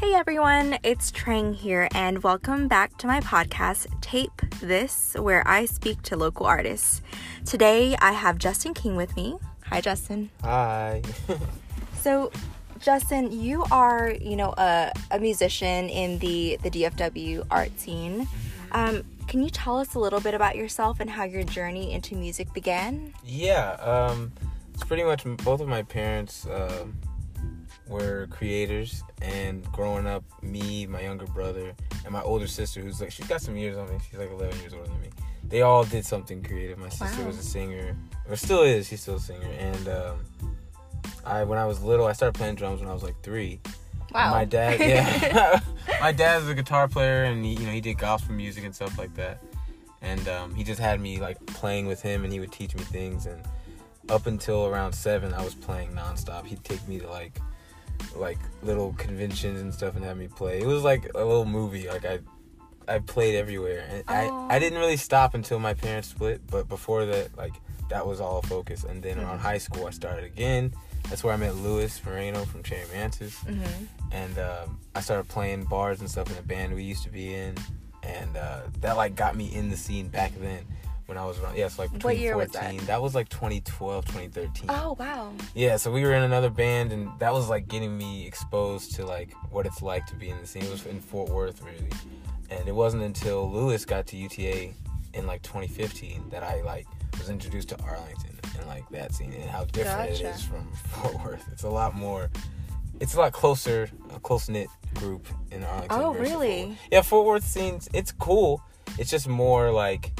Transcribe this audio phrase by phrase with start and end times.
[0.00, 4.30] Hey everyone, it's Trang here, and welcome back to my podcast, Tape
[4.60, 7.02] This, where I speak to local artists.
[7.44, 9.38] Today I have Justin King with me.
[9.64, 10.30] Hi, Justin.
[10.42, 11.02] Hi.
[12.00, 12.30] So,
[12.78, 18.28] Justin, you are, you know, a, a musician in the, the DFW art scene.
[18.70, 22.14] Um, can you tell us a little bit about yourself and how your journey into
[22.14, 23.14] music began?
[23.24, 24.30] yeah, um,
[24.72, 26.94] it's pretty much both of my parents um
[27.88, 31.74] were creators, and growing up, me, my younger brother,
[32.04, 33.98] and my older sister, who's like she's got some years on me.
[34.10, 35.08] She's like 11 years older than me.
[35.48, 36.78] They all did something creative.
[36.78, 37.28] My sister Wow.
[37.28, 37.96] was a singer,
[38.28, 38.88] or still is.
[38.88, 39.48] She's still a singer.
[39.58, 40.18] And um,
[41.24, 43.60] I, when I was little, I started playing drums when I was like three.
[44.12, 44.30] Wow.
[44.32, 45.60] My dad, yeah.
[46.00, 48.98] my dad's a guitar player, and he, you know, he did gospel music and stuff
[48.98, 49.42] like that.
[50.02, 52.82] And um, he just had me like playing with him, and he would teach me
[52.82, 53.26] things.
[53.26, 53.42] And
[54.10, 56.44] up until around seven, I was playing nonstop.
[56.46, 57.38] He'd take me to like,
[58.16, 60.60] like little conventions and stuff, and have me play.
[60.60, 61.88] It was like a little movie.
[61.88, 62.20] Like I,
[62.86, 64.04] I played everywhere, and.
[64.08, 66.40] I, I didn't really stop until my parents split.
[66.46, 67.54] But before that, like
[67.90, 68.84] that was all focus.
[68.84, 70.72] And then around high school, I started again.
[71.08, 73.62] That's where I met Louis Moreno from Cherry Mantis hmm
[74.10, 77.34] and um, I started playing bars and stuff in a band we used to be
[77.34, 77.54] in,
[78.02, 80.64] and uh, that like got me in the scene back then
[81.08, 81.56] when I was around.
[81.56, 82.84] Yeah, so like between year was 14.
[82.84, 83.00] That?
[83.00, 84.66] was like 2012, 2013.
[84.68, 85.32] Oh, wow.
[85.54, 89.06] Yeah, so we were in another band, and that was like getting me exposed to
[89.06, 90.64] like what it's like to be in the scene.
[90.64, 91.90] It was in Fort Worth, really,
[92.50, 94.74] and it wasn't until Lewis got to UTA
[95.14, 96.86] in like 2015 that I like
[97.16, 100.28] was introduced to Arlington and like that scene and how different Gotcha.
[100.28, 101.48] it is from Fort Worth.
[101.50, 102.30] It's a lot more.
[103.00, 105.98] It's a lot closer, a close knit group in Arlington.
[105.98, 106.78] Oh, versus Fort really?
[106.92, 107.88] Yeah, Fort Worth scenes.
[107.94, 108.62] It's cool.
[108.98, 110.12] It's just more like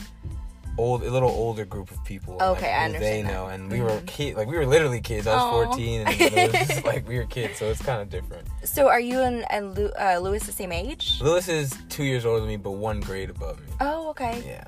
[0.79, 2.35] old, a little older group of people.
[2.35, 2.85] Okay, like, I who They
[3.21, 3.33] understand that.
[3.33, 4.07] know, and we were Mhm.
[4.07, 5.27] kid, like we were literally kids.
[5.27, 5.65] I was Aw.
[5.67, 8.47] 14, and it was just like we were kids, so it's kind of different.
[8.65, 11.19] So, are you and, and Lu- uh, Lewis the same age?
[11.21, 13.67] Lewis is two years older than me, but one grade above me.
[13.81, 14.43] Oh, okay.
[14.47, 14.65] Yeah,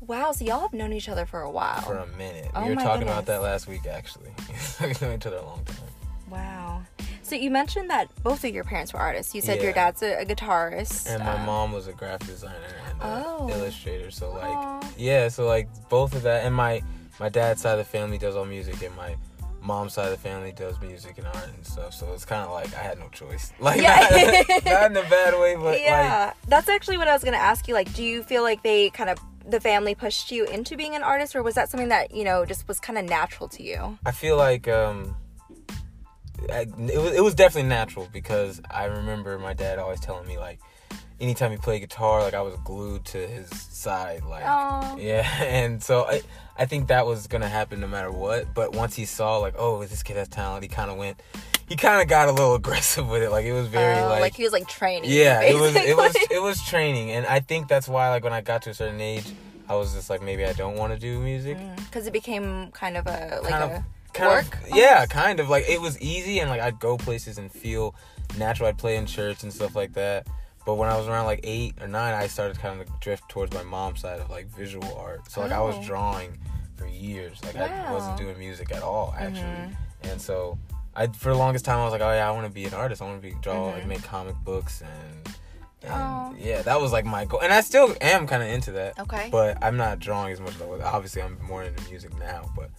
[0.00, 1.80] Wow, so y'all have known each other for a while.
[1.82, 2.50] for a minute.
[2.56, 3.12] Oh we were talking goodness.
[3.14, 4.30] about that last week, actually.
[4.80, 5.76] We've known each other a long time.
[6.28, 6.82] Wow.
[7.22, 9.34] So you mentioned that both of your parents were artists.
[9.34, 11.08] You said your dad's a, a guitarist.
[11.08, 12.56] And my um, mom was a graphic designer
[12.90, 13.48] and Oh.
[13.50, 14.80] illustrator, so like Aw.
[14.96, 16.82] yeah, so like both of that, and my
[17.20, 19.16] my dad's side of the family does all music, and my
[19.60, 21.94] mom's side of the family does music and art and stuff.
[21.94, 24.44] So it's kind of like I had no choice, like Yeah.
[24.48, 27.36] not, not in a bad way, but like yeah, that's actually what I was gonna
[27.36, 27.74] ask you.
[27.74, 29.18] Like, do you feel like they kind of
[29.48, 32.44] the family pushed you into being an artist, or was that something that you know
[32.44, 33.98] just was kind of natural to you?
[34.06, 35.16] I feel like um,
[36.50, 40.38] I, it was it was definitely natural because I remember my dad always telling me
[40.38, 40.58] like,
[41.20, 44.96] anytime he played guitar, like I was glued to his side, like Aw.
[44.96, 46.22] yeah, and so I
[46.58, 48.54] I think that was gonna happen no matter what.
[48.54, 51.20] But once he saw like, oh, this kid has talent, he kind of went,
[51.68, 53.30] he kind of got a little aggressive with it.
[53.30, 55.10] Like it was very Oh, like, he was like training.
[55.10, 58.32] yeah, it was it was it was training, and I think that's why like when
[58.32, 59.24] I got to a certain age,
[59.68, 61.56] I was just like maybe I don't want to do music.
[61.56, 63.82] Mm, because it became kind of a like kind a of
[64.14, 64.62] kind work.
[64.70, 67.94] of yeah kind of like it was easy and like i'd go places and feel
[68.38, 70.26] natural i'd play in church and stuff like that
[70.66, 73.28] but when i was around like eight or nine i started kind of like drift
[73.28, 75.82] towards my mom's side of like visual art so like i was Oh.
[75.84, 76.38] drawing
[76.76, 77.68] for years like i Wow.
[77.84, 77.92] Mm-hmm.
[77.92, 80.58] wasn't doing music at all actually and so
[80.94, 82.74] i for the longest time i was like oh yeah i want to be an
[82.74, 83.86] artist i want to be draw like Mhm.
[83.88, 85.34] make comic books and
[85.82, 86.34] and Oh.
[86.38, 89.28] yeah that was like my goal and i still am kind of into that Okay.
[89.32, 90.80] but I'm not drawing as much I.
[90.84, 92.50] Obviously, I'm more into music now.
[92.56, 92.70] But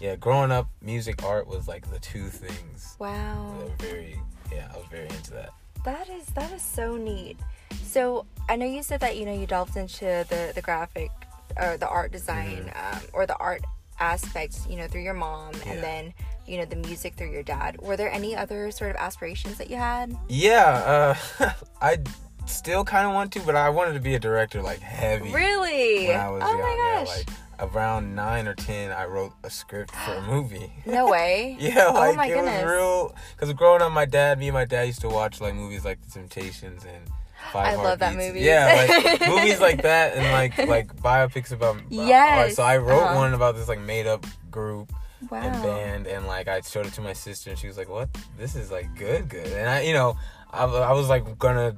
[0.00, 3.54] yeah, growing up, music, art was like the two things wow.
[3.58, 4.20] were very.
[4.50, 5.50] Yeah, I was very into that.
[5.84, 7.36] That is that is so neat.
[7.82, 11.10] So I know you said that you know you delved into the the graphic
[11.56, 13.62] or the art design um, or the art
[14.00, 15.68] aspects you know through your mom Mm-hmm.
[15.68, 15.74] Yeah.
[15.74, 16.14] and then
[16.46, 17.80] you know the music through your dad.
[17.80, 20.16] Were there any other sort of aspirations that you had?
[20.28, 21.98] Yeah, uh, I
[22.46, 25.32] still kind of want to, but I wanted to be a director like heavy.
[25.32, 26.08] Really?
[26.08, 27.16] When I was oh young, my yeah, gosh!
[27.16, 27.28] like
[27.62, 30.72] around nine or ten, I wrote a script for a movie.
[30.84, 31.56] no way.
[31.60, 32.62] Yeah, like oh my it goodness.
[32.64, 33.14] was real.
[33.34, 36.02] Because growing up, my dad, me and my dad used to watch like movies like
[36.02, 37.08] The Temptations and
[37.52, 38.40] Five I love that movie.
[38.40, 42.52] Yeah, like movies like that and like like biopics about about Yes, art.
[42.52, 43.16] So I wrote uh-huh.
[43.16, 44.92] one about this like made up group
[45.30, 45.38] Wow.
[45.38, 48.08] and band, and like I showed it to my sister, and she was like, "What?
[48.38, 50.16] This is like good, good." And I, you know,
[50.50, 51.74] I, I was like gonna.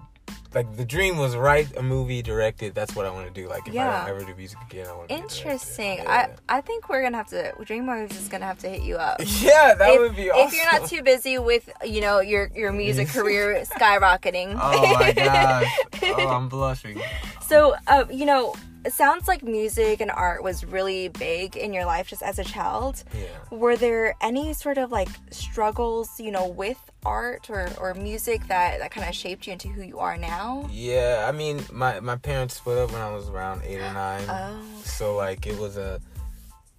[0.54, 2.74] Like the dream was write a movie, directed.
[2.74, 3.48] That's what I want to do.
[3.48, 4.04] Like if Yeah.
[4.04, 5.14] I don't ever do music again, I want to.
[5.16, 5.98] Interesting.
[5.98, 6.34] Yeah.
[6.48, 9.20] I I think we're gonna have to DreamWorks is gonna have to hit you up.
[9.24, 10.46] yeah, that if, would be awesome.
[10.48, 14.58] if you're not too busy with you know your your music career skyrocketing.
[14.60, 15.70] Oh my gosh.
[16.16, 17.00] Oh, I'm blushing.
[17.48, 18.54] So, uh, you know,
[18.84, 22.44] it sounds like music and art was really big in your life just as a
[22.44, 23.02] child.
[23.14, 23.26] Yeah.
[23.50, 28.78] Were there any sort of like struggles, you know, with art or, or music that,
[28.80, 30.68] that kind of shaped you into who you are now?
[30.70, 34.24] Yeah, I mean, my my parents split up when I was around eight or nine.
[34.28, 34.60] Oh.
[34.84, 36.00] So like it was a,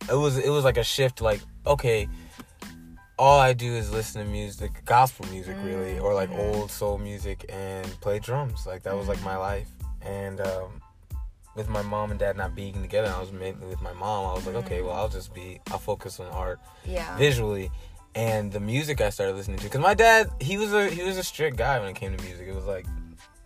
[0.10, 1.22] it was it was like a shift.
[1.22, 2.08] Like okay,
[3.18, 6.56] all I do is listen to music, gospel music, really, or like Mhm.
[6.56, 8.66] old soul music, and play drums.
[8.68, 9.70] Like that was like my life.
[10.02, 10.82] And um,
[11.56, 14.30] with my mom and dad not being together, I was mainly with my mom.
[14.30, 14.98] I was like, okay, well, mm.
[14.98, 17.16] I'll just be, I'll focus on art Yeah.
[17.18, 17.72] visually
[18.14, 21.18] and the music I started listening to because my dad he was a he was
[21.18, 22.48] a strict guy when it came to music.
[22.48, 22.86] It was like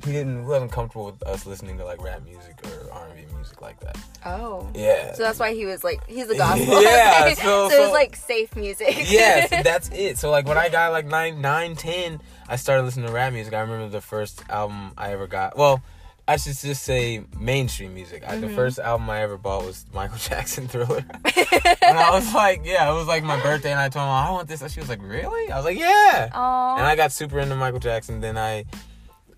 [0.05, 3.15] he didn't he wasn't comfortable with us listening to like rap music or R and
[3.27, 3.97] B music like that.
[4.25, 4.69] Oh.
[4.75, 5.13] Yeah.
[5.13, 6.81] So that's why he was like, he's a gospel.
[6.83, 7.35] Yeah, Okay.
[7.35, 8.95] so- so, it was like safe music.
[9.09, 10.19] yes, that's it.
[10.19, 13.53] So like when I got like nine, nine, ten, I started listening to rap music.
[13.55, 15.57] I remember the first album I ever got.
[15.57, 15.81] Well,
[16.29, 18.23] I should just say mainstream music.
[18.23, 18.41] Mm-hmm.
[18.41, 21.03] the first album I ever bought was Michael Jackson Thriller,
[21.81, 24.29] and I was like, yeah, it was like my birthday, and I told her I
[24.31, 24.61] want this.
[24.61, 25.51] And she was like, really?
[25.51, 26.29] I was like, yeah.
[26.33, 26.77] Aw.
[26.77, 28.21] And I got super into Michael Jackson.
[28.21, 28.65] Then I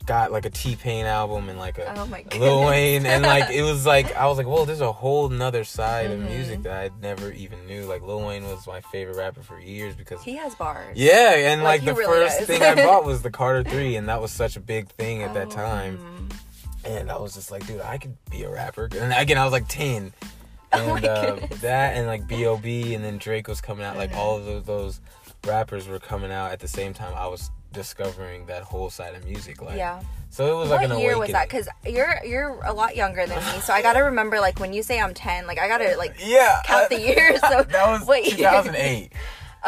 [0.07, 2.65] got like a T Pain album and like a Oh my Lil.
[2.65, 6.09] Wayne, and like it was like I was like, whoa, there's a whole nother side
[6.09, 6.13] Mhm.
[6.13, 7.85] of music that I never even knew.
[7.85, 10.97] Like Lil Wayne was my favorite rapper for years because he has bars.
[10.97, 14.09] yeah, and Like, like, the really first thing I bought was the Carter Three, and
[14.09, 16.29] that was such a big thing at that Oh, time.
[16.83, 18.89] And I was just like, dude, I could be a rapper.
[18.99, 20.13] And again, I was like ten,
[20.71, 22.93] and Oh uh, that and like B.O.B.
[22.95, 23.97] and then Drake was coming out.
[23.97, 25.01] Like all of those, those
[25.45, 27.13] rappers were coming out at the same time.
[27.15, 29.61] I was discovering that whole side of music.
[29.61, 30.01] Like, Yeah.
[30.29, 31.19] so it was What like an year awakening.
[31.19, 31.47] was that?
[31.49, 34.81] Because you're you're a lot younger than me, so I gotta remember like when you
[34.83, 37.39] say I'm ten, like I gotta like yeah, count uh, the years.
[37.41, 38.49] So that was what year?
[38.49, 39.11] 2008.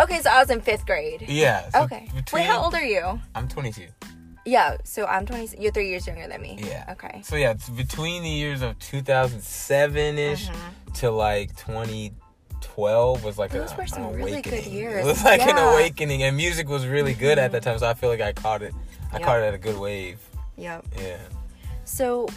[0.01, 1.23] Okay, so I was in fifth grade.
[1.27, 1.69] Yeah.
[1.69, 2.09] so Okay.
[2.15, 3.19] Between, Wait, how old are you?
[3.35, 3.85] I'm 22.
[4.45, 5.57] Yeah, so I'm 20.
[5.61, 6.59] You're three years younger than me.
[6.61, 6.85] Yeah.
[6.91, 7.21] Okay.
[7.23, 10.93] So yeah, it's between the years of 2007 ish Mhm.
[10.95, 15.03] to like 2012 was like Those a, were some an really good years.
[15.05, 17.77] It was like an awakening, and music was really good at that time.
[17.79, 18.73] So I feel like I caught it.
[19.11, 19.25] I Yep.
[19.25, 20.19] caught it at a good wave.
[20.57, 20.85] Yep.
[21.01, 21.17] Yeah.
[21.85, 22.27] So,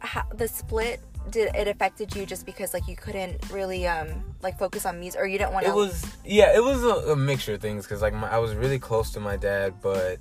[0.00, 4.08] how, the split did it affected you just because like you couldn't really um
[4.42, 5.72] like focus on music or you didn't want to?
[5.72, 8.54] It was yeah, it was a, a mixture of things because like my, I was
[8.54, 10.18] really close to my dad, but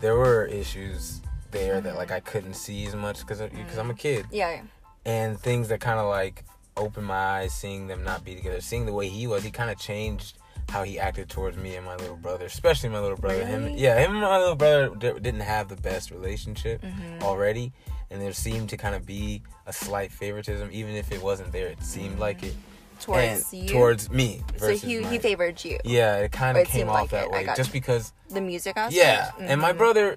[0.00, 1.20] there were issues
[1.50, 4.26] there that like I couldn't see as much because because I'm a kid.
[4.30, 4.50] Yeah.
[4.50, 4.62] yeah.
[5.04, 6.44] and things that kind of like
[6.76, 9.70] opened my eyes seeing them not be together seeing the way he was he kind
[9.70, 10.36] of changed
[10.68, 13.96] how he acted towards me and my little brother especially my little brother him yeah
[13.98, 17.22] him and my little brother di- didn't have the best relationship Mhm.
[17.22, 17.72] already
[18.10, 21.68] and there seemed to kind of be a slight favoritism even if it wasn't there
[21.68, 22.54] it seemed like it
[23.00, 23.68] Towards and you.
[23.68, 25.78] towards me so he my- he favored you.
[25.84, 27.30] yeah it kind of came off like that it.
[27.32, 28.94] Way just because The music aspect.
[28.96, 29.78] yeah, and my Mhm.
[29.78, 30.16] brother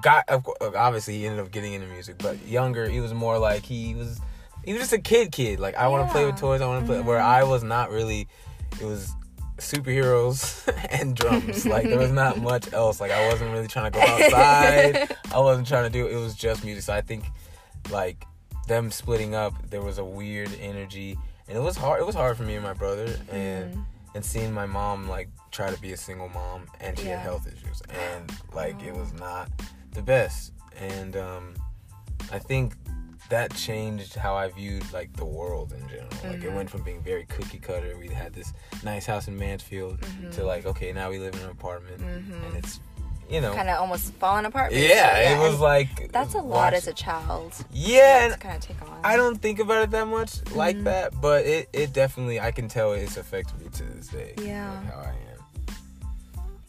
[0.00, 0.24] got
[0.76, 4.20] obviously he ended up getting into music, but younger he was more like he was
[4.64, 5.58] he was just a kid kid.
[5.60, 7.00] Like I want to play with toys, I want to play.
[7.02, 7.24] Where Mhm.
[7.24, 8.28] I was not really.
[8.80, 9.12] It was
[9.58, 11.66] superheroes and drums.
[11.66, 13.00] like there was not much else.
[13.00, 15.16] Like I wasn't really trying to go outside.
[15.34, 16.06] I wasn't trying to do.
[16.06, 16.84] It was just music.
[16.84, 17.24] So I think
[17.90, 18.24] like
[18.68, 21.18] them splitting up, there was a weird energy,
[21.50, 22.00] and it was hard.
[22.00, 23.84] It was hard for me and my brother, and Mhm.
[24.14, 27.16] and seeing my mom like try to be a single mom and she Yeah.
[27.16, 29.48] had health issues and like it was not
[29.92, 31.54] the best and um
[32.32, 32.74] i think
[33.28, 36.54] that changed how i viewed like the world in general like it Mhm.
[36.54, 38.52] went from being very cookie cutter we had this
[38.82, 40.00] nice house in mansfield
[40.32, 40.44] to Mhm.
[40.46, 42.46] like okay now we live in an apartment Mhm.
[42.46, 42.80] and it's
[43.30, 44.72] you know kind of almost falling apart.
[44.72, 45.34] yeah, basically.
[45.46, 47.52] it was like that's a lot as a child.
[47.72, 48.98] yeah and kind of take on.
[49.04, 50.84] I don't think about it that much like Mhm.
[50.84, 54.34] that, but it, it definitely I can tell it's affected me to this day.
[54.38, 54.70] Yeah.
[54.74, 55.76] like how I am.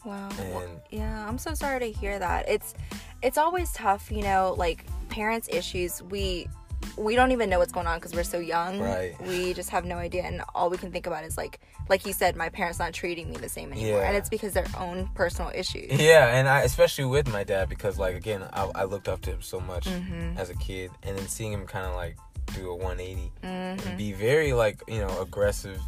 [0.04, 0.28] Wow.
[0.40, 2.48] And- yeah, I'm so sorry to hear that.
[2.48, 2.74] It's
[3.22, 6.02] it's always tough, you know, like parents issues.
[6.02, 6.48] We
[6.96, 8.80] we don't even know what's going on because we're so young.
[8.80, 9.14] Right.
[9.22, 12.12] We just have no idea, and all we can think about is like, like you
[12.12, 14.08] said, my parents not treating me the same anymore, Yeah.
[14.08, 15.92] and it's because their own personal issues.
[16.00, 19.30] Yeah, and I especially with my dad because like again I, I looked up to
[19.30, 20.36] him so much Mhm.
[20.38, 22.16] as a kid, and then seeing him kind of like
[22.54, 23.96] do a 180 and Mhm.
[23.96, 25.80] be very like you know aggressive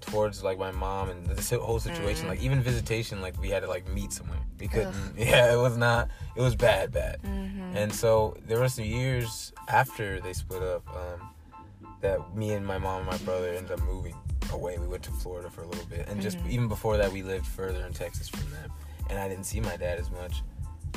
[0.00, 2.26] towards like my mom and this whole situation.
[2.26, 2.30] Mm.
[2.30, 4.38] Like even visitation, like we had to like meet somewhere.
[4.58, 4.94] We couldn't.
[5.16, 6.08] Yeah, it was not.
[6.36, 7.20] It was bad, bad.
[7.22, 7.74] Mhm.
[7.76, 11.30] And so there were some years after they split up um,
[12.00, 14.14] that me and my mom and my brother ended up moving
[14.52, 14.78] away.
[14.78, 16.50] We went to Florida for a little bit, and just Mhm.
[16.50, 18.70] even before that, we lived further in Texas from them,
[19.08, 20.42] and I didn't see my dad as much.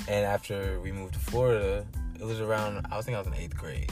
[0.07, 1.85] And after we moved to Florida,
[2.19, 3.91] it was around I was think I was in eighth grade,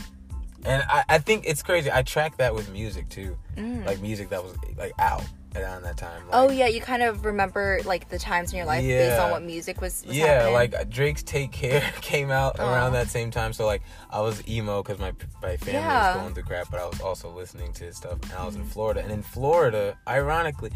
[0.66, 1.90] and I, I think it's crazy.
[1.92, 3.86] I track that with music too, Mm.
[3.86, 5.24] like music that was like out
[5.56, 6.22] around that time.
[6.28, 9.32] Like, oh yeah, you kind of remember like the times in your life based on
[9.32, 10.06] what music was.
[10.08, 10.54] was yeah, happening.
[10.54, 13.52] like Drake's "Take Care" came out around that same time.
[13.52, 16.14] So like I was emo because my my family Yeah.
[16.16, 18.20] was going through crap, but I was also listening to his stuff.
[18.24, 18.64] And I was Mm-hmm.
[18.64, 20.72] in Florida, and in Florida, ironically.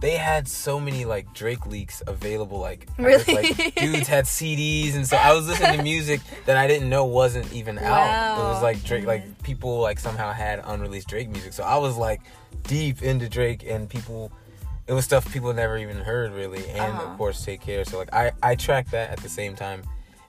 [0.00, 3.24] They had so many like Drake leaks available, like Really?
[3.34, 7.04] like dudes had CDs, and so I was listening to music that I didn't know
[7.04, 8.10] wasn't even out.
[8.36, 8.48] It Wow.
[8.48, 12.20] Was like Drake, like people like somehow had unreleased Drake music, so I was like
[12.64, 14.30] deep into Drake, and people
[14.86, 17.10] it was stuff people never even heard really and Uh-huh.
[17.10, 19.82] of course take care so like i i tracked that at the same time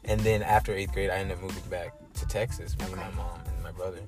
[0.04, 3.04] and then after eighth grade i ended up moving back to texas me and Okay.
[3.04, 4.00] my mom and my brother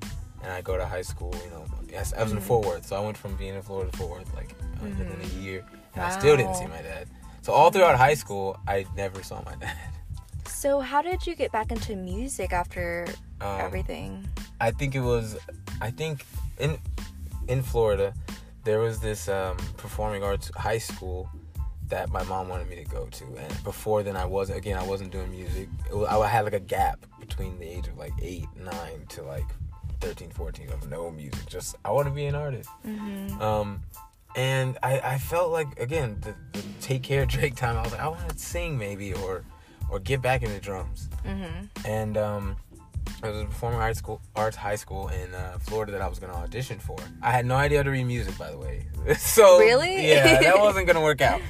[0.43, 2.47] and i go to high school you know yes i was in Mm-hmm.
[2.47, 5.21] fort worth so i went from being in florida to fort worth like uh, within
[5.21, 7.07] a year and i still didn't see my dad.
[7.41, 9.75] So all throughout high school i never saw my dad.
[10.47, 13.07] So how did you get back into music after
[13.41, 14.27] um, everything?
[14.59, 15.37] I think it was
[15.81, 16.25] I think
[16.59, 16.77] in
[17.47, 18.13] in Florida
[18.63, 21.29] there was this um, performing arts high school
[21.87, 23.25] that my mom wanted me to go to.
[23.37, 25.67] And before then I wasn't again I wasn't doing music.
[25.89, 28.73] It was, I had like a gap between the age of like 8 9
[29.09, 29.47] to like
[29.99, 32.69] 13 14 of no music just I want to be an artist.
[32.85, 33.41] Mm-hmm.
[33.41, 33.81] um
[34.35, 37.91] and I, I felt like again the, the take care of Drake time I was
[37.91, 39.43] like I want to sing maybe or
[39.89, 41.65] or get back into drums Mm-hmm.
[41.85, 42.55] and um,
[43.23, 46.17] it was a performing arts school, arts high school in uh, Florida that I was
[46.17, 46.97] going to audition for.
[47.21, 48.87] I had no idea how to read music, by the way.
[49.17, 50.07] so Really?
[50.07, 51.41] yeah, that wasn't going to work out.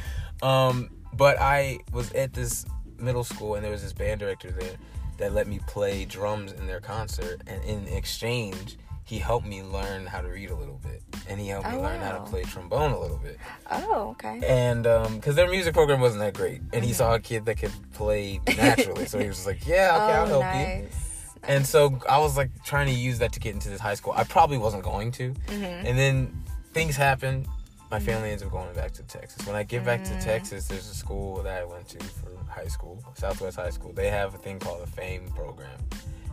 [0.42, 2.66] Um, but I was at this
[2.98, 4.76] middle school, and there was this band director there
[5.18, 8.78] that let me play drums in their concert, and in exchange.
[9.12, 11.82] He helped me learn how to read a little bit, and he helped me Oh,
[11.82, 13.38] learn how to play trombone a little bit
[13.70, 14.40] Oh, okay.
[14.48, 14.84] and
[15.16, 16.84] because their music program wasn't that great, and Mm-hmm.
[16.86, 20.14] he saw a kid that could play naturally, so he was just like, "Yeah, okay,
[20.18, 21.08] I'll oh, help you." nice.
[21.44, 24.14] And so I was like trying to use that to get into this high school.
[24.16, 25.84] I probably wasn't going to, Mhm.
[25.88, 27.48] and then things happened.
[27.90, 29.46] My family ends up going back to Texas.
[29.46, 30.24] When I get back to Mm.
[30.24, 33.92] Texas, there's a school that I went to for high school, Southwest High School.
[33.92, 35.80] They have a thing called a FAME program,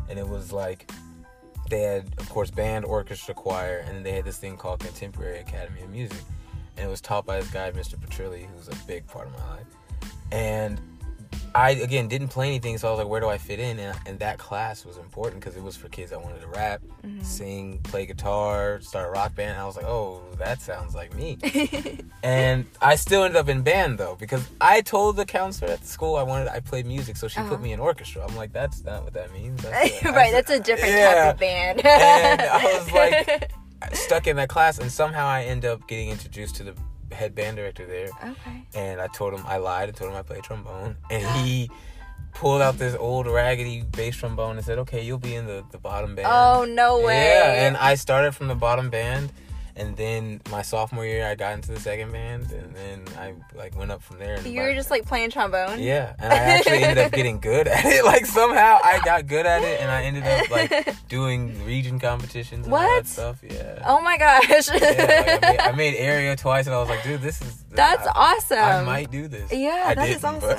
[0.08, 0.88] and it was like
[1.68, 5.82] they had, of course, band, orchestra, choir, and they had this thing called Contemporary Academy
[5.82, 6.18] of Music,
[6.76, 7.96] and it was taught by this guy, Mr.
[7.96, 9.66] Petrilli, who's a big part of my life.
[10.32, 10.80] And
[11.54, 13.78] I again didn't play anything, so I was like, where do I fit in?
[13.78, 16.80] And, and that class was important because it was for kids that wanted to rap,
[17.06, 17.22] Mm-hmm.
[17.22, 19.52] sing, play guitar, start a rock band.
[19.52, 21.38] And I was like, oh, that sounds like me.
[22.22, 25.86] and I still ended up in band though because I told the counselor at the
[25.86, 27.50] school I wanted I played music, so she Uh-huh.
[27.50, 28.26] put me in orchestra.
[28.28, 29.62] I'm like, that's not what that means.
[29.62, 31.14] That's right, that's a different yeah.
[31.24, 31.86] type of band.
[31.86, 33.52] And I was like,
[33.94, 36.74] stuck in that class, and somehow I end up getting introduced to the
[37.12, 38.08] head band director there.
[38.22, 38.64] okay.
[38.74, 39.88] And I told him I lied.
[39.88, 41.70] I told him I played trombone, and he
[42.34, 45.78] pulled out this old raggedy bass trombone and said, "Okay, you'll be in the the
[45.78, 47.24] bottom band." Oh no way.
[47.24, 49.32] Yeah, and I started from the bottom band,
[49.78, 53.76] and then my sophomore year I got into the second band, and then I like
[53.76, 54.34] went up from there.
[54.36, 55.80] And you were just like playing trombone.
[55.80, 58.04] yeah, and I actually ended up getting good at it.
[58.08, 62.66] Like somehow I got good at it, and I ended up like doing region competitions
[62.66, 63.04] and all What?
[63.04, 63.40] that stuff.
[63.42, 63.82] Yeah.
[63.86, 64.68] Oh my gosh.
[64.68, 67.64] Yeah, like I, made, I made area twice, and I was like, dude, this is.
[67.70, 68.58] That's I, awesome.
[68.58, 69.52] I might do this.
[69.52, 70.58] Yeah, I that is awesome.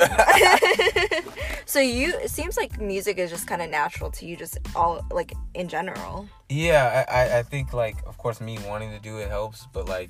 [1.66, 5.04] so you it seems like music is just kind of natural to you just all
[5.12, 6.28] like in general.
[6.50, 10.10] Yeah, I, I, think like, of course, me wanting to do it helps, but like.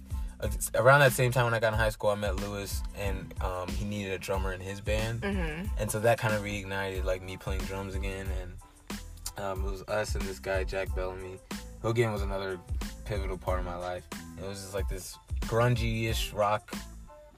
[0.74, 3.68] Around that same time when I got in high school, I met Lewis, and um,
[3.68, 5.70] he needed a drummer in his band, Mhm.
[5.78, 8.26] and so that kind of reignited like me playing drums again.
[8.42, 11.40] And um, it was us and this guy Jack Bellamy,
[11.82, 12.58] who again was another
[13.04, 14.06] pivotal part of my life.
[14.42, 16.74] It was just like this grungy-ish rock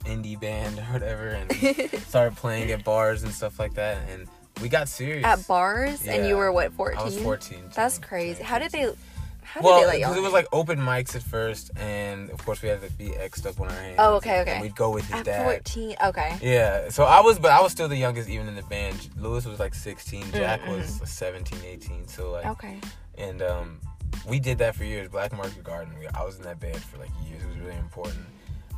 [0.06, 1.52] indie band or whatever, and
[2.04, 3.98] started playing at bars and stuff like that.
[4.10, 4.28] And
[4.62, 5.26] we got serious.
[5.26, 6.98] At bars and you were what 14?
[7.00, 7.70] I was 14.
[7.76, 8.44] That's crazy.
[8.44, 8.92] How did they
[9.44, 12.38] how Well, they let you because it was like open mics at first, and of
[12.46, 13.96] course we had to be X'd up on our hands.
[14.00, 14.52] Oh, okay, okay.
[14.54, 15.44] And we'd go with his At dad.
[15.44, 15.96] 14.
[16.06, 16.38] Okay.
[16.42, 19.10] Yeah, so I was, but I was still the youngest even in the band.
[19.18, 20.72] Lewis was like 16, Jack Mm-hmm.
[20.72, 22.08] was 17, 18.
[22.08, 22.80] So like, Okay.
[23.18, 23.80] and um,
[24.26, 25.10] we did that for years.
[25.10, 25.94] Black Market Garden.
[26.00, 27.42] We, I was in that band for like years.
[27.44, 28.24] It was really important.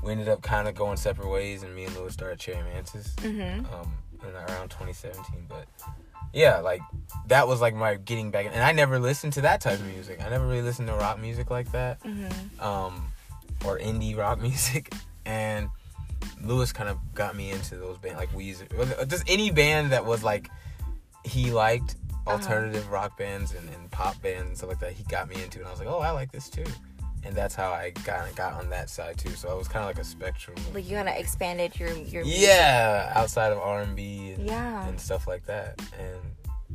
[0.02, 3.14] We ended up kind of going separate ways, and me and Lewis started Cherry Mantis
[3.18, 3.72] Mhm.
[3.74, 3.92] um,
[4.32, 5.46] around 2017.
[5.50, 5.66] But
[6.34, 6.82] yeah, like
[7.28, 8.48] that was like my getting back.
[8.52, 10.22] And I never listened to that type of music.
[10.24, 12.62] I never really listened to rock music like that Mhm.
[12.62, 13.06] um,
[13.66, 14.94] or indie rock music,
[15.26, 15.70] and
[16.42, 20.24] Lewis kind of got me into those bands like Weezer, just any band that was
[20.24, 20.50] like
[21.26, 22.32] he liked Uh-huh.
[22.38, 24.94] alternative rock bands and, and pop bands and stuff like that.
[24.94, 26.64] He got me into, and I was like, oh, I like this too,
[27.26, 29.32] and that's how I got got on that side too.
[29.32, 30.58] So I was kind of like a spectrum.
[30.74, 32.42] Like you kind of expanded your your music.
[32.42, 34.88] yeah, outside of R and B Yeah.
[34.88, 36.20] and stuff like that, and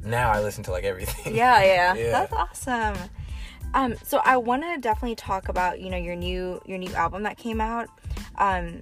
[0.05, 1.35] now I listen to like everything.
[1.35, 1.95] Yeah, yeah.
[1.97, 2.11] Yeah.
[2.13, 2.97] That's awesome.
[3.75, 7.23] Um, so I want to definitely talk about you know your new your new album
[7.25, 7.89] that came out.
[8.37, 8.81] Um,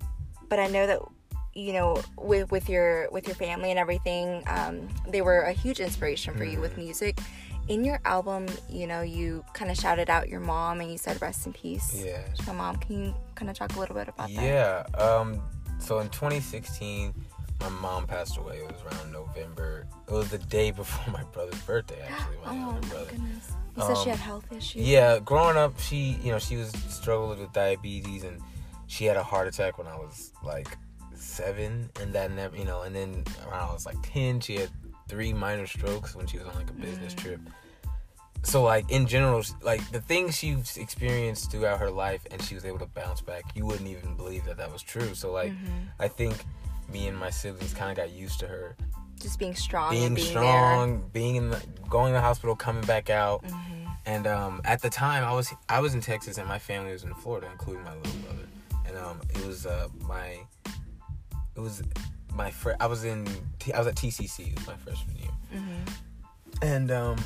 [0.49, 1.00] but I know that
[1.54, 5.80] you know with with your with your family and everything, um, they were a huge
[5.80, 7.18] inspiration for you with music.
[7.68, 11.20] In your album, you know, you kind of shouted out your mom and you said
[11.20, 12.02] rest in peace.
[12.04, 12.20] Yeah.
[12.44, 12.76] So, mom.
[12.76, 14.42] Can you kind of talk a little bit about that?
[14.42, 14.85] Yeah.
[15.02, 15.42] Um.
[15.78, 17.12] So in 2016,
[17.61, 18.58] my mom passed away.
[18.58, 19.87] It was around November.
[20.08, 22.00] It was the day before my brother's birthday.
[22.08, 23.11] Actually, my Oh my brother.
[23.11, 23.50] goodness.
[23.76, 24.82] You said she Um, had health issues.
[24.87, 28.40] Yeah, growing up, she you know she was struggling with diabetes and
[28.87, 30.78] she had a heart attack when I was like
[31.14, 34.70] seven, and that never you know, and then around I was like ten, she had
[35.08, 37.18] three minor strokes when she was on like a business Mm.
[37.22, 37.40] trip.
[38.42, 42.64] So like in general, like the things she's experienced throughout her life, and she was
[42.64, 43.44] able to bounce back.
[43.54, 45.14] You wouldn't even believe that that was true.
[45.14, 45.88] So like, Mm-hmm.
[45.98, 46.34] I think
[46.92, 48.76] me and my siblings kind of got used to her
[49.20, 52.84] Just being strong being, and being strong, being in the, going to the hospital, coming
[52.84, 53.42] back out.
[53.42, 53.50] there.
[53.50, 56.92] hmm And um, at the time, I was I was in Texas, and my family
[56.92, 58.46] was in Florida, including my little brother.
[58.86, 60.38] And um, it was uh, my
[61.56, 61.82] it was
[62.37, 63.26] my fr- I was in
[63.75, 64.49] I was at TCC.
[64.52, 65.83] It was my freshman year, hmm
[66.62, 67.16] and um,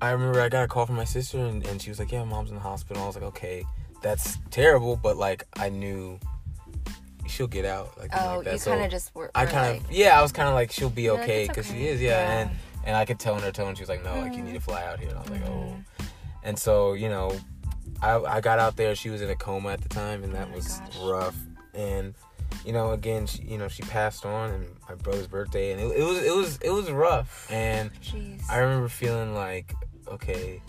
[0.00, 2.24] I remember I got a call from my sister, and, and she was like, "Yeah,
[2.24, 3.64] mom's in the hospital." I was like, "Okay,
[4.02, 6.18] that's terrible," but like I knew
[7.28, 7.96] she'll get out.
[7.98, 8.54] Like, Oh, like that.
[8.54, 9.30] you kind of just were.
[9.34, 11.46] I kind like, of yeah, I was kind of like she'll be You're like, okay
[11.46, 12.38] because she is yeah, Yeah.
[12.40, 12.50] and
[12.84, 14.60] and I could tell in her tone she was like no, like you need to
[14.60, 16.06] fly out here, and I was like oh, Mhm.
[16.42, 17.38] and so you know,
[18.02, 18.94] I I got out there.
[18.96, 20.98] She was in a coma at the time, and that Oh was gosh.
[21.04, 21.36] rough.
[21.74, 22.14] And
[22.64, 25.96] you know, again, she, you know, she passed on, and my brother's birthday, and it,
[25.98, 27.46] it was it was it was rough.
[27.50, 28.42] And Jeez.
[28.50, 29.74] I remember feeling like
[30.08, 30.60] okay,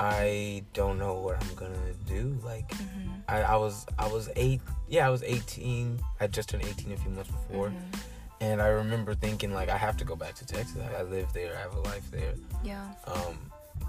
[0.00, 2.38] I don't know what I'm gonna do.
[2.44, 3.22] Like Mhm.
[3.28, 4.60] I, I was I was eight.
[4.88, 5.98] Yeah, I was 18.
[6.20, 7.68] I just turned 18 a few months before.
[7.70, 8.00] Mhm.
[8.40, 10.76] And I remember thinking like I have to go back to Texas.
[10.94, 11.56] I, I live there.
[11.56, 12.34] I have a life there.
[12.62, 12.86] Yeah.
[13.06, 13.38] Um,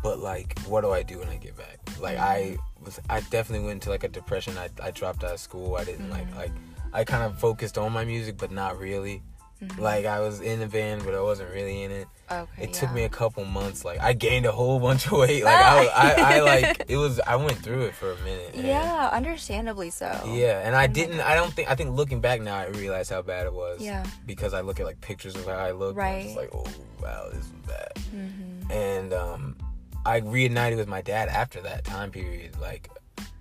[0.02, 1.78] but like, what do I do when I get back?
[2.00, 4.58] Like I was, I definitely went into like a depression.
[4.58, 5.76] I, I dropped out of school.
[5.76, 6.36] I didn't like Mhm.
[6.38, 6.52] like
[6.94, 9.22] I kind of focused on my music, but not really.
[9.62, 9.78] Mhm.
[9.80, 12.08] Like I was in the band, but I wasn't really in it.
[12.32, 12.64] Okay.
[12.64, 13.84] It took me a couple months.
[13.84, 15.44] Like I gained a whole bunch of weight.
[15.44, 17.20] Like I, was, I, I like it was.
[17.20, 18.52] I went through it for a minute.
[18.56, 20.08] Yeah, understandably so.
[20.34, 21.20] Yeah, and I Oh didn't.
[21.20, 21.70] I don't think.
[21.70, 23.82] I think looking back now, I realize how bad it was.
[23.82, 24.06] Yeah.
[24.26, 25.90] Because I look at like pictures of how I look.
[25.90, 26.36] And Right.
[26.38, 26.66] like, oh
[27.04, 27.98] wow, this was bad.
[28.12, 29.58] hmm And um,
[30.06, 32.58] I reunited with my dad after that time period.
[32.62, 32.90] Like,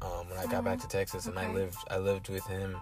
[0.03, 1.77] um, when I got back to Texas, and I lived.
[1.93, 2.77] I lived with him,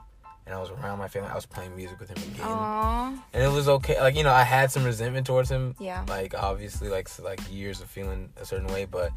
[0.46, 1.28] and I was around my family.
[1.28, 3.18] I was playing music with him again, Aww.
[3.34, 4.00] and it was okay.
[4.00, 5.74] Like you know, I had some resentment towards him.
[5.78, 6.04] Yeah.
[6.08, 9.10] Like obviously, like like years of feeling a certain way, but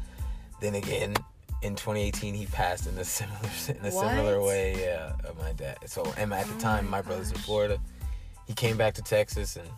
[0.60, 1.14] then again.
[1.62, 3.38] In 2018, he passed in a similar
[3.68, 5.76] in a similar way, yeah, of my dad.
[5.84, 7.36] So, and at the Oh time, my my brother's in.
[7.36, 7.78] Florida.
[8.46, 9.68] He came back to Texas, and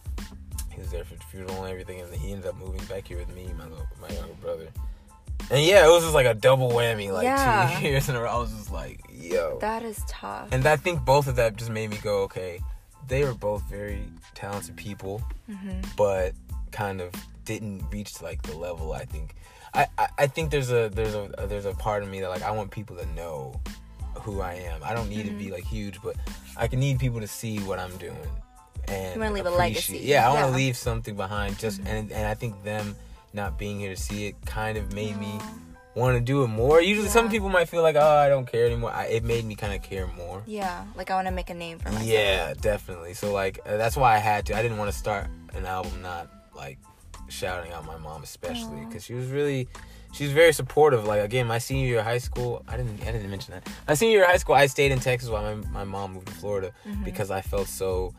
[0.73, 3.09] he was there for the funeral and everything, and then he ended up moving back
[3.09, 4.69] here with me, my little, my younger brother.
[5.51, 7.77] And yeah, it was just like a double whammy, like Yeah.
[7.81, 8.31] two years in a row.
[8.31, 9.59] I was just like, yo.
[9.61, 10.49] That is tough.
[10.53, 12.61] and I think both of that just made me go, okay,
[13.09, 14.03] they were both very
[14.35, 16.33] talented people, hmm but
[16.71, 17.11] kind of
[17.45, 19.35] didn't reach like the level I think.
[19.75, 22.43] I, I, I think there's a there's a there's a part of me that like
[22.43, 23.61] I want people to know
[24.23, 24.81] who I am.
[24.85, 25.55] I don't need to be Mm-hmm.
[25.55, 26.17] like huge, but
[26.57, 28.17] I can need people to see what I'm doing.
[28.89, 29.99] And You wanna leave a legacy.
[30.03, 30.45] Yeah, I want Yeah.
[30.47, 30.53] Mm-hmm.
[30.53, 31.59] to leave something behind.
[31.59, 32.95] Just and and I think them
[33.33, 35.41] not being here to see it kind of made me
[35.95, 36.81] want to do it more.
[36.81, 38.91] Usually, some people might feel like, oh, I don't care anymore.
[38.93, 40.43] I, it made me kind of care more.
[40.47, 42.07] Yeah, like I want to make a name for myself.
[42.07, 43.15] Yeah, definitely.
[43.15, 44.57] So like uh, that's why I had to.
[44.57, 46.79] I didn't want to start an album not like
[47.29, 49.69] shouting out my mom, especially because she was really,
[50.13, 51.07] she was very supportive.
[51.07, 53.67] Like again, my senior year of high school, I didn't, I didn't mention that.
[53.89, 56.27] My senior year of high school, I stayed in Texas while my my mom moved
[56.29, 57.05] to Florida Mhm.
[57.05, 58.15] because I felt so,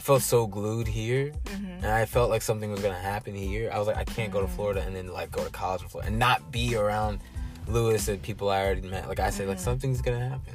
[0.00, 1.76] I felt so glued here, Mhm.
[1.82, 3.70] and I felt like something was gonna happen here.
[3.70, 4.56] I was like, I can't go to Mhm.
[4.56, 7.20] Florida and then like go to college in Florida and not be around
[7.68, 9.08] Lewis and people I already met.
[9.08, 9.60] Like I said, like Mhm.
[9.60, 10.54] something's gonna happen.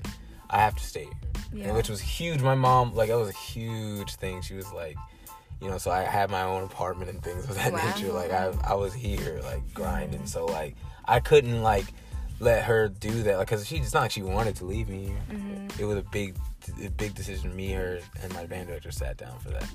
[0.49, 1.13] I have to stay here
[1.53, 1.65] Yeah.
[1.67, 2.41] and which was huge.
[2.41, 4.41] My mom, like, that was a huge thing.
[4.41, 4.97] She was like,
[5.61, 7.85] you know, so I had my own apartment and things of that Wow.
[7.85, 8.11] nature.
[8.13, 10.25] Like, I, I was here, like, grinding.
[10.25, 11.85] So, like, I couldn't, like,
[12.39, 13.37] let her do that.
[13.37, 15.13] Like, cause she, it's not like she wanted to leave me.
[15.31, 15.79] Mhm.
[15.79, 16.35] It was a big,
[16.83, 17.55] a big decision.
[17.55, 19.67] Me, her, and my band director sat down for that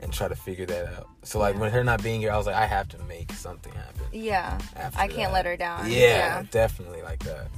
[0.00, 1.08] and try to figure that out.
[1.22, 1.60] So, like, Yeah.
[1.60, 4.04] when her not being here, I was like, I have to make something happen.
[4.12, 4.58] Yeah.
[4.96, 5.32] I can't that.
[5.32, 5.90] let her down.
[5.90, 7.48] Yeah, definitely like that.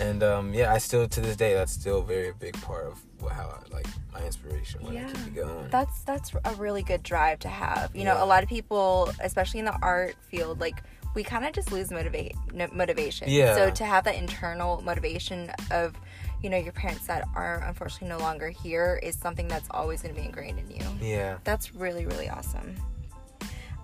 [0.00, 3.00] And um, yeah, I still to this day that's still a very big part of
[3.30, 5.06] how I, like my inspiration when I Yeah.
[5.12, 5.68] keep it going.
[5.70, 7.94] That's that's a really good drive to have.
[7.94, 8.24] You know, Yeah.
[8.24, 10.82] a lot of people, especially in the art field, like
[11.14, 12.34] we kind of just lose motivate
[12.72, 13.28] motivation.
[13.30, 13.54] Yeah.
[13.54, 15.94] So to have that internal motivation of,
[16.42, 20.14] you know, your parents that are unfortunately no longer here is something that's always going
[20.14, 20.84] to be ingrained in you.
[21.00, 22.76] yeah, That's really really awesome.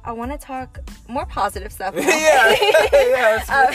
[0.03, 1.95] I want to talk more positive stuff.
[1.99, 2.03] yeah,
[2.93, 3.43] yeah.
[3.47, 3.66] Let's, Um,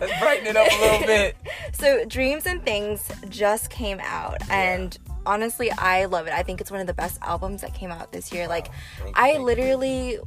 [0.00, 1.36] let's brighten it up a little bit.
[1.72, 6.32] So, Dreams and Things just came out, and honestly, I love it.
[6.32, 8.48] I think it's one of the best albums that came out this year.
[8.48, 9.44] Like, Thank I thank you.
[9.44, 10.18] literally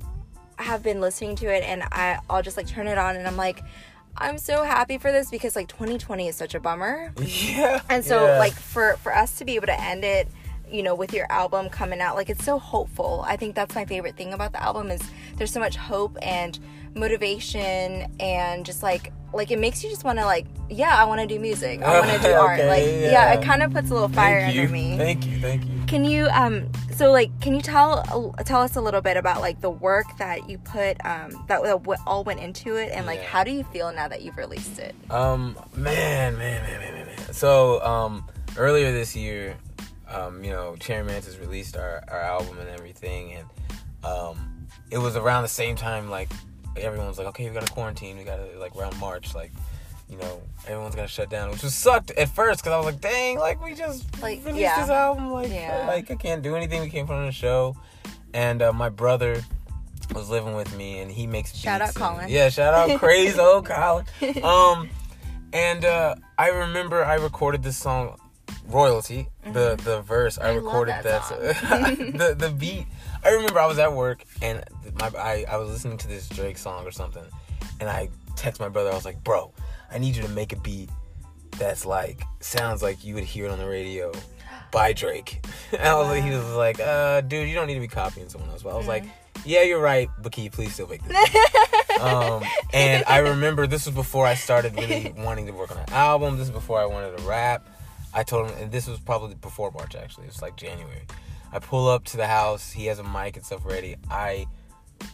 [0.64, 3.38] have been listening to it, and I, I'll just like turn it on, and I'm
[3.38, 3.62] like,
[4.18, 7.82] I'm so happy for this because like 2020 is such a bummer, Yeah.
[7.90, 8.38] and so yeah.
[8.40, 10.28] like for for us to be able to end it.
[10.72, 13.24] You know, with your album coming out, like it's so hopeful.
[13.28, 15.02] I think that's my favorite thing about the album is
[15.36, 16.58] there's so much hope and
[16.96, 21.22] motivation and just like like it makes you just want to like yeah I want
[21.22, 23.34] to do music I want to do art Okay, like yeah, yeah.
[23.34, 24.62] it kind of puts a little fire thank you.
[24.62, 24.98] under me.
[24.98, 25.72] Thank you, thank you.
[25.88, 29.60] Can you um so like can you tell tell us a little bit about like
[29.62, 33.28] the work that you put um that, that all went into it and like Yeah.
[33.28, 34.96] how do you feel now that you've released it?
[35.10, 37.34] Um, man, man, man, man, man, man.
[37.34, 38.26] So, um,
[38.58, 39.56] earlier this year,
[40.08, 43.48] um, you know, Cherry Mantis released our, our album and everything, and
[44.04, 46.30] um, it was around the same time like
[46.78, 49.52] everyone was like, okay, we gotta quarantine, we gotta like around March, like.
[50.10, 53.02] You know, everyone's gonna shut down, which was sucked at first because I was like,
[53.02, 54.82] "Dang, like we just Like, released yeah.
[54.82, 55.86] this album, like, Yeah.
[55.88, 56.82] like I can't do anything.
[56.82, 57.76] We can't put on a show."
[58.34, 59.42] And uh, my brother
[60.14, 62.30] was living with me, and he makes Shout out and- Colin.
[62.30, 64.06] yeah, shout out crazy old Colin.
[64.44, 64.90] Um,
[65.52, 68.18] and uh, I remember I recorded this song,
[68.68, 70.38] Royalty, the the verse.
[70.38, 70.52] I, Mm-hmm.
[70.52, 71.28] I recorded that
[72.18, 72.86] the the beat.
[73.24, 74.64] I remember I was at work and
[75.00, 77.24] my I, I was listening to this Drake song or something,
[77.80, 78.92] and I text my brother.
[78.92, 79.54] I was like, "Bro,
[79.92, 80.90] I need you to make a beat
[81.58, 84.12] that's like sounds like you would hear it on the radio."
[84.72, 87.80] By Drake, and I was like, he was like, uh, dude, you don't need to
[87.80, 88.64] be copying someone else.
[88.64, 89.50] But I was like, Mm-hmm.
[89.50, 91.16] yeah, you're right, but can you please still make this?
[92.02, 95.90] um, and I remember this was before I started really wanting to work on an
[95.92, 96.38] album.
[96.38, 97.68] This is before I wanted to rap.
[98.16, 100.26] I told him, and this was probably before March actually.
[100.26, 101.04] It was like January.
[101.52, 102.72] I pull up to the house.
[102.72, 103.96] He has a mic and stuff ready.
[104.10, 104.48] I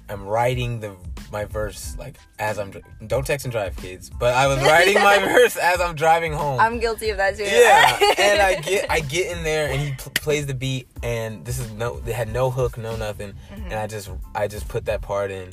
[0.10, 0.96] am writing the
[1.32, 2.74] my verse like as I'm.
[3.08, 4.10] Don't text and drive, kids.
[4.10, 6.60] But I was writing my verse as I'm driving home.
[6.60, 7.44] I'm guilty of that too.
[7.44, 11.46] Yeah, and I get I get in there and he pl- plays the beat and
[11.46, 13.74] this is no they had no hook no nothing and mm-hmm.
[13.74, 15.50] I just I just put that part in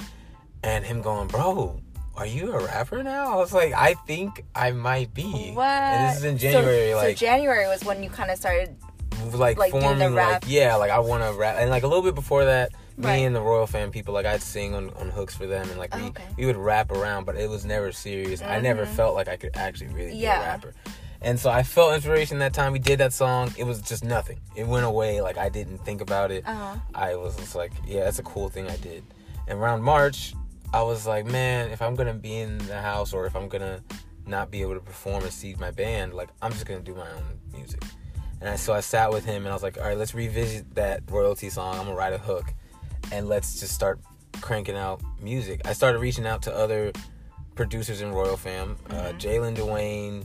[0.63, 1.81] and him going bro
[2.17, 5.67] are you a rapper now I was like I think I might be What?
[5.67, 8.77] and this is in January so, like January was when you kind of started.
[9.35, 12.15] like, like, forming like yeah like I want to rap and like a little bit
[12.15, 15.47] before that me and the Royal Fam people like I'd sing on, on hooks for
[15.47, 16.25] them and like we Oh, okay.
[16.39, 18.43] we would rap around but it was never serious.
[18.43, 20.39] I never felt like I could actually really be Yeah.
[20.41, 20.75] a rapper.
[21.23, 22.73] And so I felt inspiration that time.
[22.73, 23.53] We did that song.
[23.57, 24.39] It was just nothing.
[24.55, 25.21] It went away.
[25.21, 26.47] Like I didn't think about it.
[26.47, 26.77] Uh-huh.
[26.95, 29.05] I was just like yeah that's a cool thing I did.
[29.49, 30.35] And around March
[30.73, 33.81] I was like man if I'm gonna be in the house or if I'm gonna
[34.27, 37.09] not be able to perform and see my band like I'm just gonna do my
[37.11, 37.83] own music.
[38.41, 40.75] And I, so I sat with him and I was like, all right, let's revisit
[40.75, 41.75] that royalty song.
[41.79, 42.53] I'm gonna write a hook,
[43.13, 44.01] and let's just start
[44.41, 45.61] cranking out music.
[45.65, 46.93] I started reaching out to other
[47.55, 50.25] producers in Royal Fam, uh, Jalen Dwayne,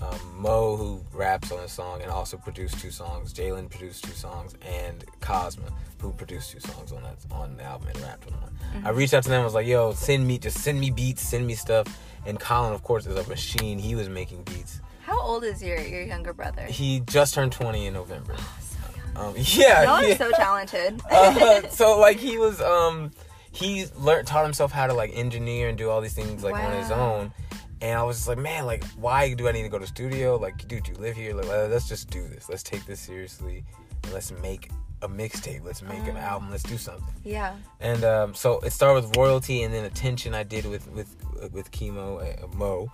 [0.00, 3.32] um, Mo, who raps on the song and also produced two songs.
[3.32, 7.88] Jalen produced two songs, and Cosma, who produced two songs on that on the album
[7.88, 8.52] and rapped on one.
[8.84, 9.40] I reached out to them.
[9.40, 11.86] I was like, yo, send me just send me beats, send me stuff.
[12.26, 13.78] And Colin, of course, is a machine.
[13.78, 14.80] He was making beats.
[15.02, 16.64] How old is your your younger brother?
[16.64, 18.36] He just turned 20 in November.
[19.16, 20.16] Um, yeah, Y'all yeah.
[20.16, 21.00] so talented.
[21.10, 23.10] uh, so like he was um
[23.52, 26.72] he learned taught himself how to like engineer and do all these things like on
[26.72, 27.32] his own.
[27.82, 30.36] And i was just like man like why do i need to go to studio?
[30.36, 31.34] Like dude you live here.
[31.34, 32.48] Like uh, let's just do this.
[32.48, 33.64] Let's take this seriously.
[34.04, 34.70] And let's make
[35.02, 35.64] a mixtape.
[35.64, 36.22] Let's make an Mm.
[36.22, 36.50] album.
[36.50, 37.12] Let's do something.
[37.24, 37.54] Yeah.
[37.80, 41.14] and um, so it started with royalty and then attention i did with with
[41.52, 42.90] with chemo uh, mo.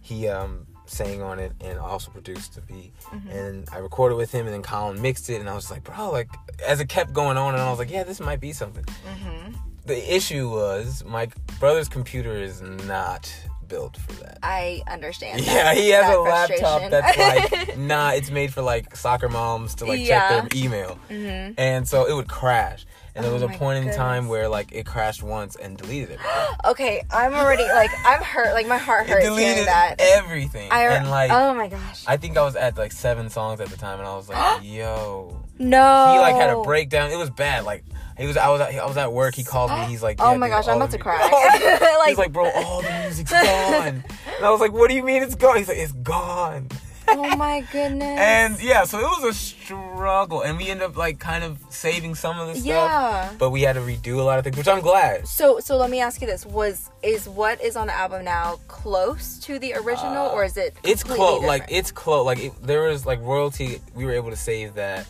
[0.00, 2.92] He um sang on it and also produced the beat
[3.30, 6.10] and i recorded with him and then colin mixed it and i was like bro
[6.10, 6.28] like
[6.66, 9.52] as it kept going on and i was like yeah this might be something hmm
[9.86, 13.32] the issue was my brother's computer is not
[13.66, 15.40] built for that I understand.
[15.44, 19.84] yeah, he has a laptop that's like, nah, it's made for like soccer moms to
[19.86, 20.40] like Yeah.
[20.40, 20.98] check their email.
[21.08, 21.54] Mhm.
[21.56, 22.84] And so it would crash.
[23.14, 25.56] And there Oh was a oh my point in time where like it crashed once
[25.56, 26.20] and deleted it.
[26.64, 28.54] Okay, I'm already like I'm hurt.
[28.54, 29.96] Like my heart it hurts hearing deleted that.
[29.98, 30.70] everything.
[30.70, 32.04] I and like oh my gosh.
[32.06, 34.60] I think I was at like seven songs at the time and I was like,
[34.62, 35.42] yo.
[35.58, 36.12] no.
[36.14, 37.10] He like had a breakdown.
[37.10, 37.64] It was bad.
[37.64, 37.84] Like
[38.18, 39.34] he was I was at, I was at work.
[39.34, 39.84] He called me.
[39.86, 41.18] He's like, Oh my dude, gosh, I'm about to cry.
[41.98, 44.04] like, He's like, bro, all the music's gone.
[44.36, 45.56] and I was like, what do you mean it's gone?
[45.56, 46.68] He's like, it's gone.
[47.12, 48.18] Oh my goodness.
[48.18, 52.14] And yeah, so it was a struggle, and we ended up like kind of saving
[52.14, 53.32] some of the stuff, yeah.
[53.38, 55.26] but we had to redo a lot of things, which I'm glad.
[55.26, 58.58] So so let me ask you this: Was is what is on the album now
[58.68, 60.74] close to the original, Uh, or is it?
[60.82, 62.24] It's close, like it's close.
[62.26, 63.80] Like it, there was like royalty.
[63.94, 65.06] We were able to save that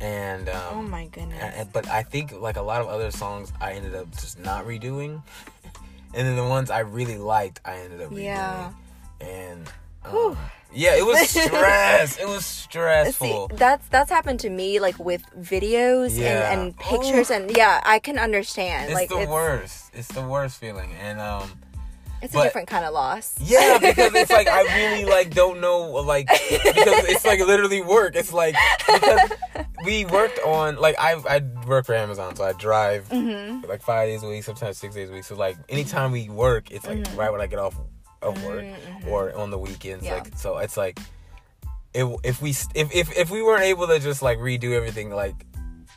[0.00, 1.66] and um, Oh my goodness.
[1.72, 5.22] but I think like a lot of other songs I ended up just not redoing,
[6.14, 8.24] and then the ones I really liked I ended up redoing.
[8.24, 8.72] Yeah.
[9.20, 9.66] And
[10.04, 10.36] um,
[10.72, 12.18] yeah, it was stress.
[12.18, 13.50] it was See, stressful.
[13.54, 16.50] that's that's happened to me like with videos Yeah.
[16.52, 18.86] and, and pictures and yeah, I can understand.
[18.90, 19.90] it's like the it's worst.
[19.94, 21.50] It's the worst feeling, and um.
[22.22, 23.34] it's a different kind of loss.
[23.40, 28.16] Yeah, because it's like I really like don't know like because it's like literally work.
[28.16, 29.30] It's like because
[29.84, 33.66] we worked on like I I work for Amazon, so I drive Mm-hmm.
[33.68, 35.24] like five days a week, sometimes six days a week.
[35.24, 37.74] So like anytime we work, it's like right when I get off
[38.26, 38.64] of work
[39.08, 40.04] or on the weekends.
[40.04, 40.14] Mm-hmm.
[40.14, 40.22] Yeah.
[40.22, 40.98] Like so, it's like
[41.94, 45.46] if if we if if if we weren't able to just like redo everything, like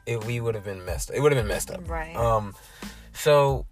[0.05, 1.11] it we would have been messed.
[1.13, 1.87] It would have been messed up.
[1.89, 2.15] Right.
[2.15, 2.55] Um.
[3.13, 3.65] So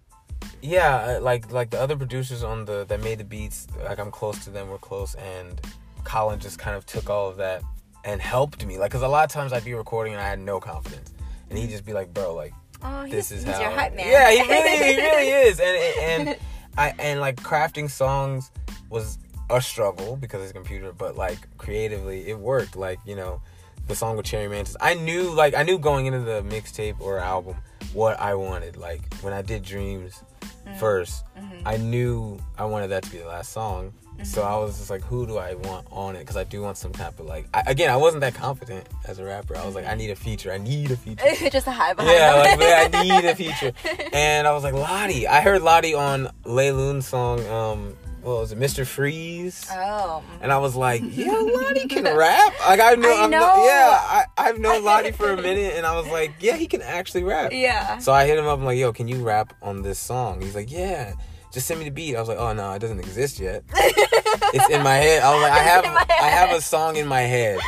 [0.60, 4.10] yeah, uh, like like the other producers on the that made the beats, like I'm
[4.10, 4.68] close to them.
[4.68, 5.60] We're close, and
[6.04, 7.62] Colin just kind of took all of that
[8.04, 8.78] and helped me.
[8.78, 11.12] Like, cause a lot of times I'd be recording and I had no confidence,
[11.48, 14.06] and he'd just be like, "Bro, like oh, this is he's how." your hype man.
[14.06, 16.38] Yeah, he really, he really is, and and
[16.78, 18.50] I and like crafting songs
[18.88, 19.18] was
[19.50, 22.76] a struggle because it's a computer, but like creatively it worked.
[22.76, 23.40] Like you know,
[23.86, 27.18] the song with Cherry Mantis, I knew like I knew going into the mixtape or
[27.18, 27.56] album
[27.92, 28.76] what I wanted.
[28.76, 30.22] Like when I did Dreams
[30.68, 30.78] Mm.
[30.78, 31.68] 1st Mm-hmm.
[31.68, 33.92] I knew I wanted that to be the last song.
[34.24, 36.20] So I was just like, who do I want on it?
[36.20, 37.46] Because I do want some type of like.
[37.54, 39.56] I, again, I wasn't that confident as a rapper.
[39.56, 40.52] I was like, I need a feature.
[40.52, 41.24] I need a feature.
[41.50, 43.72] just a high behind Yeah, like yeah, I need a feature.
[44.12, 45.26] And I was like, Lottie.
[45.26, 48.86] I heard Lottie on Layloon's song, um, what was it, Mr.
[48.86, 49.66] Freeze?
[49.70, 50.22] oh.
[50.40, 52.54] And I was like, yeah, Lottie can rap.
[52.66, 53.38] Like I know, I know.
[53.38, 56.66] Not, yeah, I, I've known Lottie for a minute, and I was like, yeah, he
[56.66, 57.52] can actually rap.
[57.52, 57.98] Yeah.
[57.98, 58.58] So I hit him up.
[58.58, 60.40] I'm like, yo, can you rap on this song?
[60.40, 61.14] He's like, yeah.
[61.58, 62.14] Just send me the beat.
[62.14, 63.64] I was like, oh no, it doesn't exist yet.
[63.74, 65.24] it's in my head.
[65.24, 67.58] I was like, I have, I have a song in my head.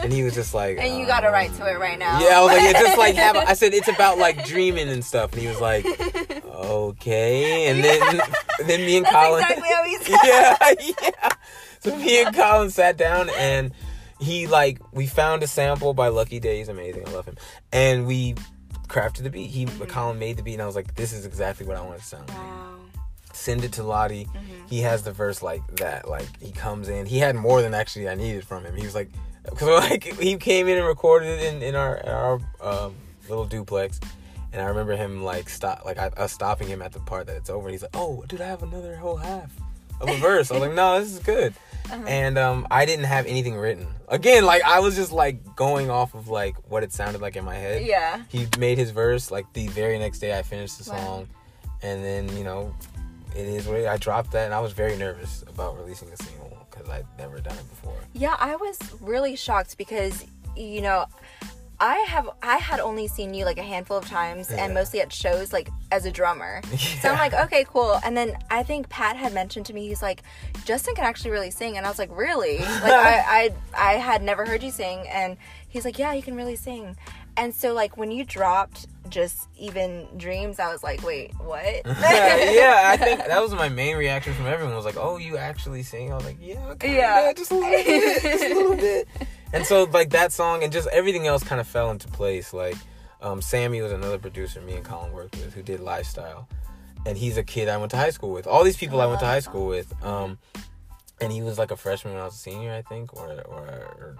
[0.00, 2.18] And he was just like, And you uh, got to write to it right now.
[2.20, 3.36] yeah, I was like, yeah, just like have.
[3.36, 5.84] A, I said it's about like dreaming and stuff, and he was like,
[6.54, 7.66] okay.
[7.66, 8.00] And then,
[8.66, 10.18] then me and That's Colin, exactly how he said.
[10.24, 11.28] yeah, yeah.
[11.80, 13.72] So me and Colin sat down and
[14.20, 16.60] he like we found a sample by Lucky Daye.
[16.60, 17.06] He's amazing.
[17.06, 17.36] I love him.
[17.74, 18.36] And we
[18.88, 19.50] crafted the beat.
[19.50, 19.84] He mm-hmm.
[19.84, 22.04] Colin made the beat, and I was like, this is exactly what I want to
[22.06, 22.38] sound like.
[22.38, 22.73] Wow.
[23.34, 24.28] Send it to Lottie.
[24.68, 26.08] He has the verse like that.
[26.08, 27.06] Like he comes in.
[27.06, 28.74] He had more than actually I needed from him.
[28.76, 29.10] He was like,
[29.44, 32.94] because like he came in and recorded it in, in our in our um,
[33.28, 34.00] little duplex.
[34.52, 37.36] And I remember him like stop, like I, us stopping him at the part that
[37.36, 37.66] it's over.
[37.66, 39.52] And he's like, "Oh, dude, I have another whole half
[40.00, 41.54] of a verse." I was like, "No, this is good."
[42.06, 43.86] And um, I didn't have anything written.
[44.08, 47.44] Again, like I was just like going off of like what it sounded like in
[47.44, 47.84] my head.
[47.84, 48.22] Yeah.
[48.28, 50.38] He made his verse like the very next day.
[50.38, 50.98] I finished the Wow.
[50.98, 51.28] song,
[51.82, 52.72] and then you know,
[53.34, 56.56] it is what I dropped that, and I was very nervous about releasing a single
[56.70, 57.96] because I'd never done it before.
[58.12, 60.24] Yeah, I was really shocked because
[60.56, 61.06] you know,
[61.80, 64.64] I have I had only seen you like a handful of times Yeah.
[64.64, 66.62] and mostly at shows like as a drummer.
[67.02, 67.98] So I'm like, okay, cool.
[68.04, 70.22] And then I think Pat had mentioned to me, he's like,
[70.64, 72.58] Justin can actually really sing, and I was like, really?
[72.58, 73.24] Like I
[73.76, 75.36] I I had never heard you sing, and
[75.68, 76.96] he's like, yeah, you can really sing.
[77.36, 81.64] And so like when you dropped just even dreams, I was like, wait, what?
[81.86, 84.74] yeah, I think that was my main reaction from everyone.
[84.74, 87.32] Was like, "Oh, you actually sing?" I was like, "Yeah, kinda, Yeah.
[87.32, 89.08] just a little bit, just a little bit."
[89.52, 92.52] And so, like that song and just everything else kind of fell into place.
[92.52, 92.76] Like,
[93.22, 96.48] um, Sammy was another producer me and Colin worked with who did Lifestyle,
[97.06, 98.46] and he's a kid I went to high school with.
[98.48, 99.94] All these people I went to high school with.
[100.04, 100.38] Um,
[101.20, 103.66] and he was like a freshman when I was a senior, I think, or or,
[104.00, 104.16] or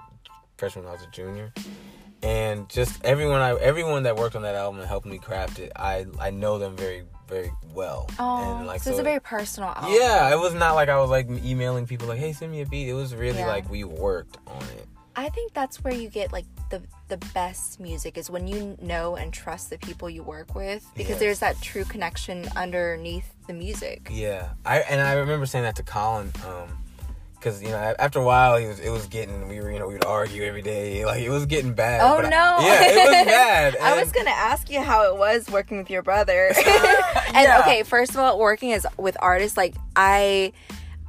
[0.56, 1.52] freshman when I was a junior.
[2.24, 5.72] And just everyone I everyone that worked on that album and helped me craft it,
[5.76, 8.08] I I know them very very well.
[8.18, 9.92] Oh, and like so, it's a very personal album.
[9.92, 12.66] yeah, it was not like I was like emailing people like, "Hey, send me a
[12.66, 13.46] beat." It was really Yeah.
[13.48, 14.86] like we worked on it.
[15.16, 19.16] I think that's where you get like the the best music is when you know
[19.16, 21.18] and trust the people you work with because Yes.
[21.20, 24.08] there's that true connection underneath the music.
[24.10, 26.78] Yeah, I and I remember saying that to Colin, um,
[27.44, 29.86] because you know after a while he was it was getting we were you know
[29.86, 32.00] we would argue every day like it was getting bad.
[32.00, 32.66] Oh but I- no!
[32.66, 33.76] yeah, it was bad.
[33.76, 36.52] I was gonna ask you how it was working with your brother.
[36.56, 37.58] and Yeah.
[37.60, 40.52] okay, first of all, working as with artists, like I,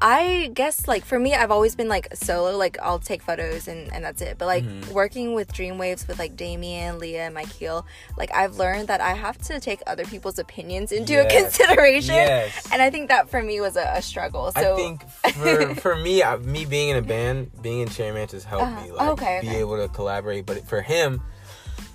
[0.08, 2.56] I guess like for me, I've always been like solo.
[2.56, 4.38] Like I'll take photos and and that's it.
[4.38, 4.94] But like Mm-hmm.
[4.94, 9.40] working with Dreamwaves with like Damien, Leah, and Michael, like I've learned that I have
[9.50, 11.58] to take other people's opinions into Yes.
[11.58, 12.14] consideration.
[12.14, 12.72] Yes.
[12.72, 14.52] And I think that for me was a, a struggle.
[14.52, 18.12] So I think for for me, I, me being in a band, being in Cherry
[18.14, 18.86] Mantis has helped Uh-huh.
[18.86, 19.60] me like Okay, be okay.
[19.60, 20.46] able to collaborate.
[20.46, 21.20] But for him,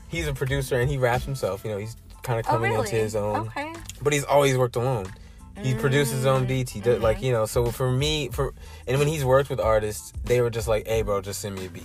[0.09, 1.65] he's a producer and he raps himself.
[1.65, 2.85] You know, he's kind of oh coming really?
[2.87, 3.47] into his own.
[3.47, 3.73] Okay.
[4.03, 5.07] But he's always worked alone.
[5.63, 6.73] He produces his own beats.
[6.73, 7.03] He Mm-hmm.
[7.03, 7.47] like you know.
[7.47, 8.55] So for me, for
[8.87, 11.67] and when he's worked with artists, they were just like, "Hey, bro, just send me
[11.67, 11.85] a beat."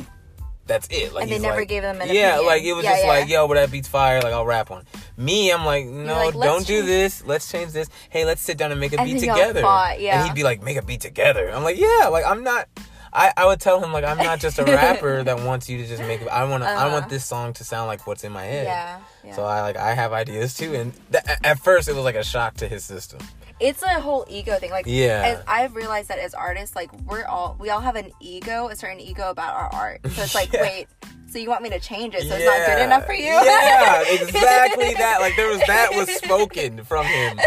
[0.67, 1.13] that's it.
[1.13, 2.45] Like And they never like- gave them an Yeah, opinion.
[2.47, 3.09] like it was Yeah, just yeah.
[3.09, 4.19] like, yo, but that beat's fire.
[4.21, 4.81] Like I'll rap on.
[4.81, 4.87] it.
[5.15, 7.23] Me, I'm like, no, like, don't do this.
[7.23, 7.87] Let's change this.
[8.09, 9.61] Hey, let's sit down and make a And beat together.
[9.61, 10.17] fought, yeah.
[10.17, 11.51] And he'd be like, make a beat together.
[11.51, 12.07] I'm like, yeah.
[12.07, 12.67] Like I'm not.
[13.13, 15.85] I, I would tell him like I'm not just a rapper that wants you to
[15.85, 16.27] just make.
[16.29, 16.67] I want to.
[16.69, 16.89] I Uh-huh.
[16.93, 18.65] want this song to sound like what's in my head.
[18.65, 18.99] Yeah.
[19.23, 19.35] yeah.
[19.35, 22.23] So I like I have ideas too, and th- at first it was like a
[22.23, 23.19] shock to his system.
[23.59, 24.71] It's a whole ego thing.
[24.71, 25.37] Like, Yeah.
[25.37, 28.75] as I've realized that as artists, like we're all we all have an ego, a
[28.75, 30.01] certain ego about our art.
[30.11, 30.61] So it's like, Yeah.
[30.61, 30.87] wait,
[31.35, 32.21] so you want me to change it?
[32.21, 32.85] So it's not good Yeah.
[32.85, 33.25] enough for you?
[33.25, 35.17] Yeah, exactly that.
[35.19, 37.37] Like there was that was spoken from him,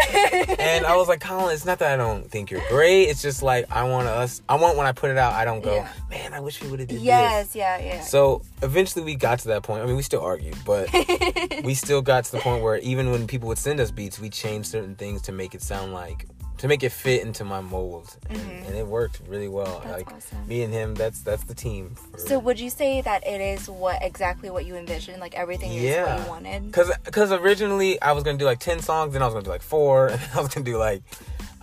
[0.59, 3.05] and I was like, Colin, it's not that I don't think you're great.
[3.05, 4.43] It's just like I want us.
[4.47, 5.89] I want when I put it out, I don't go, Yeah.
[6.11, 7.55] man, I wish we would have did yes, this.
[7.55, 8.01] Yes, yeah, yeah.
[8.01, 9.81] So eventually we got to that point.
[9.81, 10.87] I mean, we still argued, but
[11.63, 14.29] we still got to the point where even when people would send us beats, we
[14.29, 16.27] changed certain things to make it sound like
[16.59, 19.65] to make it fit into my mold, and, and it worked really well.
[19.65, 19.87] Mm-hmm.
[19.89, 20.47] That's like awesome.
[20.47, 21.95] me and him, that's that's the team.
[22.17, 25.19] So would you say that it is what exactly what you envisioned?
[25.19, 26.23] Like everything is what Yeah.
[26.23, 26.71] you wanted?
[26.73, 29.49] Cause, cause originally I was gonna do like ten songs, then I was gonna do
[29.51, 31.01] like four, and I was gonna do like,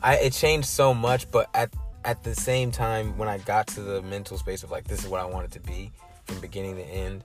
[0.03, 1.31] I it changed so much.
[1.31, 1.71] But at
[2.05, 5.09] at the same time, when I got to the mental space of like this is
[5.09, 5.93] what I wanted to be
[6.25, 7.23] from beginning to end,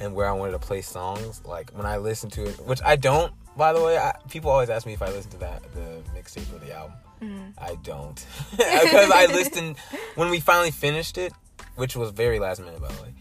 [0.00, 2.96] and where I wanted to play songs, like when I listen to it, which I
[2.96, 3.96] don't, by the way.
[3.96, 6.96] I, people always ask me if I listen to that the mixtape or the album.
[7.22, 7.50] Mm-hmm.
[7.58, 9.76] I don't, because I listened
[10.16, 11.32] when we finally finished it,
[11.76, 13.14] which was very last minute, by the way.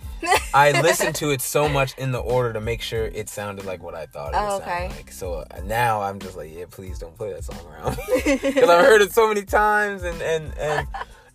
[0.54, 3.82] I listened to it so much in the order to make sure it sounded like
[3.82, 4.80] what I thought it would Oh, okay.
[4.88, 5.12] sound like.
[5.12, 8.86] So uh, now I'm just like, yeah, please don't play that song around because I've
[8.86, 10.88] heard it so many times and and and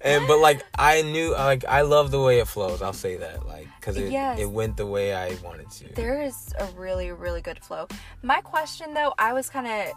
[0.03, 2.81] and but like I knew like I love the way it flows.
[2.83, 4.39] I'll say that like because it Yes.
[4.39, 5.93] it went the way I wanted to.
[5.95, 7.89] There is a really, really good flow.
[8.23, 9.95] My question though, I was kind of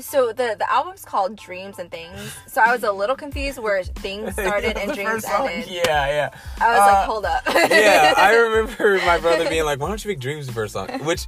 [0.00, 2.36] so the the album's called Dreams and Things.
[2.46, 5.68] So I was a little confused where things started and dreams song, ended.
[5.68, 6.30] Yeah, yeah.
[6.60, 7.42] I was Uh, like, hold up.
[7.70, 10.88] yeah, I remember my brother being like, "Why don't you make Dreams the first song?"
[11.04, 11.26] Which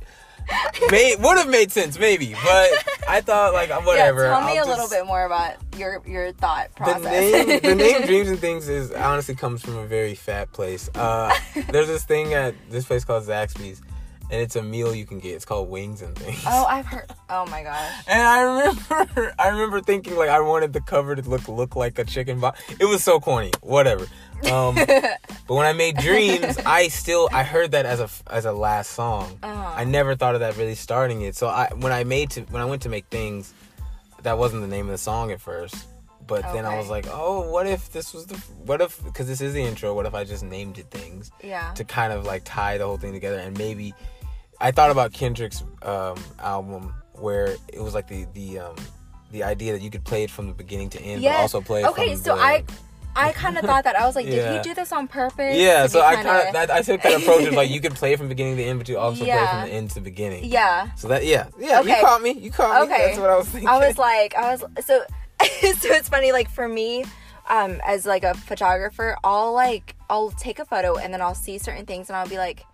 [0.90, 2.70] may would have made sense, maybe, but
[3.08, 4.24] I thought like whatever.
[4.24, 7.04] Yeah, tell me I'll a little bit more about your your thought The process.
[7.04, 10.90] name, the name Dreams and Things is honestly comes from a very fat place.
[10.94, 11.32] Uh,
[11.70, 13.80] there's this thing at this place called Zaxby's,
[14.32, 15.34] and it's a meal you can get.
[15.34, 16.42] It's called Wings and Things.
[16.46, 17.06] oh, I've heard.
[17.28, 17.92] Oh my gosh.
[18.08, 21.98] And I remember, I remember thinking like I wanted the cover to look look like
[21.98, 22.60] a chicken box.
[22.80, 23.50] It was so corny.
[23.60, 24.06] Whatever.
[24.50, 25.18] Um, but
[25.54, 29.38] when I made Dreams, I still I heard that as a as a last song.
[29.42, 29.72] Uh-huh.
[29.76, 31.36] I never thought of that really starting it.
[31.36, 33.52] So I when I made to when I went to make things,
[34.22, 35.86] that wasn't the name of the song at first.
[36.24, 39.40] But then I was like, oh, what if this was the what if because this
[39.40, 39.92] is the intro?
[39.92, 41.72] What if I just named it things Yeah.
[41.74, 43.92] to kind of like tie the whole thing together and maybe
[44.62, 48.76] I thought about Kendrick's um, album where it was like the the um,
[49.32, 51.82] the idea that you could play it from the beginning to end, but also play
[51.82, 52.64] it Okay, from so the, I
[53.14, 54.56] I kind of thought that I was like, did Yeah.
[54.56, 55.56] he do this on purpose?
[55.58, 55.86] yeah.
[55.86, 58.56] So I kind I took that approach of like you could play it from beginning
[58.56, 60.44] to end, but you also play it from the end to the beginning.
[60.44, 60.94] yeah.
[60.94, 61.90] So that yeah yeah Okay.
[61.98, 63.06] you caught me you caught me Okay.
[63.06, 63.68] that's what I was thinking.
[63.68, 65.04] I was like, I was so
[65.40, 66.30] so it's funny.
[66.32, 67.04] Like for me,
[67.50, 71.58] um, as like a photographer, I'll like I'll take a photo and then I'll see
[71.58, 72.64] certain things and I'll be like,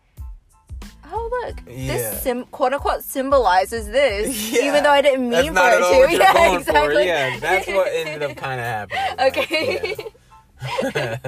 [1.11, 1.87] oh look, Yeah.
[1.97, 4.69] this sim quote unquote symbolizes this, Yeah.
[4.69, 6.17] even though I didn't mean for it to.
[6.17, 6.95] Yeah, exactly.
[6.95, 7.01] for.
[7.01, 9.17] Yeah, that's what ended up kind of happening.
[9.29, 9.97] Okay.
[10.95, 11.19] yeah.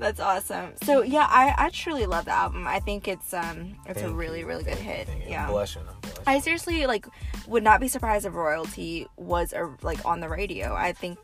[0.00, 0.72] That's awesome.
[0.82, 2.66] So yeah, I, I truly love the album.
[2.66, 4.46] I think it's um it's a really you.
[4.46, 5.06] really good hit.
[5.06, 5.26] thank you.
[5.26, 5.46] I'm Yeah.
[5.50, 5.82] blushing.
[5.88, 6.22] I'm blushing.
[6.26, 7.06] I seriously like
[7.46, 10.74] would not be surprised if royalty was a, like on the radio.
[10.74, 11.18] I think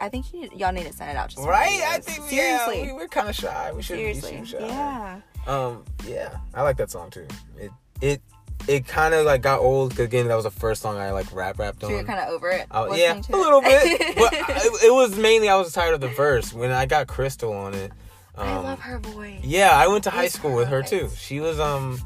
[0.00, 1.80] I think you, y'all need to send it out to some Right?
[1.86, 2.78] I think seriously.
[2.80, 3.70] yeah, we, we're kind of shy.
[3.72, 4.14] We should be
[4.44, 4.58] shy.
[4.58, 5.20] Yeah.
[5.46, 7.26] Um, yeah, I like that song too.
[7.58, 8.22] It it
[8.68, 11.58] it kind of like got old again that was the first song I like rap
[11.58, 11.90] rapped on.
[11.90, 12.66] So you're kind of over it.
[12.70, 16.08] Oh, yeah, a little bit, but I, it was mainly I was tired of the
[16.08, 17.92] verse when I got Crystal on it.
[18.34, 19.40] Um, I love her voice.
[19.42, 21.08] Yeah, I went to high school with her too.
[21.16, 22.00] She was um,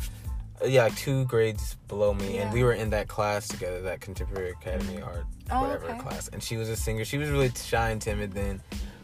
[0.64, 4.50] yeah, like two grades below me, and we were in that class together, that Contemporary
[4.50, 5.98] Academy Art Oh, whatever okay.
[5.98, 6.28] class.
[6.28, 7.04] And she was a singer.
[7.04, 8.60] She was really shy and timid then,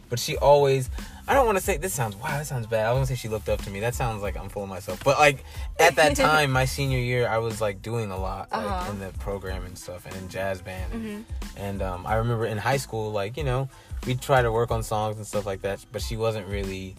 [0.08, 0.90] but she always.
[1.28, 2.28] I don't want to say this sounds wow.
[2.38, 2.86] That sounds bad.
[2.86, 3.80] I want to say she looked up to me.
[3.80, 5.02] That sounds like I'm full of myself.
[5.02, 5.44] But like
[5.80, 8.92] at that time, my senior year, I was like doing a lot like Uh-huh.
[8.92, 10.92] in the program and stuff, and in jazz band.
[10.92, 11.24] And, Mhm.
[11.56, 13.68] and um, I remember in high school, like you know,
[14.06, 15.84] we'd try to work on songs and stuff like that.
[15.90, 16.94] But she wasn't really,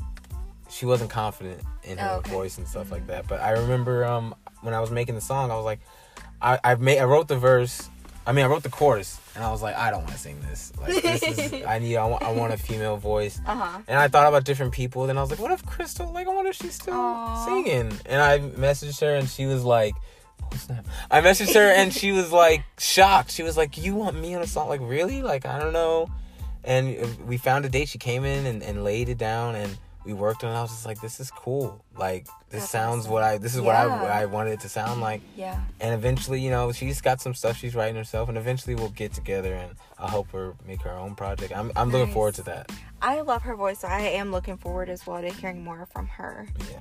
[0.69, 2.31] she wasn't confident in her Oh, okay.
[2.31, 3.27] voice and stuff like that.
[3.29, 5.79] But I remember um, when I was making the song, I was like,
[6.41, 7.89] I I made I wrote the verse.
[8.25, 10.39] I mean, I wrote the chorus, and I was like, I don't want to sing
[10.49, 10.73] this.
[10.81, 13.39] Like this is I need I want, I want a female voice.
[13.45, 13.79] Uh huh.
[13.87, 15.05] And I thought about different people.
[15.05, 16.11] Then I was like, what if Crystal?
[16.11, 17.45] Like, I wonder if she's still Aw.
[17.45, 17.93] singing.
[18.07, 19.93] And I messaged her, and she was like,
[20.41, 20.87] oh snap.
[21.11, 23.29] I messaged her, and she was like shocked.
[23.29, 24.69] She was like, you want me on a song?
[24.69, 25.21] Like, really?
[25.21, 26.09] Like, I don't know.
[26.63, 27.89] And we found a date.
[27.89, 29.77] She came in and, and laid it down, and
[30.07, 30.51] we worked on.
[30.51, 30.57] it.
[30.57, 31.83] I was just like, this is cool.
[31.97, 33.11] Like this That's sounds awesome.
[33.11, 33.37] what I.
[33.37, 34.01] This is what I Yeah.
[34.01, 35.21] what I wanted it to sound like.
[35.35, 35.59] Yeah.
[35.81, 39.13] And eventually, you know, she's got some stuff she's writing herself, and eventually we'll get
[39.13, 41.51] together and I'll help her make her own project.
[41.55, 42.71] I'm I'm looking forward to that.
[43.01, 46.07] I love her voice, so I am looking forward as well to hearing more from
[46.07, 46.47] her.
[46.71, 46.79] Yeah.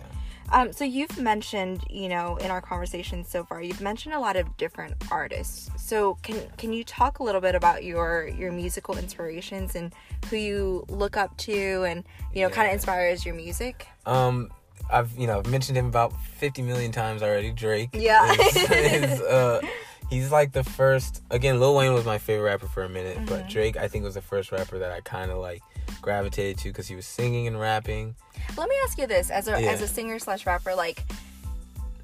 [0.52, 4.36] Um, so you've mentioned, you know, in our conversation so far, you've mentioned a lot
[4.36, 5.70] of different artists.
[5.76, 9.92] So can can you talk a little bit about your your musical inspirations and
[10.30, 13.86] who you look up to, and you know, kind of inspires your music?
[14.06, 14.50] Um,
[14.90, 17.50] I've you know I've mentioned him about fifty million times already.
[17.50, 17.90] Drake.
[17.92, 18.32] Yeah.
[18.32, 19.60] is, is, uh,
[20.10, 21.22] he's like the first.
[21.30, 23.26] Again, Lil Wayne was my favorite rapper for a minute, Mm-hmm.
[23.26, 25.62] but Drake I think was the first rapper that I kind of like
[26.02, 28.14] gravitated to because he was singing and rapping.
[28.56, 29.70] Let me ask you this: as a Yeah.
[29.70, 31.04] as a singer slash rapper, like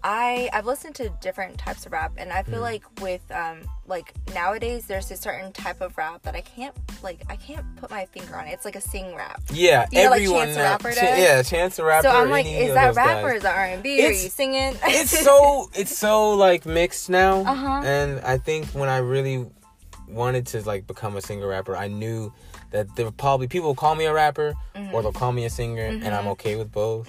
[0.04, 2.62] I I've listened to different types of rap, and I feel Mm.
[2.62, 7.22] like with um like nowadays there's a certain type of rap that I can't like
[7.30, 8.52] I can't put my finger on it.
[8.52, 9.40] It's like a sing rap.
[9.52, 10.44] Yeah, You know, like everyone.
[10.46, 10.96] Chance the Rapper does?
[11.18, 12.08] yeah, Chance the Rapper.
[12.08, 14.04] so I'm like, is that rap or is that R and B?
[14.04, 14.74] Are you singing?
[14.84, 17.82] it's so it's so like mixed now Uh-huh.
[17.84, 19.46] and i think when i really
[20.08, 22.32] wanted to like become a singer rapper i knew
[22.70, 24.94] that there were probably people will call me a rapper Mm-hmm.
[24.94, 27.08] or they'll call me a singer and i'm okay with both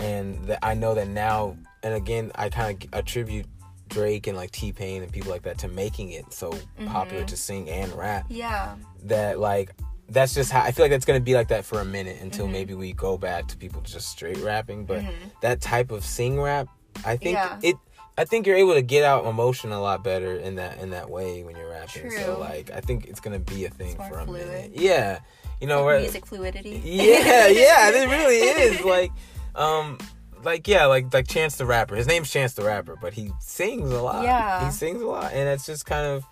[0.00, 1.56] and that i know that now
[1.86, 3.46] and again i kind of attribute
[3.88, 6.52] drake and like t-pain and people like that to making it so
[6.86, 8.74] popular to sing and rap yeah.
[9.04, 9.70] that like
[10.08, 12.44] that's just how I feel like that's gonna be like that for a minute until
[12.44, 12.52] Mm-hmm.
[12.52, 14.84] maybe we go back to people just straight rapping.
[14.86, 15.02] But
[15.42, 16.68] that type of sing rap,
[17.04, 17.58] I think Yeah.
[17.60, 17.74] it.
[18.16, 21.10] I think you're able to get out emotion a lot better in that in that
[21.10, 22.02] way when you're rapping.
[22.08, 22.18] True.
[22.20, 24.46] So like I think it's gonna be a thing for a fluid.
[24.46, 24.70] minute.
[24.76, 25.18] Yeah,
[25.60, 26.80] you know Like where music fluidity.
[26.84, 28.84] yeah, yeah, it really is.
[28.84, 29.10] Like,
[29.56, 29.98] um,
[30.46, 31.94] like yeah, like like Chance the Rapper.
[31.96, 34.24] His name's Chance the Rapper, but he sings a lot.
[34.24, 34.64] Yeah.
[34.64, 36.24] he sings a lot, and it's just kind of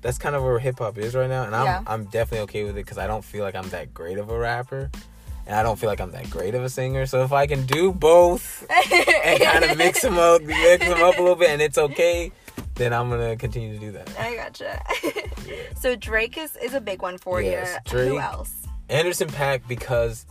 [0.00, 1.42] that's kind of where hip hop is right now.
[1.44, 1.82] And I'm Yeah.
[1.86, 4.38] I'm definitely okay with it because I don't feel like I'm that great of a
[4.38, 4.90] rapper.
[5.48, 7.66] And I don't feel like I'm that great of a singer, so if I can
[7.66, 8.66] do both
[9.24, 12.32] and kind of mix them up, mix them up a little bit, and it's okay,
[12.74, 14.10] then I'm gonna continue to do that.
[14.18, 14.82] I gotcha.
[15.46, 15.54] yeah.
[15.80, 17.98] so Drake is, is a big one for Yes, you.
[17.98, 18.20] Who Drake.
[18.22, 18.66] else?
[18.88, 20.26] Anderson .Paak because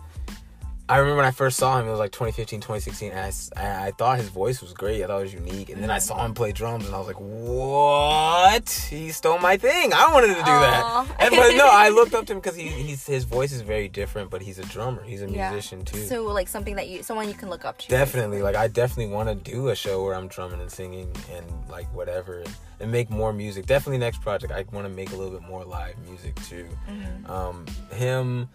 [0.88, 3.92] I remember when I first saw him, it was like 2015, 2016, and I I,
[3.92, 5.04] thought his voice was great.
[5.04, 5.70] I thought it was unique.
[5.70, 8.70] And then I saw him play drums, and I was like, what?
[8.90, 9.94] He stole my thing.
[9.94, 11.06] I wanted to do Aw.
[11.08, 11.22] that.
[11.22, 13.88] And, but no, I looked up to him because he, he's, his voice is very
[13.88, 15.04] different, but he's a drummer.
[15.04, 15.50] He's a Yeah.
[15.50, 16.06] musician, too.
[16.06, 17.88] So like something that you someone you can look up to.
[17.88, 21.46] Definitely, like I definitely want to do a show where I'm drumming and singing and
[21.68, 23.66] like whatever, and, and make more music.
[23.66, 26.68] Definitely next project, I want to make a little bit more live music too.
[26.88, 27.32] Mm-hmm.
[27.32, 28.50] Um, him,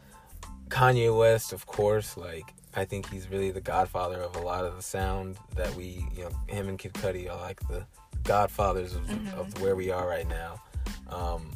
[0.71, 2.16] Kanye West, of course.
[2.16, 6.07] Like I think he's really the godfather of a lot of the sound that we,
[6.16, 7.85] you know, him and Kid Cudi are like the
[8.25, 9.39] godfathers of, Mm-hmm.
[9.39, 10.61] of where we are right now.
[11.09, 11.51] Um,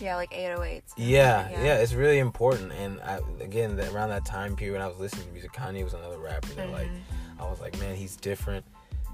[0.00, 0.82] Yeah, like 808s.
[0.96, 1.62] yeah, Yeah.
[1.64, 2.72] yeah, it's really important.
[2.72, 5.82] And I, again, that around that time period when I was listening to music, Kanye
[5.84, 7.42] was another rapper that like Mm-hmm.
[7.42, 8.64] I was like, man, he's different.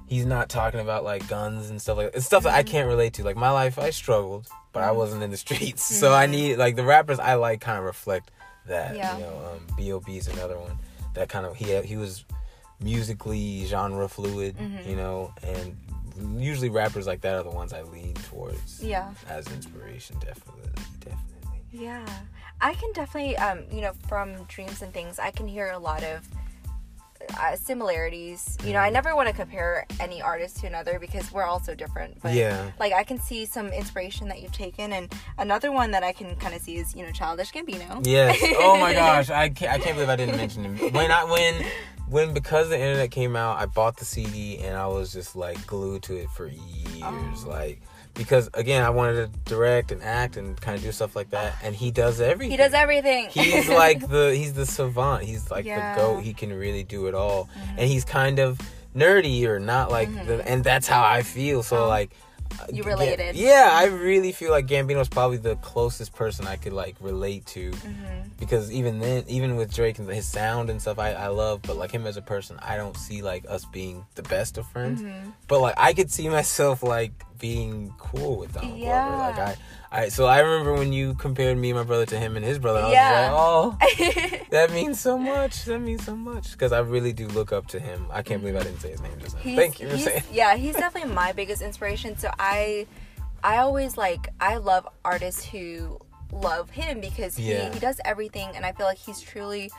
[0.06, 2.58] He's not talking about like guns and stuff like it's stuff that Mm-hmm.
[2.58, 3.24] I can't relate to.
[3.24, 6.74] Like my life, I struggled, but I wasn't in the streets, so I need like
[6.76, 8.30] the rappers I like kind of reflect
[8.66, 8.96] that.
[8.96, 9.16] Yeah.
[9.16, 10.16] You know, um, B.O.B.
[10.16, 10.78] is another one
[11.14, 12.24] that kind of he he was
[12.80, 14.88] musically genre fluid, Mm-hmm.
[14.88, 15.76] you know, and
[16.42, 19.12] usually rappers like that are the ones I lean towards Yeah.
[19.28, 20.18] as inspiration.
[20.20, 21.60] Definitely, definitely.
[21.72, 22.06] Yeah.
[22.60, 26.02] I can definitely um you know from dreams and things I can hear a lot
[26.04, 26.26] of
[27.40, 28.56] uh, similarities.
[28.64, 28.78] You know.
[28.80, 32.20] I never want to compare any artist to another because we're all so different.
[32.22, 32.70] But Yeah.
[32.78, 36.36] like I can see some inspiration that you've taken, and another one that I can
[36.36, 38.04] kind of see is you know Childish Gambino.
[38.06, 38.38] Yes.
[38.58, 40.92] Oh my gosh, I can't, I can't believe I didn't mention him.
[40.92, 41.64] When I when
[42.08, 45.64] when because the internet came out, I bought the CD and I was just like
[45.66, 47.44] glued to it for years, Oh.
[47.48, 47.80] like
[48.14, 51.56] because again I wanted to direct and act and kind of do stuff like that,
[51.62, 52.50] and he does everything.
[52.50, 53.28] He does everything.
[53.30, 55.24] He's like the he's the savant.
[55.24, 55.94] He's like Yeah.
[55.94, 56.22] the goat.
[56.22, 57.78] He can really do it all, mm-hmm.
[57.78, 58.60] and he's kind of
[58.96, 60.48] nerdy or not like the, mm-hmm.
[60.48, 61.62] and that's how I feel.
[61.62, 61.88] So Oh.
[61.88, 62.12] like.
[62.72, 63.36] You Ga- related.
[63.36, 67.46] Yeah, I really feel like Gambino Gambino's probably the closest person I could like relate
[67.46, 68.28] to Mm-hmm.
[68.38, 71.76] because even then, even with Drake and his sound and stuff, I, I love, but
[71.76, 75.02] like him as a person, I don't see like us being the best of friends.
[75.02, 75.30] Mm-hmm.
[75.48, 79.08] But like I could see myself like being cool with Donald Yeah.
[79.08, 79.22] Glover.
[79.22, 79.56] Like I,
[79.92, 82.58] I, so I remember when you compared me and my brother to him and his
[82.60, 82.78] brother.
[82.80, 83.32] I Yeah.
[83.32, 85.64] like, oh, that means so much.
[85.64, 88.06] That means so much because I really do look up to him.
[88.12, 89.42] I can't believe I didn't say his name just now.
[89.42, 90.22] He's- Thank you for saying.
[90.32, 92.16] Yeah, he's definitely my biggest inspiration.
[92.16, 92.86] So I,
[93.42, 95.98] I always like I love artists who
[96.32, 97.72] love him because he, Yeah.
[97.72, 99.72] he does everything, and I feel like he's truly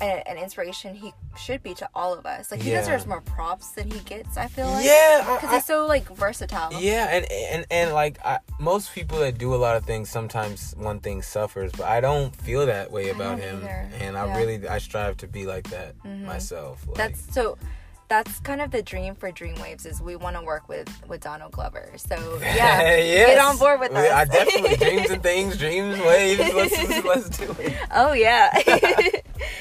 [0.00, 2.50] an inspiration he should be to all of us.
[2.50, 2.80] Like he Yeah.
[2.80, 4.36] deserves more props than he gets.
[4.36, 6.72] I feel like yeah, because he's so like versatile.
[6.72, 10.74] Yeah, and and and like I, most people that do a lot of things, sometimes
[10.76, 13.90] one thing suffers, but I don't feel that way about him, either.
[14.00, 16.26] and I really I strive to be like that mm-hmm.
[16.26, 16.86] myself.
[16.86, 17.56] Like, That's so.
[18.08, 21.52] That's kind of the dream for Dreamwaves is we want to work with with Donald
[21.52, 21.90] Glover.
[21.96, 23.28] So yeah, yes.
[23.30, 24.12] get on board with us.
[24.12, 26.54] I definitely dreams and things, dreams, waves.
[26.54, 27.74] Let's let's do it.
[27.90, 28.56] Oh yeah.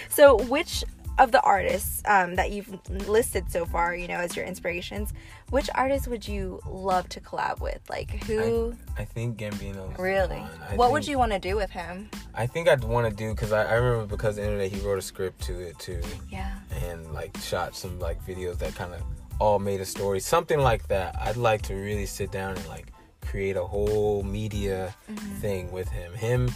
[0.09, 0.83] so which
[1.17, 2.69] of the artists um, that you've
[3.07, 5.13] listed so far, you know, as your inspirations,
[5.49, 7.79] which artists would you love to collab with?
[7.89, 8.75] Like who?
[8.97, 9.97] I think Gambino.
[9.97, 10.35] really?
[10.69, 12.09] I What would you want to do with him?
[12.33, 14.99] I think I'd want to do because I, I remember because the internet he wrote
[14.99, 16.53] a script to it too, Yeah.
[16.87, 19.01] and like shot some like videos that kind of
[19.39, 21.15] all made a story, something like that.
[21.21, 22.87] I'd like to really sit down and like
[23.21, 25.35] create a whole media Mm-hmm.
[25.35, 26.13] thing with him.
[26.13, 26.51] Him,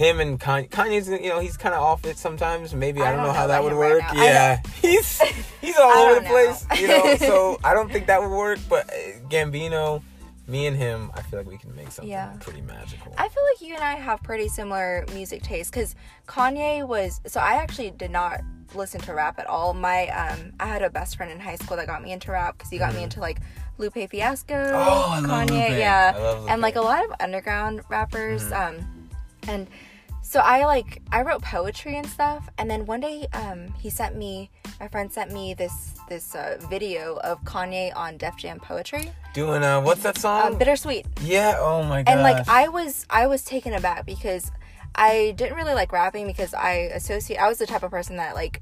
[0.00, 0.70] him and Kanye.
[0.70, 2.74] Kanye's you know he's kind of off it sometimes.
[2.74, 4.02] Maybe I, don't know how that would him right work.
[4.14, 5.20] yeah, he's
[5.60, 6.66] he's all over don't the place.
[6.80, 8.58] You know, so I don't think that would work.
[8.68, 10.02] But uh, Gambino.
[10.46, 12.32] Me and him, I feel like we can make something Yeah.
[12.40, 13.14] pretty magical.
[13.16, 15.94] I feel like you and I have pretty similar music tastes because
[16.26, 17.20] Kanye was.
[17.28, 18.40] So I actually did not
[18.74, 19.74] listen to rap at all.
[19.74, 22.58] My um, I had a best friend in high school that got me into rap
[22.58, 23.38] because he got me into like
[23.78, 24.72] Lupe Fiasco.
[24.74, 28.42] Oh, Kanye, yeah, and like a lot of underground rappers.
[28.42, 28.80] Mm-hmm.
[28.80, 29.08] Um,
[29.46, 29.68] and
[30.22, 32.48] so I like I wrote poetry and stuff.
[32.58, 34.50] And then one day, um, he sent me.
[34.80, 39.62] My friend sent me this this uh, video of Kanye on Def Jam poetry, Doing
[39.62, 40.42] uh, what's that song?
[40.52, 41.56] um, bittersweet yeah.
[41.58, 42.12] Oh my god.
[42.12, 44.50] and like i was i was taken aback because
[44.96, 48.34] i didn't really like rapping because i associate i was the type of person that
[48.34, 48.60] like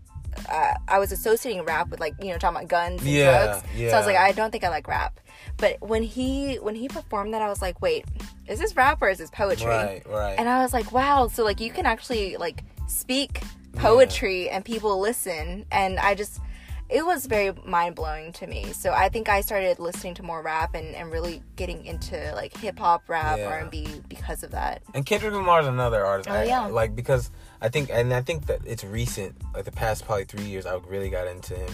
[0.50, 3.62] uh, i was associating rap with like you know talking about guns and Yeah, drugs
[3.76, 5.20] so i was like i don't think i like rap
[5.58, 8.04] but when he when he performed that i was like wait
[8.48, 10.34] is this rap or is this poetry Right, right.
[10.38, 13.42] and i was like wow so like you can actually like speak
[13.76, 16.40] poetry and people listen and i just
[16.88, 20.74] it was very mind-blowing to me so i think i started listening to more rap
[20.74, 23.48] and, and really getting into like hip-hop rap Yeah.
[23.48, 26.30] r&b because of that And Kendrick Lamar's another artist.
[26.30, 26.66] Oh, I- yeah.
[26.66, 27.30] like because
[27.60, 29.34] I think, and I think that it's recent.
[29.52, 31.72] Like the past probably three years, I really got into him.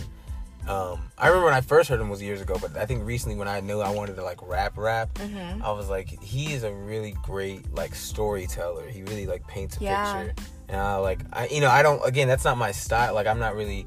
[0.68, 3.36] Um, I remember when I first heard him was years ago, but I think recently
[3.36, 5.62] when I knew I wanted to like rap, rap, Mm-hmm.
[5.62, 8.88] I was like, he is a really great like storyteller.
[8.88, 10.22] He really like paints a Yeah.
[10.24, 12.00] picture, and I like, I you know, I don't.
[12.06, 13.14] Again, that's not my style.
[13.14, 13.86] Like I'm not really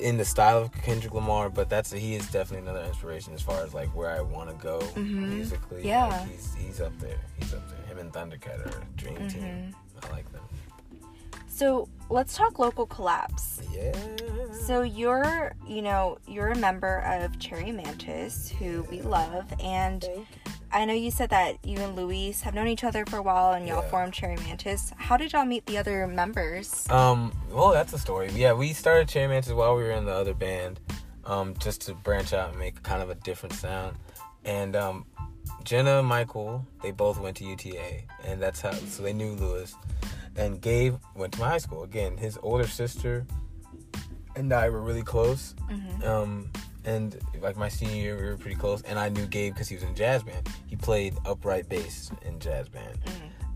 [0.00, 3.62] in the style of Kendrick Lamar, but that's he is definitely another inspiration as far
[3.62, 5.78] as like where I want to go musically.
[5.78, 5.88] Mm-hmm.
[5.88, 6.06] Yeah.
[6.08, 7.18] Like, he's he's up there.
[7.38, 7.86] He's up there.
[7.86, 9.28] Him and Thundercat are a dream Mm-hmm.
[9.28, 9.74] team.
[10.02, 10.42] I like them.
[11.54, 13.92] So let's talk local collabs Yeah.
[14.66, 20.04] so you're you know you're a member of cherry mantis who we love and
[20.72, 23.52] I know you said that you and Luis have known each other for a while
[23.52, 23.90] and y'all Yeah.
[23.90, 24.92] formed Cherry Mantis.
[24.96, 26.90] How did y'all meet the other members?
[26.90, 27.32] Um.
[27.52, 28.28] Well, that's a story.
[28.32, 30.80] Yeah, we started Cherry Mantis while we were in the other band,
[31.26, 33.96] um, just to branch out and make kind of a different sound.
[34.44, 35.06] And um,
[35.64, 38.72] Jenna and Michael, they both went to UTA, and that's how.
[38.72, 39.74] So they knew Lewis.
[40.36, 41.84] And Gabe went to my high school.
[41.84, 43.24] Again, his older sister
[44.36, 45.54] and I were really close.
[46.04, 46.50] Um,
[46.84, 48.82] and like my senior year, we were pretty close.
[48.82, 50.48] And I knew Gabe because he was in jazz band.
[50.66, 52.98] He played upright bass in jazz band,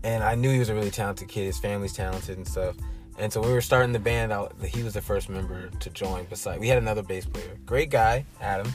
[0.03, 1.45] and I knew he was a really talented kid.
[1.45, 2.75] His family's talented and stuff.
[3.17, 4.55] And so we were starting the band out.
[4.63, 6.25] He was the first member to join.
[6.29, 8.73] Besides, we had another bass player, great guy, Adam,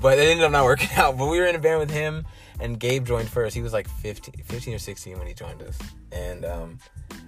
[0.00, 1.18] but it ended up not working out.
[1.18, 2.24] But we were in a band with him,
[2.60, 3.54] and Gabe joined first.
[3.54, 5.78] He was like 15, 15 or 16 when he joined us.
[6.12, 6.78] And um,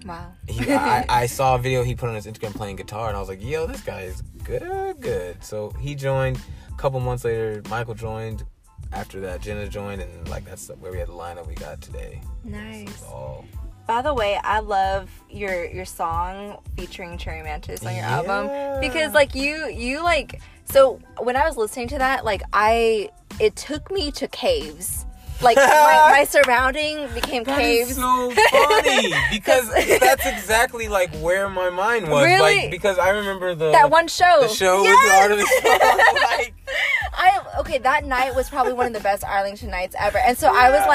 [0.04, 0.32] Wow.
[0.48, 3.20] he, I, I saw a video he put on his Instagram playing guitar, and I
[3.20, 6.38] was like, "Yo, this guy is good, good." So he joined.
[6.72, 8.44] A couple months later, Michael joined.
[8.92, 12.20] After that, Jenna joined, and like that's where we had the lineup we got today.
[12.44, 13.02] Nice.
[13.04, 13.44] All
[13.88, 18.22] By the way, I love your your song featuring Cherry Mantis on your Yeah.
[18.22, 23.10] album because like you you like so when I was listening to that like I
[23.40, 25.06] it took me to caves.
[25.42, 27.90] Like my, my surrounding became That caves.
[27.90, 29.68] is so funny because
[30.00, 32.24] that's exactly like where my mind was.
[32.24, 32.40] Really?
[32.62, 34.38] Like because I remember the that one show.
[34.42, 34.96] the show Yes!
[34.96, 36.14] with the art of the song.
[36.38, 36.54] like
[37.12, 40.18] I okay, that night was probably one of the best Arlington nights ever.
[40.18, 40.86] And so I was Yeah.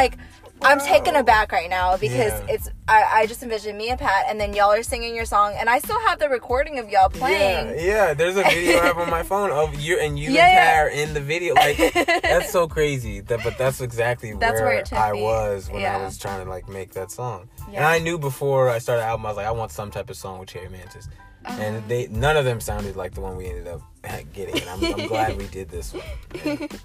[0.62, 2.46] I'm taken aback right now because Yeah.
[2.50, 5.54] it's I, I just envision me and Pat and then y'all are singing your song
[5.58, 7.70] and I still have the recording of y'all playing.
[7.78, 8.14] Yeah, yeah.
[8.14, 10.58] There's a video I have on my phone of you and you Yeah, and.
[10.58, 11.54] Pat are in the video.
[11.56, 13.22] Like that's so crazy.
[13.22, 15.22] That, but that's exactly That's where, where I me.
[15.22, 15.86] was when.
[15.86, 17.48] I was trying to like make that song.
[17.74, 20.10] And I knew before I started the album, I was like, I want some type
[20.10, 21.08] of song with Cherry Mantis.
[21.46, 21.62] Uh-huh.
[21.62, 23.82] And they none of them sounded like the one we ended up
[24.34, 24.60] getting.
[24.60, 26.04] And I'm, I'm glad we did this one.
[26.44, 26.80] And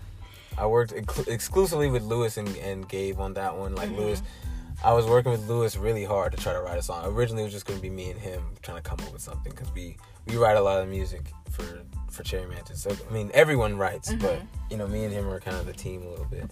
[0.58, 3.74] I worked ex- exclusively with Lewis and, and Gabe on that one.
[3.74, 3.98] Like Mm-hmm.
[4.00, 4.22] Lewis,
[4.82, 7.04] I was working with Lewis really hard to try to write a song.
[7.06, 9.22] Originally, it was just going to be me and him trying to come up with
[9.22, 9.96] something because we
[10.26, 11.64] we write a lot of music for
[12.10, 12.82] for Cherry Mantis.
[12.82, 14.20] So I mean, everyone writes, Mm-hmm.
[14.26, 16.50] but you know, me and him are kind of the team a little bit.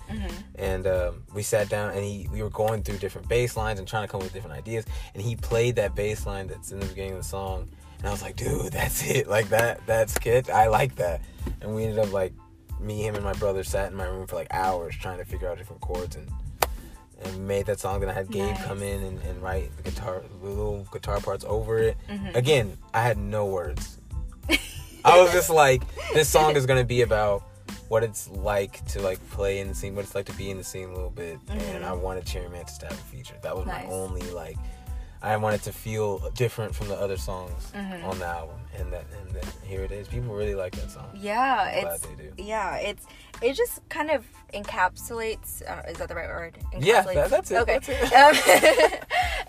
[0.57, 3.87] And um, we sat down and he we were going through different bass lines and
[3.89, 4.85] trying to come up with different ideas.
[5.15, 8.11] And he played that bass line that's in the beginning of the song, and I
[8.11, 9.27] was like, dude, that's it.
[9.29, 11.21] Like that that sketch, I like that.
[11.61, 12.33] And we ended up like
[12.83, 15.49] me, him, and my brother sat in my room for like hours trying to figure
[15.49, 16.29] out different chords and
[17.25, 18.01] and made that song.
[18.01, 18.65] Then I had Gabe Nice.
[18.65, 21.97] come in and, and write the guitar, the little guitar parts over it.
[22.11, 22.35] Mm-hmm.
[22.37, 23.99] Again, I had no words.
[25.05, 25.83] I was just like,
[26.15, 27.45] this song is gonna be about
[27.89, 30.57] what it's like to like play in the scene, what it's like to be in
[30.59, 33.35] the scene a little bit, and I wanted Cherry Mantis to have a feature.
[33.43, 33.71] That was Mm-hmm.
[33.83, 33.87] Nice.
[33.89, 34.57] my only like.
[35.23, 38.05] I wanted to feel different from the other songs Mm-hmm.
[38.05, 40.09] on the album, and that and then here it is.
[40.09, 41.09] People really like that song.
[41.15, 42.33] Yeah, I'm glad it's they do.
[42.43, 43.07] yeah, it's
[43.41, 45.63] it just kind of encapsulates.
[45.69, 46.59] Uh, is that the right word?
[46.79, 48.13] Yeah, that- that's it, Okay, that's it.
[48.13, 48.99] Um,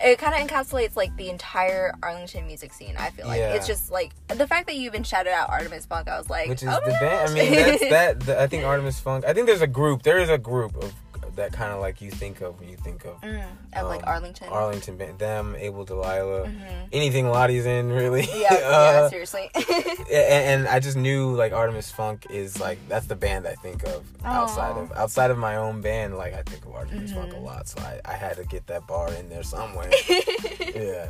[0.00, 2.94] it kind of encapsulates like the entire Arlington music scene.
[2.98, 3.54] I feel like Yeah.
[3.54, 6.08] it's just like the fact that you even shouted out Artemis Funk.
[6.08, 7.30] I was like, which is oh the band.
[7.30, 8.20] I mean, that's that.
[8.20, 9.24] The, I think Artemis Funk.
[9.26, 10.02] I think there's a group.
[10.02, 10.92] There is a group of
[11.36, 13.42] that kind of like you think of when you think of Mm,
[13.74, 14.48] of like um, Arlington.
[14.48, 14.98] Arlington.
[15.18, 16.50] Them, Abel Delilah,
[16.92, 18.22] anything Lottie's in really.
[18.22, 18.40] Mm-hmm.
[18.40, 19.50] yeah, yeah, Uh, seriously.
[19.54, 23.84] and, and I just knew like Artemis Funk is like that's the band I think
[23.84, 26.16] of outside of outside of my own band.
[26.16, 27.42] Like I think of Artemis Funk Mm-hmm.
[27.42, 29.90] a lot, so I, I had to get that bar in there somewhere.
[30.74, 31.08] yeah.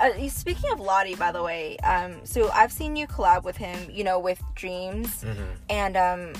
[0.00, 3.90] Uh, speaking of Lottie, by the way, um, so I've seen you collab with him,
[3.90, 5.42] you know, with Dreams Mm-hmm.
[5.70, 6.32] and um,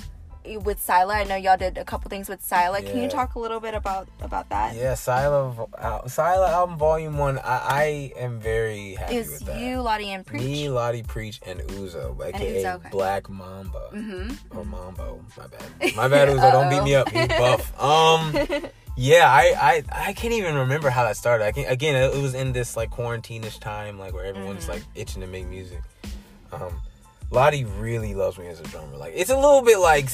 [0.57, 1.15] with Sila.
[1.15, 2.83] I know y'all did a couple things with Sila.
[2.83, 4.75] Can you talk a little bit about about that?
[4.75, 7.39] Yeah, Sila, uh, Sila album volume one.
[7.39, 9.61] I, I am very happy was with that.
[9.61, 10.43] you, Lottie, and Preach.
[10.43, 12.89] Me, Lottie Preach, and Uzo, aka Uzo, okay.
[12.91, 14.59] Black Mamba mm-hmm.
[14.59, 15.25] or Mambo.
[15.37, 15.97] My bad.
[15.97, 16.53] My bad, Uzo.
[16.53, 17.09] Don't beat me up.
[17.11, 17.73] He's buff.
[17.89, 18.35] Um,
[18.97, 19.55] yeah, I,
[19.93, 21.45] I, I can't even remember how that started.
[21.45, 24.73] I can again, it was in this like quarantine-ish time, like where everyone's Mm-hmm.
[24.73, 25.81] like itching to make music.
[26.53, 26.81] Um,
[27.31, 28.97] Lottie really loves me as a drummer.
[28.97, 30.09] Like it's a little bit like,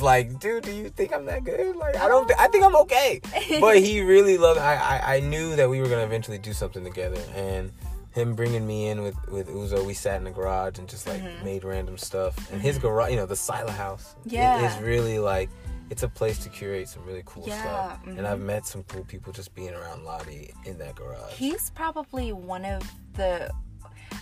[0.00, 1.76] like, dude, do you think I'm that good?
[1.76, 2.26] Like I don't.
[2.26, 3.20] Th- I think I'm okay.
[3.60, 4.58] But he really loved.
[4.58, 7.70] I, I, I knew that we were gonna eventually do something together, and
[8.12, 11.22] him bringing me in with with Uzo, we sat in the garage and just like
[11.44, 12.34] made random stuff.
[12.50, 14.30] And his garage, you know, the Sila House, Mm-hmm.
[14.34, 14.76] Yeah.
[14.76, 15.50] is really like
[15.88, 18.04] it's a place to curate some really cool Yeah, stuff.
[18.06, 18.18] mhm.
[18.18, 21.32] And I've met some cool people just being around Lottie in that garage.
[21.34, 23.52] He's probably one of the.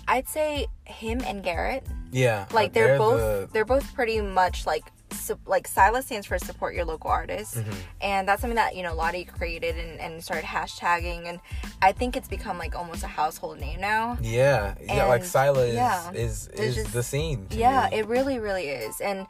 [0.08, 1.84] I'd say him and Garrett.
[2.12, 3.18] yeah, Like uh, they're, both.
[3.20, 4.84] the- They're both pretty much like.
[5.12, 7.72] su- like Silas stands for support your local artists, Mm-hmm.
[8.00, 11.38] and that's something that you know Lottie created and, and started hashtagging, and
[11.80, 14.18] I think it's become like almost a household name now.
[14.20, 15.06] yeah, yeah.
[15.06, 17.46] Like and- Sila is yeah, is, is just- the scene.
[17.50, 17.98] Yeah, me.
[17.98, 19.00] it really, really is.
[19.00, 19.26] And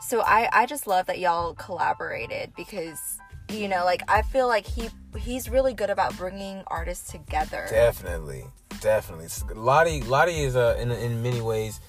[0.00, 3.18] so I, I just love that y'all collaborated because
[3.50, 4.88] you know, like I feel like he
[5.18, 7.66] he's really good about bringing artists together.
[7.70, 8.44] Definitely,
[8.80, 9.28] definitely.
[9.54, 11.80] Lottie, Lottie is uh, in in many ways,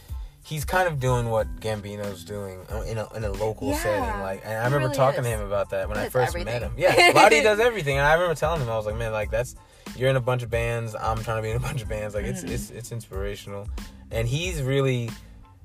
[0.43, 4.21] he's kind of doing what Gambino's doing uh, in a in a local Yeah, setting.
[4.21, 6.61] Like, and I remember really talking to him about that when He I first met
[6.61, 6.73] him.
[6.77, 9.55] Yeah, Lottie does everything, and I remember telling him I was like, man, like that's
[9.95, 10.95] you're in a bunch of bands.
[10.95, 12.13] I'm trying to be in a bunch of bands.
[12.15, 12.53] Like, it's Mm-hmm.
[12.53, 13.67] it's it's inspirational,
[14.11, 15.09] and he's really.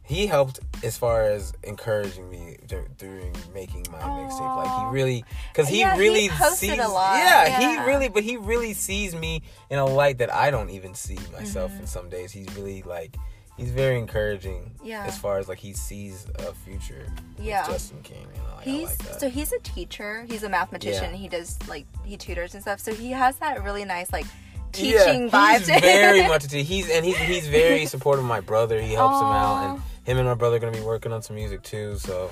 [0.05, 4.57] He helped as far as encouraging me dur- during making my mixtape.
[4.65, 6.77] Like he really, because he Yeah, he really a sees.
[6.77, 7.83] lot, Yeah, yeah.
[7.83, 11.19] he really, but he really sees me in a light that I don't even see
[11.33, 11.81] myself Mm-hmm.
[11.83, 12.33] in some days.
[12.33, 13.17] He's really like
[13.57, 15.05] he's very encouraging Yeah.
[15.07, 17.07] as far as like he sees a future
[17.39, 17.65] Yeah.
[17.67, 19.21] Justin King and I, He's I like that.
[19.21, 20.27] so he's a teacher.
[20.29, 21.13] He's a mathematician.
[21.13, 21.17] Yeah.
[21.17, 22.81] He does like he tutors and stuff.
[22.81, 24.27] So he has that really nice like
[24.75, 25.59] Yeah, teaching vibe.
[25.59, 28.81] He's to very much a he's and he's he's very supportive of my brother.
[28.81, 31.37] He helps him out and him and my brother are gonna be working on some
[31.37, 32.31] music too, so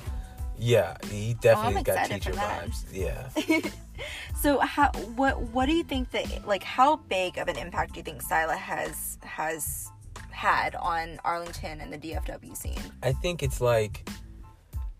[0.58, 2.84] yeah, he definitely got teacher vibes.
[2.92, 3.28] Yeah.
[4.40, 8.00] So how what what do you think that like how big of an impact do
[8.00, 9.90] you think Sila has has
[10.30, 12.80] had on Arlington and the DFW scene?
[13.02, 14.08] I think it's like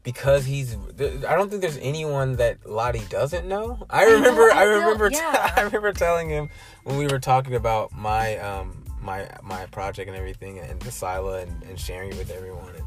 [0.03, 0.77] because he's.
[0.99, 3.87] I don't think there's anyone that Lottie doesn't know.
[3.89, 4.51] I remember.
[4.51, 5.11] I I, remember.
[5.11, 5.53] t- yeah.
[5.57, 6.51] I remember telling him
[6.85, 11.41] when we were talking about my um my my project and everything and the Sila
[11.41, 12.87] and, and sharing it with everyone and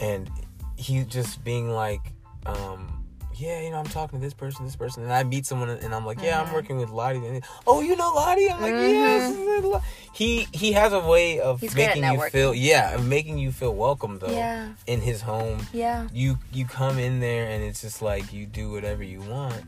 [0.00, 0.30] and
[0.76, 2.12] he just being like
[2.46, 2.98] um.
[3.34, 5.94] Yeah, you know, I'm talking to this person, this person, and I meet someone, and
[5.94, 6.48] I'm like, "Yeah, Mm-hmm.
[6.48, 8.48] I'm working with Lottie." And, oh, you know Lottie?
[8.50, 9.82] I'm like, "Yes."
[10.12, 14.18] He he has a way of He's making you feel, yeah, making you feel welcome
[14.18, 14.74] though Yeah.
[14.86, 16.08] in his home Yeah.
[16.12, 19.64] you you come in there and it's just like you do whatever you want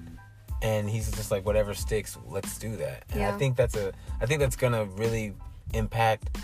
[0.62, 3.34] and he's just like whatever sticks let's do that and Yeah.
[3.34, 5.34] i think that's a i think that's gonna really
[5.72, 6.36] impact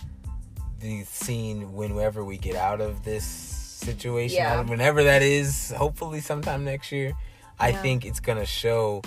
[0.81, 4.61] the scene whenever we get out of this situation Yeah.
[4.69, 7.13] whenever that is hopefully sometime next year
[7.59, 7.83] i Yeah.
[7.83, 9.03] think it's gonna show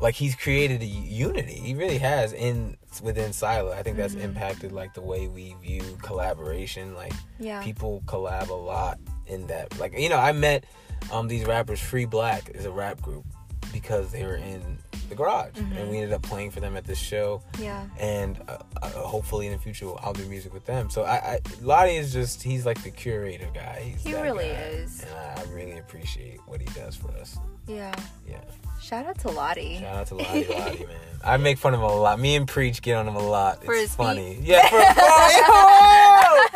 [0.00, 1.52] like he's created a unity.
[1.54, 3.76] He really has in within Sila.
[3.76, 4.24] I think that's Mhm.
[4.24, 6.96] impacted like the way we view collaboration.
[6.96, 7.62] Like Yeah.
[7.62, 9.78] people collab a lot in that.
[9.78, 10.64] Like you know, I met
[11.12, 11.78] um these rappers.
[11.80, 13.24] Free Black is a rap group
[13.72, 15.76] because they were in the garage, Mhm.
[15.80, 17.42] and we ended up playing for them at this show.
[17.60, 17.84] Yeah.
[17.98, 20.88] And uh, uh, hopefully in the future I'll do music with them.
[20.90, 23.92] So I, I Lottie is just he's like the curator guy.
[23.92, 24.54] He's He really guy.
[24.54, 25.02] is.
[25.02, 27.36] and I, I really appreciate what he does for us.
[27.66, 27.94] Yeah.
[28.28, 28.40] Yeah.
[28.80, 29.78] Shout out to Lottie.
[29.80, 30.96] Shout out to Lottie Lottie, man.
[31.24, 32.18] I make fun of him a lot.
[32.20, 33.64] Me and Preach get on him a lot.
[33.64, 33.96] For it's his feet?
[33.96, 34.38] funny.
[34.42, 36.48] Yeah, for, oh,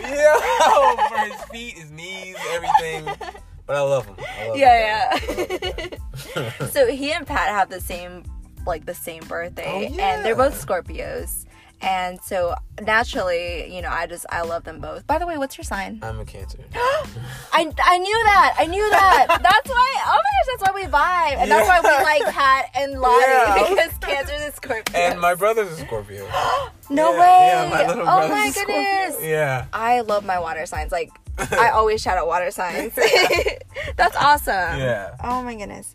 [0.02, 0.08] yo!
[0.14, 1.08] Yo!
[1.08, 3.08] For his feet, his knees, everything.
[3.72, 4.16] But I love him.
[4.18, 5.08] I love Yeah.
[5.12, 8.22] I love so he and Pat have the same
[8.66, 10.54] like the same birthday Oh, and they're both.
[10.66, 11.46] Scorpios.
[11.80, 15.06] And so naturally, you know, I just I love them both.
[15.06, 16.00] By the way, what's your sign?
[16.02, 16.58] I'm a cancer.
[16.74, 18.54] I, I knew that.
[18.58, 19.26] I knew that.
[19.42, 19.94] That's why.
[20.04, 23.24] Oh my gosh, that's why we vibe, and that's why we like Pat and Lottie
[23.26, 23.66] Yeah.
[23.70, 24.96] because Cancer is Scorpio.
[24.96, 26.24] And my brother's a Scorpio.
[26.90, 27.48] no Yeah, way.
[27.48, 28.74] Yeah, my little oh my a Scorpio.
[28.76, 29.22] goodness.
[29.24, 29.66] Yeah.
[29.72, 30.92] I love my water signs.
[30.92, 32.94] Like I always shout out water signs.
[33.96, 34.78] that's awesome.
[34.78, 35.16] Yeah.
[35.22, 35.94] Oh my goodness.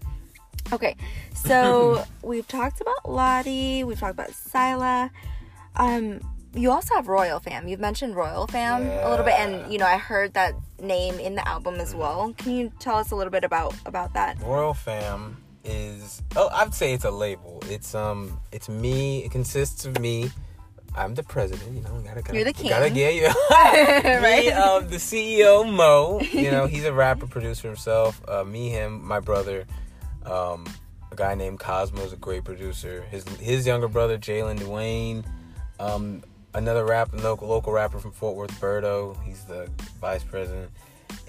[0.73, 0.95] Okay,
[1.33, 3.83] so we've talked about Lottie.
[3.83, 5.11] We've talked about Sila.
[5.75, 6.19] Um,
[6.53, 7.67] you also have Royal Fam.
[7.67, 11.35] You've mentioned Royal Fam a little bit, and you know I heard that name in
[11.35, 12.33] the album as well.
[12.37, 14.41] Can you tell us a little bit about about that?
[14.41, 17.61] Royal Fam is oh I'd say it's a label.
[17.69, 19.23] It's um it's me.
[19.23, 20.31] It consists of me.
[20.97, 22.01] I'm the president, you know.
[22.03, 22.69] Gotta, gotta, You're the king.
[22.69, 23.27] Gotta get you.
[23.49, 24.45] Right.
[24.45, 26.19] Me, um, the CEO Mo.
[26.19, 28.21] You know, he's a rapper, producer himself.
[28.27, 29.65] Uh, me, him, my brother.
[30.25, 30.65] Um,
[31.11, 33.03] a guy named Cosmo is a great producer.
[33.11, 35.23] His his younger brother Jalen Dwayne.
[35.79, 36.23] Um,
[36.53, 39.21] another rap local local rapper from Fort Worth, Birdo.
[39.23, 39.69] He's the
[40.01, 40.71] vice president.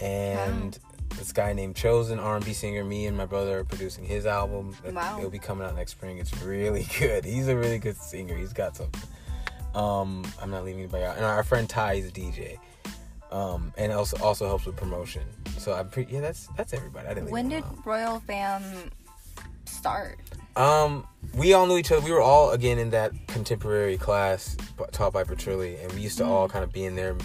[0.00, 0.78] And
[1.16, 2.84] this guy named Chosen, R&B singer.
[2.84, 4.74] Me and my brother are producing his album.
[4.92, 5.18] Wow.
[5.18, 6.18] It'll be coming out next spring.
[6.18, 7.24] It's really good.
[7.24, 8.36] He's a really good singer.
[8.36, 9.02] He's got something.
[9.74, 11.16] Um, I'm not leaving anybody out.
[11.16, 12.58] And our friend Ty is a DJ.
[13.30, 15.22] Um, and also also helps with promotion.
[15.58, 17.08] So I'm pretty yeah, that's that's everybody.
[17.08, 17.86] I didn't When did out.
[17.86, 18.62] Royal Fam
[19.66, 20.18] start?
[20.56, 22.04] Um, we all knew each other.
[22.04, 24.56] We were all again in that contemporary class
[24.92, 27.16] taught by Petrilli, and we used to all kind of be in there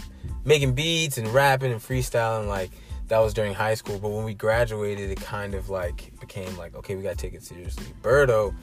[0.44, 2.48] making beats and rapping and freestyling.
[2.48, 2.72] Like
[3.08, 6.76] that was during high school, but when we graduated, it kind of like became like,
[6.76, 7.86] okay, we gotta take it seriously.
[8.02, 8.54] Birdo,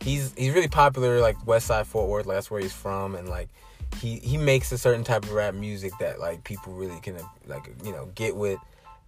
[0.00, 2.26] he's he's really popular, like West Side Fort Worth.
[2.26, 3.48] Like, that's where he's from, and like
[4.00, 7.16] he he makes a certain type of rap music that like people really can
[7.46, 8.58] like you know get with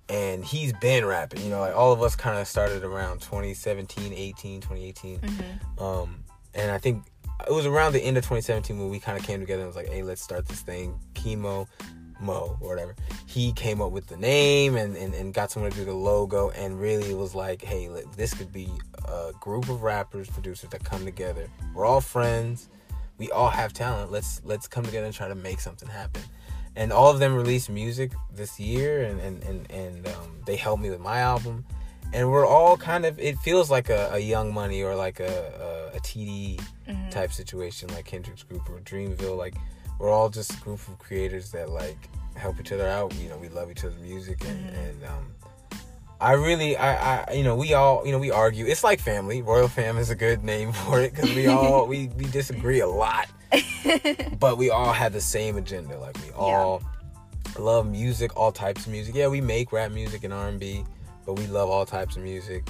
[0.08, 4.12] and he's been rapping you know like all of us kind of started around 2017
[4.12, 5.20] 18 2018
[5.78, 6.24] um
[6.54, 7.04] and i think
[7.46, 9.76] it was around the end of 2017 when we kind of came together and was
[9.76, 11.66] like hey let's start this thing chemo
[12.20, 12.94] mo or whatever.
[13.26, 16.50] He came up with the name and, and, and got someone to do the logo
[16.50, 18.68] and really was like hey let- this could be
[19.06, 21.48] a group of rappers producers that come together.
[21.74, 22.68] We're all friends.
[23.18, 24.12] We all have talent.
[24.12, 26.22] Let's let's come together and try to make something happen.
[26.76, 30.82] And all of them released music this year and and and, and um, they helped
[30.82, 31.64] me with my album.
[32.12, 35.90] And we're all kind of it feels like a, a young money or like a,
[35.92, 37.10] a, a TDE Mm-hmm.
[37.10, 39.52] type situation like kendrick's group or dreamville like
[39.98, 41.96] we're all just a group of creators that like
[42.36, 44.76] help each other out you know we love each other's music and, Mm-hmm.
[44.80, 45.34] and um
[46.20, 48.66] I really, I, I, you know, we all, you know, we argue.
[48.66, 49.40] It's like family.
[49.40, 52.88] Royal Fam is a good name for it because we all, we, we disagree a
[52.88, 53.28] lot,
[54.40, 55.96] but we all have the same agenda.
[55.96, 56.82] Like we all
[57.56, 59.14] love music, all types of music.
[59.14, 60.84] Yeah, we make rap music and R and B,
[61.24, 62.66] but we love all types of music.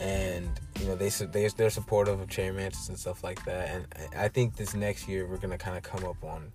[0.00, 0.48] And
[0.80, 3.68] you know, they they they're supportive of Cherry Mantis and stuff like that.
[3.70, 3.86] And
[4.16, 6.52] I think this next year we're gonna kind of come up on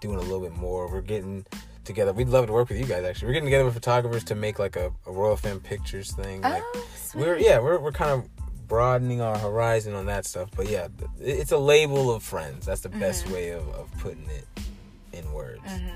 [0.00, 0.90] doing a little bit more.
[0.90, 1.46] We're getting
[1.84, 2.12] together.
[2.12, 3.04] We'd love to work with you guys.
[3.04, 6.40] Actually, we're getting together with photographers to make like a, a Royal Fam Pictures thing.
[6.42, 7.20] Like, oh, sweet.
[7.20, 8.28] we're yeah, we're we're kind of
[8.66, 10.48] broadening our horizon on that stuff.
[10.56, 10.88] But yeah,
[11.20, 12.66] it's a label of friends.
[12.66, 13.34] That's the best Mm-hmm.
[13.34, 14.46] way of, of putting it
[15.12, 15.62] in words.
[15.66, 15.90] Mhm.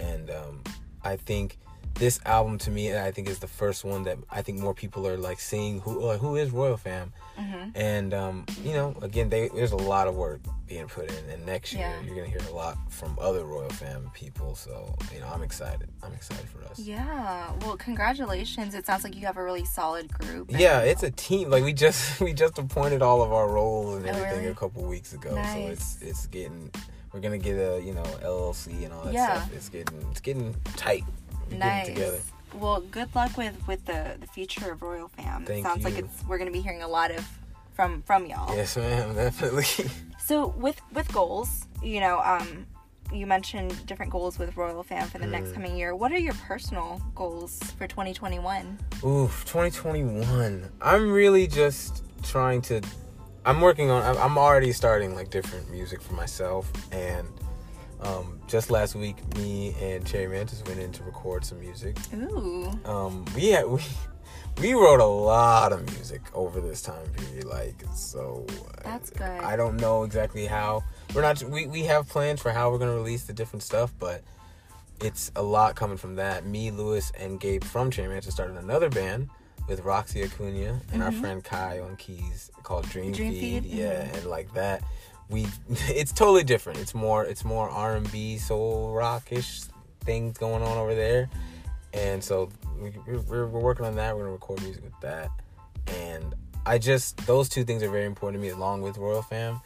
[0.00, 0.62] And um,
[1.02, 1.58] I think
[1.98, 5.06] this album to me, I think is the first one that I think more people
[5.06, 7.12] are like seeing who like, who is Royal Fam.
[7.38, 7.72] Mhm.
[7.76, 11.46] And um, you know, again, they, there's a lot of work being put in, and
[11.46, 12.00] next year Yeah.
[12.04, 14.54] you're gonna hear a lot from other Royal Fam people.
[14.54, 15.88] So you know, I'm excited.
[16.02, 16.78] I'm excited for us.
[16.78, 17.52] Yeah.
[17.62, 18.74] Well, congratulations.
[18.74, 20.50] It sounds like you have a really solid group.
[20.50, 21.50] Yeah, it's a team.
[21.50, 24.50] Like we just we just appointed all of our roles and Oh, everything really?
[24.52, 25.30] a couple weeks ago.
[25.52, 26.70] So it's it's getting
[27.12, 29.34] we're gonna get a you know LLC and all that Yeah.
[29.42, 29.52] stuff.
[29.54, 31.04] It's getting it's getting tight.
[31.50, 31.86] Nice.
[31.88, 32.20] together.
[32.54, 35.44] Well, good luck with with the the future of Royal Fam.
[35.44, 37.26] Thank Sounds like it's we're gonna be hearing a lot of
[37.74, 38.54] from from y'all.
[38.56, 39.14] Yes, ma'am.
[39.24, 39.64] Definitely.
[40.24, 42.66] So with with goals, you know, um,
[43.12, 45.54] you mentioned different goals with Royal Fam for the next Mm.
[45.54, 45.94] coming year.
[45.94, 48.78] What are your personal goals for 2021?
[49.04, 50.70] Oof, 2021.
[50.80, 52.82] I'm really just trying to.
[53.44, 54.02] I'm working on.
[54.02, 57.26] I'm- I'm already starting like different music for myself, and
[58.02, 61.96] um, just last week, me and Cherry Mantis went in to record some music.
[62.14, 62.70] Ooh.
[62.84, 63.80] Um, we had we.
[64.60, 68.44] We wrote a lot of music over this time period, like so.
[68.50, 69.22] uh, That's good.
[69.40, 70.82] I don't know exactly how.
[71.14, 71.40] We're not.
[71.44, 74.22] We we have plans for how we're gonna release the different stuff, but
[75.00, 76.44] it's a lot coming from that.
[76.44, 79.30] Me, Lewis, and Gabe from Cherry Mantis started another band
[79.68, 83.14] with Roxy Acuna and our friend Kai on keys called Dream, Mm-hmm.
[83.14, 83.62] Dream Feed.
[83.62, 84.14] Feed, Yeah, mhm.
[84.16, 84.82] and like that,
[85.30, 86.78] we it's totally different.
[86.78, 89.62] It's more it's more R and B, soul rockish
[90.00, 91.28] things going on over there,
[91.92, 92.48] and so
[92.80, 94.14] we, we're, we're working on that.
[94.16, 95.30] We're gonna record music with that,
[95.86, 96.34] and
[96.66, 99.60] I just those two things are very important to me, along with Royal Fam.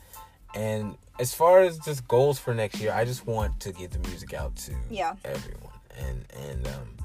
[0.55, 3.99] And as far as just goals for next year, I just want to get the
[4.09, 5.15] music out to Yeah.
[5.25, 6.97] everyone, and and um,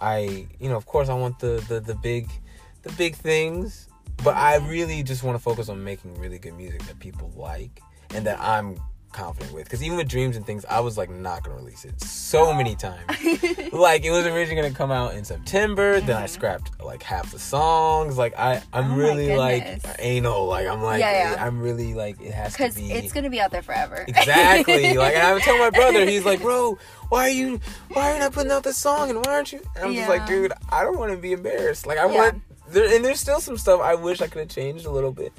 [0.00, 2.28] I you know of course I want the the the big
[2.82, 3.88] the big things,
[4.22, 7.80] but I really just want to focus on making really good music that people like
[8.10, 8.76] and that I'm
[9.14, 9.64] confident with.
[9.64, 12.74] Because even with Dreams and things, I was like not gonna release it so many
[12.76, 13.06] times.
[13.72, 16.26] like it was originally gonna come out in September, then I mm-hmm.
[16.26, 18.18] scrapped like half the songs.
[18.18, 20.46] Like I I'm Oh really like anal.
[20.46, 21.44] Like I'm like Yeah, yeah.
[21.46, 24.04] I'm really like it has to Because be it's gonna be out there forever.
[24.06, 24.94] Exactly.
[24.98, 26.76] like and I would tell my brother, he's like, bro,
[27.08, 27.60] why are you
[27.92, 29.62] why are you not putting out this song and why aren't you?
[29.76, 31.86] And I'm just like, dude, I don't want to be embarrassed.
[31.86, 32.14] Like I Yeah.
[32.14, 35.12] want there and there's still some stuff I wish I could have changed a little
[35.12, 35.32] bit.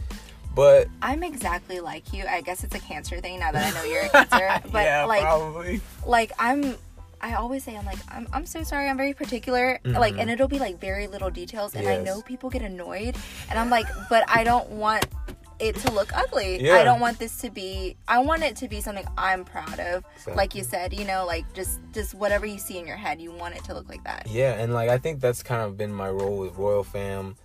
[0.54, 2.24] But I'm exactly like you.
[2.26, 4.62] I guess it's a cancer thing now that I know you're a cancer.
[4.72, 5.82] But yeah, like probably.
[6.06, 6.78] like I'm
[7.20, 8.88] I always say I'm like I'm I'm so sorry.
[8.88, 9.80] I'm very particular.
[9.84, 12.04] Like and it'll be like very little details and I Mm-hmm.
[12.06, 13.16] Know people get annoyed
[13.50, 15.06] and I'm like but I don't want
[15.60, 16.62] it to look ugly.
[16.64, 16.76] Yeah.
[16.76, 20.03] I don't want this to be I want it to be something I'm proud of.
[20.36, 23.32] Like you said, you know, like just just whatever you see in your head, you
[23.32, 24.28] want it to look like that.
[24.30, 27.36] Yeah, and like I think that's kind of been my role with Royal Fam,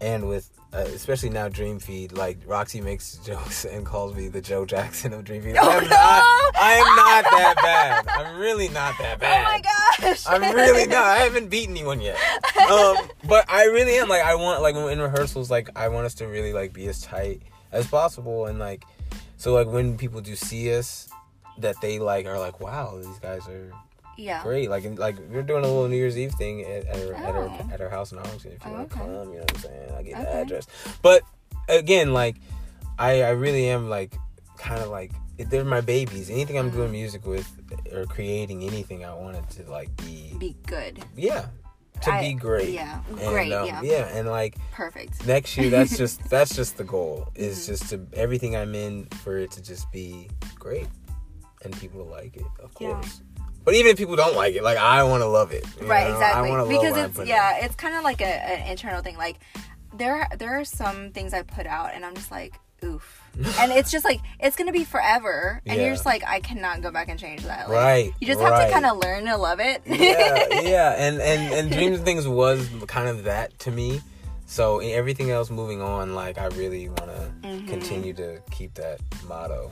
[0.00, 2.12] and with uh, especially now Dream Feed.
[2.12, 5.56] Like Roxy makes jokes and calls me the Joe Jackson of Dream Feed.
[5.56, 5.88] I Oh, am no!
[5.90, 6.24] not.
[6.56, 7.54] I am not that
[8.04, 8.08] bad.
[8.08, 9.46] I'm really not that bad.
[9.46, 9.60] Oh my
[10.08, 10.24] gosh.
[10.28, 11.04] I'm really not.
[11.04, 12.16] I haven't beaten anyone yet.
[12.70, 12.96] Um,
[13.26, 14.08] but I really am.
[14.08, 17.00] Like I want like in rehearsals, like I want us to really like be as
[17.00, 17.42] tight
[17.72, 18.84] as possible, and like
[19.36, 21.08] so like when people do see us,
[21.58, 23.72] that they like are like, wow, these guys are
[24.16, 24.42] Yeah.
[24.42, 24.68] great.
[24.70, 27.34] Like, and, like we're doing a little New Year's Eve thing at, at, our, at,
[27.34, 27.38] Oh.
[27.48, 28.52] our, at our house in Arlington.
[28.52, 29.04] If you Oh, want to okay.
[29.04, 29.90] come, you know what I'm saying.
[29.96, 30.66] I get the address.
[31.02, 31.22] But
[31.68, 32.36] again, like,
[32.98, 34.12] I I really am like
[34.58, 36.28] kind of like they're my babies.
[36.28, 36.76] Anything I'm Mm-hmm.
[36.76, 37.48] doing music with
[37.94, 41.02] or creating anything, I want it to like be Be good.
[41.16, 41.46] yeah
[42.02, 42.70] to I- be great.
[42.70, 43.82] yeah, And, great, um, yeah.
[43.82, 45.26] yeah, and like Perfect.
[45.26, 47.28] next year, that's just that's just the goal.
[47.34, 47.72] Is Mm-hmm.
[47.72, 50.28] just to everything I'm in for it to just be
[50.58, 50.88] great,
[51.64, 52.92] and people like it, of Yeah.
[52.94, 53.22] course.
[53.62, 55.66] But even if people don't like it, like I want to love it.
[55.82, 56.16] right know?
[56.18, 57.64] I exactly because it's yeah out.
[57.64, 59.36] it's kind of like a, an internal thing like
[59.94, 63.19] there there are some things i put out and i'm just like oof
[63.60, 65.84] and it's just like it's gonna be forever and Yeah.
[65.86, 68.66] you're just like i cannot go back and change that like, Right, you just have
[68.66, 72.26] to kind of learn to love it yeah, yeah, and and and dreams and things
[72.28, 74.00] was kind of that to me.
[74.46, 77.68] So in everything else moving on, like I really want to Mm-hmm.
[77.68, 79.70] continue to keep that motto.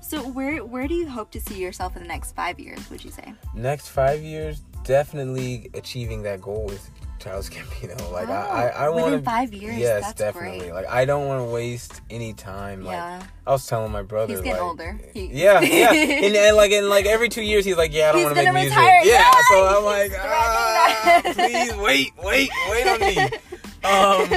[0.00, 3.04] so where where do you hope to see yourself in the next five years would
[3.04, 6.90] you say Next five years, definitely achieving that goal with
[7.24, 8.10] Childish Gambino.
[8.12, 10.58] Like I, I, I Oh, want within five years Yes, definitely.
[10.60, 12.84] great Like I don't want to waste any time.
[12.84, 13.22] Like Yeah.
[13.46, 15.00] I was telling my brother, He's getting like, older.
[15.14, 18.12] He- yeah, yeah, and, and like and like every two years, he's like, yeah, I
[18.12, 18.70] don't want to make music.
[18.70, 19.00] retire.
[19.04, 23.38] Yeah, Yeah, so I'm like, ah, please wait, wait, wait on me.
[23.84, 24.28] Um,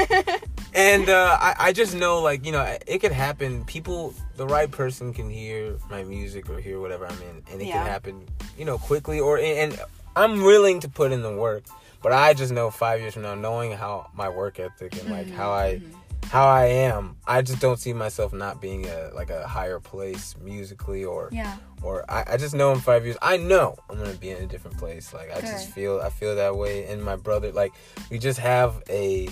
[0.73, 3.63] and uh, I, I just know, like, you know, it could happen.
[3.65, 7.67] People, the right person can hear my music or hear whatever I'm in, and it
[7.67, 7.77] Yeah.
[7.77, 8.27] can happen,
[8.57, 9.19] you know, quickly.
[9.19, 9.79] Or and
[10.15, 11.63] I'm willing to put in the work,
[12.01, 15.29] but I just know five years from now, knowing how my work ethic and like
[15.29, 15.81] how I,
[16.25, 20.35] how I am, I just don't see myself not being a like a higher place
[20.41, 24.13] musically or yeah or I, I just know in five years I know I'm gonna
[24.13, 25.13] be in a different place.
[25.13, 26.85] Like I just feel I feel that way.
[26.87, 27.73] And my brother, like
[28.09, 29.29] we just have a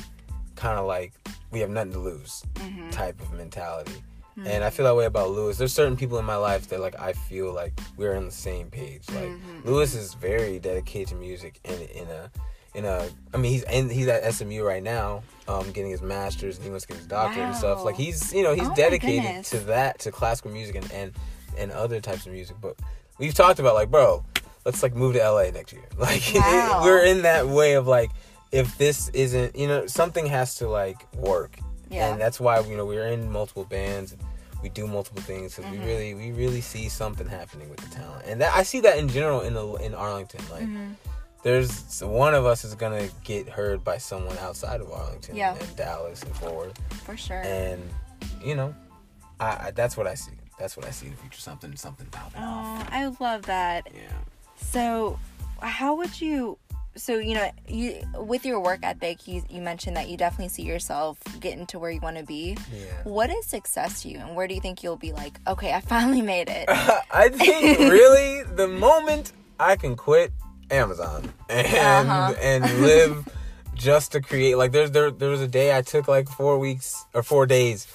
[0.56, 1.14] kind of like
[1.52, 2.90] we have nothing to lose Mm-hmm.
[2.92, 4.02] type of mentality.
[4.46, 5.58] And I feel that way about Lewis.
[5.58, 8.70] There's certain people in my life that like I feel like we're on the same
[8.70, 9.04] page.
[9.10, 9.68] Like Mm-hmm.
[9.68, 12.30] Lewis is very dedicated to music and in a
[12.76, 16.56] in a I mean he's and he's at SMU right now, um, getting his masters
[16.58, 17.84] and he wants to get his doctorate and stuff.
[17.84, 21.12] Like he's you know, he's Oh dedicated to that, to classical music and, and
[21.58, 22.58] and other types of music.
[22.62, 22.78] But
[23.18, 24.24] we've talked about like, bro,
[24.66, 25.84] let's like move to LA next year.
[25.98, 26.82] Like Wow.
[26.84, 28.12] we're in that way of like
[28.52, 31.58] if this isn't you know, something has to like work.
[31.90, 32.12] Yeah.
[32.12, 34.16] And that's why you know we're in multiple bands.
[34.64, 35.82] We do multiple things because Mm-hmm.
[35.86, 38.98] we really we really see something happening with the talent, and that I see that
[38.98, 40.42] in general in the in Arlington.
[40.52, 40.94] Like, Mm-hmm.
[41.46, 45.54] There's one of us is gonna get heard by someone outside of Arlington Yeah.
[45.56, 47.88] and Dallas and Fort Worth, for sure and
[48.44, 48.74] you know,
[49.40, 50.32] I, I that's what I see.
[50.58, 51.40] That's what I see in the future.
[51.40, 52.82] Something something popping off.
[52.82, 53.88] Oh, I love that.
[53.94, 54.02] Yeah.
[54.56, 55.20] So,
[55.62, 56.58] how would you?
[56.96, 60.64] So you know, you with your work ethic, you you mentioned that you definitely see
[60.64, 62.58] yourself getting to where you want to be.
[62.74, 62.86] Yeah.
[63.04, 65.82] What is success to you, and where do you think you'll be like, okay, I
[65.82, 66.66] finally made it?
[66.70, 70.32] I think really the moment I can quit
[70.72, 72.34] Amazon and Uh-huh.
[72.42, 73.28] and live
[73.74, 77.06] just to create like there's there there was a day I took like four weeks
[77.14, 77.88] or four days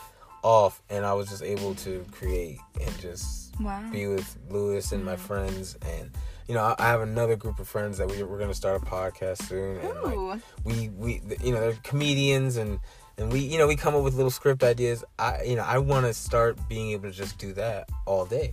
[0.42, 3.82] off and I was just able to create and just Wow.
[3.92, 6.10] be with Lewis and my friends and
[6.48, 9.42] you know I, have another group of friends that we we're gonna start a podcast
[9.48, 10.40] soon and like Ooh.
[10.64, 12.80] we we you know they're comedians and
[13.18, 15.76] and we you know we come up with little script ideas i you know i
[15.76, 18.50] want to start being able to just do that all day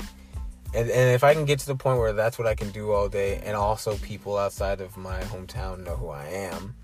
[0.73, 2.91] and and if i can get to the point where that's what i can do
[2.91, 6.75] all day and also people outside of my hometown know who i am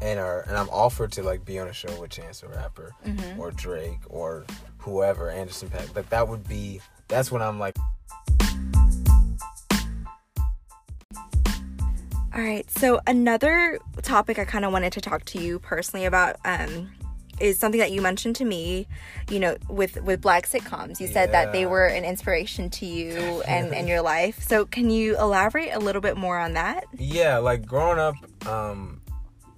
[0.00, 2.92] and are and i'm offered to like be on a show with chance the rapper
[3.38, 4.44] or drake or
[4.78, 7.76] whoever anderson .paak like that would be that's when i'm like
[12.34, 12.68] All right.
[12.70, 16.90] So another topic I kind of wanted to talk to you personally about um,
[17.40, 18.86] is something that you mentioned to me.
[19.30, 23.42] You know, with with black sitcoms, you said that they were an inspiration to you
[23.46, 24.42] and and your life.
[24.42, 26.84] So can you elaborate a little bit more on that?
[26.98, 28.14] yeah like growing up
[28.46, 29.00] um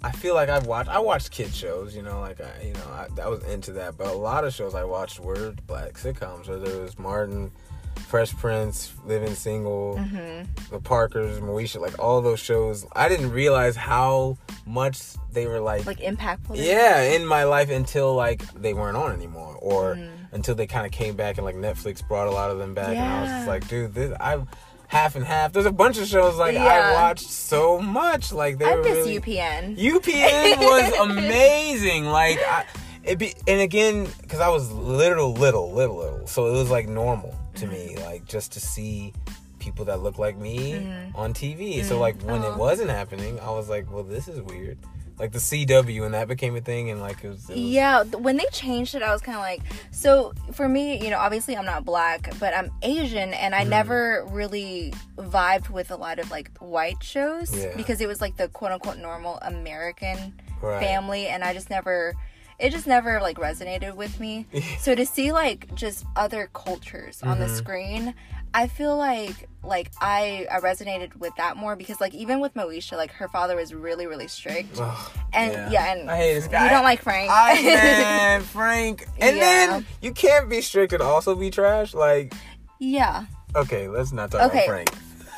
[0.02, 2.86] i feel like i've watched i watched kid shows you know like i you know
[2.90, 6.48] I, I was into that but a lot of shows i watched were black sitcoms
[6.48, 7.50] whether it was martin
[7.98, 10.44] fresh prince living single mm-hmm.
[10.70, 12.86] the parkers moesha like all those shows.
[12.92, 15.00] I didn't realize how much
[15.32, 16.56] they were like Like impactful.
[16.56, 20.10] yeah in my life until like they weren't on anymore or mm.
[20.32, 22.90] until they kind of came back and like netflix brought a lot of them back
[22.90, 24.40] and i was just like dude this i
[24.86, 25.52] half and half.
[25.52, 28.96] There's a bunch of shows like i watched so much like they I were miss
[28.96, 29.76] really UPN.
[29.76, 32.64] upn was amazing like I,
[33.02, 36.88] it be and again because i was little little little little so it was like
[36.88, 38.04] normal to me Mm-hmm.
[38.04, 39.12] like just to see
[39.58, 41.16] people that look like me Mm-hmm.
[41.16, 44.76] on tv so like when it wasn't happening i was like well this is weird
[45.18, 48.02] like the cw and that became a thing and like it was, it was Yeah,
[48.02, 51.56] when they changed it, I was kind of like, so for me, you know, obviously
[51.56, 53.70] I'm not black, but I'm Asian, and I Mm-hmm.
[53.70, 57.76] never really vibed with a lot of like white shows Yeah.
[57.76, 60.80] because it was like the quote unquote normal American Right.
[60.82, 62.14] family, and I just never,
[62.58, 64.46] it just never like resonated with me.
[64.78, 67.40] so to see like just other cultures on Mm-hmm.
[67.40, 68.14] the screen,
[68.54, 72.96] I feel like like I I resonated with that more because like even with Moesha,
[72.96, 76.64] like her father was really really strict, Ugh, and yeah, and I hate this guy.
[76.64, 77.30] you don't like Frank.
[77.32, 79.06] I man, Frank.
[79.20, 79.42] And Yeah.
[79.42, 81.94] then you can't be strict and also be trash.
[81.94, 82.32] Like,
[82.78, 83.24] yeah.
[83.56, 84.64] okay, let's not talk Okay.
[84.66, 84.90] about Frank.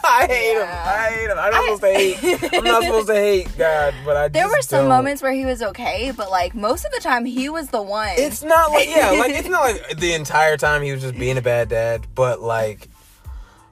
[0.08, 0.68] I hate him.
[0.68, 1.38] I hate him.
[1.38, 2.54] I'm not supposed to hate.
[2.54, 4.88] I'm not supposed to hate God, but I There were some don't.
[4.88, 8.10] moments where he was okay, but like most of the time he was the one.
[8.16, 11.36] It's not like yeah, like it's not like the entire time he was just being
[11.38, 12.88] a bad dad, but like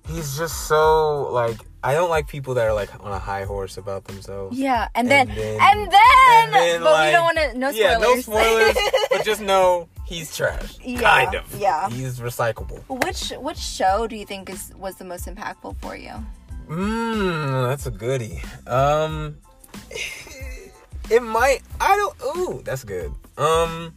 [0.09, 3.77] he's just so like I don't like people that are like on a high horse
[3.77, 4.59] about themselves.
[4.59, 7.59] yeah, and, And then, then- and then and then, but like- we don't want to
[7.59, 7.79] no spoilers.
[7.79, 8.77] Yeah, no spoilers,
[9.11, 10.79] but just know he's trash.
[10.85, 11.59] Yeah, kind of.
[11.61, 11.89] yeah.
[11.91, 12.83] He's recyclable.
[12.89, 16.13] which which show do you think is was the most impactful for you?
[16.69, 18.41] Mmm, that's a goodie.
[18.67, 19.37] Um,
[21.11, 21.61] it might.
[21.81, 22.37] I don't.
[22.39, 23.13] Ooh, that's good.
[23.37, 23.95] Um,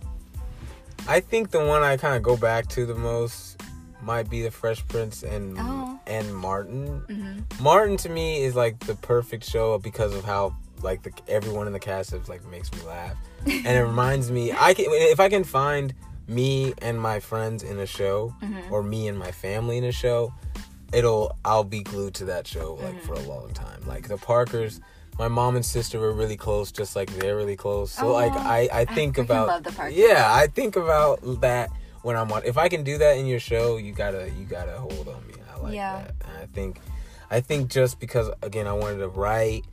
[1.08, 3.62] I think the one I kind of go back to the most
[4.02, 6.00] might be the Fresh Prince and Oh.
[6.08, 7.46] and Martin.
[7.60, 11.74] Martin to me is like the perfect show because of how like the everyone in
[11.74, 13.16] the cast is like makes me laugh,
[13.46, 14.52] and it reminds me.
[14.52, 15.94] I can if I can find
[16.28, 18.74] me and my friends in a show, mm-hmm.
[18.74, 20.34] or me and my family in a show,
[20.94, 23.06] it'll I'll be glued to that show like mm-hmm.
[23.08, 23.82] for a long time.
[23.86, 24.82] Like the Parkers,
[25.18, 27.92] my mom and sister were really close, just like they're really close.
[27.92, 29.96] So like I I think freaking about love the Parkers.
[29.96, 31.70] yeah I think about that
[32.04, 32.44] when I'm on.
[32.46, 35.34] If I can do that in your show, you gotta you gotta hold on me.
[35.54, 36.04] I like Yeah.
[36.04, 36.16] that.
[36.28, 36.80] And I think
[37.30, 39.66] I think just because again I wanted to write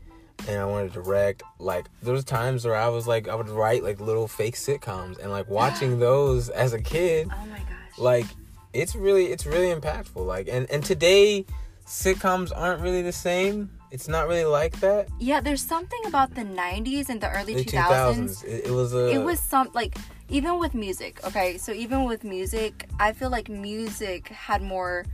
[0.49, 1.43] and I wanted to direct.
[1.59, 5.19] Like there was times where I was like I would write like little fake sitcoms
[5.19, 7.99] and like watching those as a kid Oh my gosh.
[7.99, 8.27] like
[8.73, 11.45] it's really it's really impactful like and and today
[11.87, 16.43] sitcoms aren't really the same it's not really like that yeah, there's something about the
[16.43, 18.43] 90s and the early the 2000s.
[18.43, 19.97] 2000s it, it was a it was some like
[20.29, 25.05] even with music okay so even with music i feel like music had more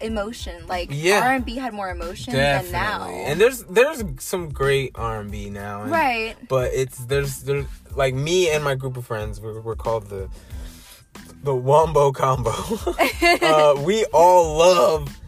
[0.00, 0.66] emotion.
[0.66, 1.20] Like Yeah.
[1.26, 2.72] r&b had more emotion definitely.
[2.72, 3.08] than now.
[3.30, 5.82] And there's there's some great r&b now.
[5.82, 6.36] And, right.
[6.48, 10.28] But it's there's there's like me and my group of friends we're, we're called the
[11.42, 12.52] the wombo combo.
[13.42, 15.20] Uh, we all love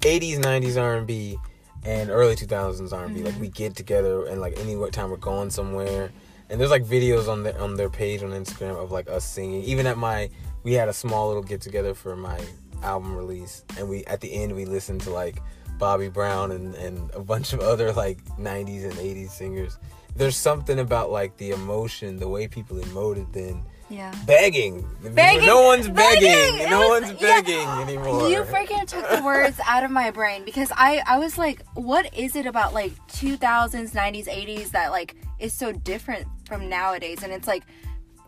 [0.00, 1.36] 80s 90s r&b
[1.84, 6.10] and early 2000s r&b like we get together and like any time we're going somewhere.
[6.48, 9.62] And there's like videos on their on their page on Instagram of like us singing.
[9.64, 10.30] Even at my
[10.62, 12.38] we had a small little get together for my
[12.82, 15.42] album release, and we at the end we listened to like
[15.78, 19.78] Bobby Brown and and a bunch of other like 90s and 80s singers.
[20.14, 23.62] There's something about like the emotion, the way people emoted then.
[23.88, 24.12] Yeah.
[24.26, 24.84] Begging.
[25.14, 25.46] Begging.
[25.46, 26.22] No one's begging.
[26.22, 26.70] Begging.
[26.70, 27.40] No was- one's yeah.
[27.40, 28.28] begging anymore.
[28.28, 32.12] You freaking took the words out of my brain because I I was like, what
[32.12, 37.22] is it about like 2000s, 90s, 80s that like is so different from nowadays?
[37.22, 37.62] And it's like,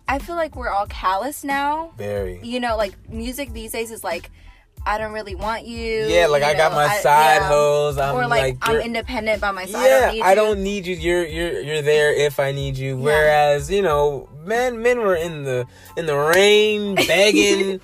[0.09, 1.93] I feel like we're all callous now.
[1.99, 2.41] Very.
[2.43, 4.31] You know, like music these days is like,
[4.87, 6.07] I don't really want you.
[6.07, 7.49] Yeah, like you I got know, my I- side yeah.
[7.49, 7.99] hoes.
[7.99, 9.85] I'm or like, like, I'm independent by myself.
[9.85, 10.97] yeah, I don't need you.
[10.97, 11.11] need you.
[11.13, 12.97] You're you're you're there if I need you.
[12.97, 17.81] Whereas you know, men men were in the in the rain begging,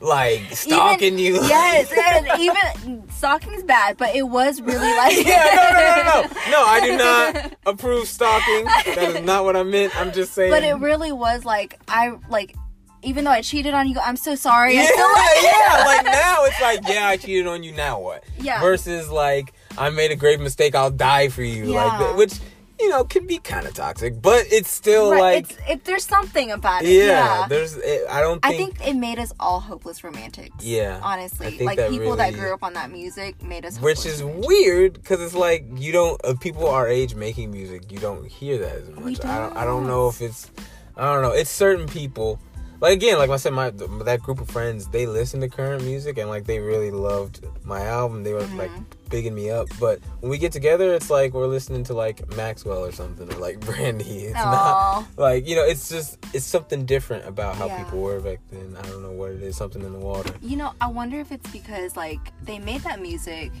[0.00, 1.34] like stalking you.
[1.34, 1.92] Yes,
[2.28, 6.64] and even stalking's bad, but it was really like yeah, no, no, no, no, no.
[6.66, 8.64] I do not approve stalking.
[8.64, 9.98] That is not what I meant.
[9.98, 10.50] I'm just saying.
[10.50, 12.54] But it really was like I like
[13.02, 14.74] even though I cheated on you, I'm so sorry.
[14.74, 15.82] yeah, like yeah.
[15.86, 17.70] Like now, it's like, yeah, I cheated on you.
[17.72, 18.24] Now what?
[18.38, 18.60] Yeah.
[18.60, 20.74] Versus like, I made a great mistake.
[20.74, 21.66] I'll die for you.
[21.66, 21.98] Like Yeah.
[21.98, 22.40] that, which
[22.78, 26.04] you know can be kind of toxic, but it's still Right, like, it's, it, there's
[26.04, 26.88] something about it.
[26.90, 27.48] yeah, Yeah.
[27.48, 27.76] There's.
[27.76, 28.42] It, I don't.
[28.42, 30.64] Think, I think it made us all hopeless romantics.
[30.64, 33.78] Yeah, honestly, like that people that grew up on that music made us.
[33.80, 34.46] Which hopeless is romantics.
[34.48, 38.58] weird because it's like you don't uh, people our age making music you don't hear
[38.58, 39.04] that as much.
[39.04, 40.50] We I don't I don't know if it's
[40.96, 41.32] I don't know.
[41.32, 42.40] It's certain people.
[42.80, 46.18] Like again, like I said, my that group of friends they listen to current music
[46.18, 48.22] and like they really loved my album.
[48.22, 48.82] They were like Mm-hmm.
[49.10, 49.68] bigging me up.
[49.80, 53.36] But when we get together, it's like we're listening to like Maxwell or something or
[53.38, 54.24] like Brandy.
[54.26, 55.04] It's Aw.
[55.04, 55.64] not like you know.
[55.64, 57.82] It's just it's something different about how Yeah.
[57.84, 58.76] people were back then.
[58.78, 59.56] I don't know what it is.
[59.56, 60.34] Something in the water.
[60.42, 63.52] You know, I wonder if it's because like they made that music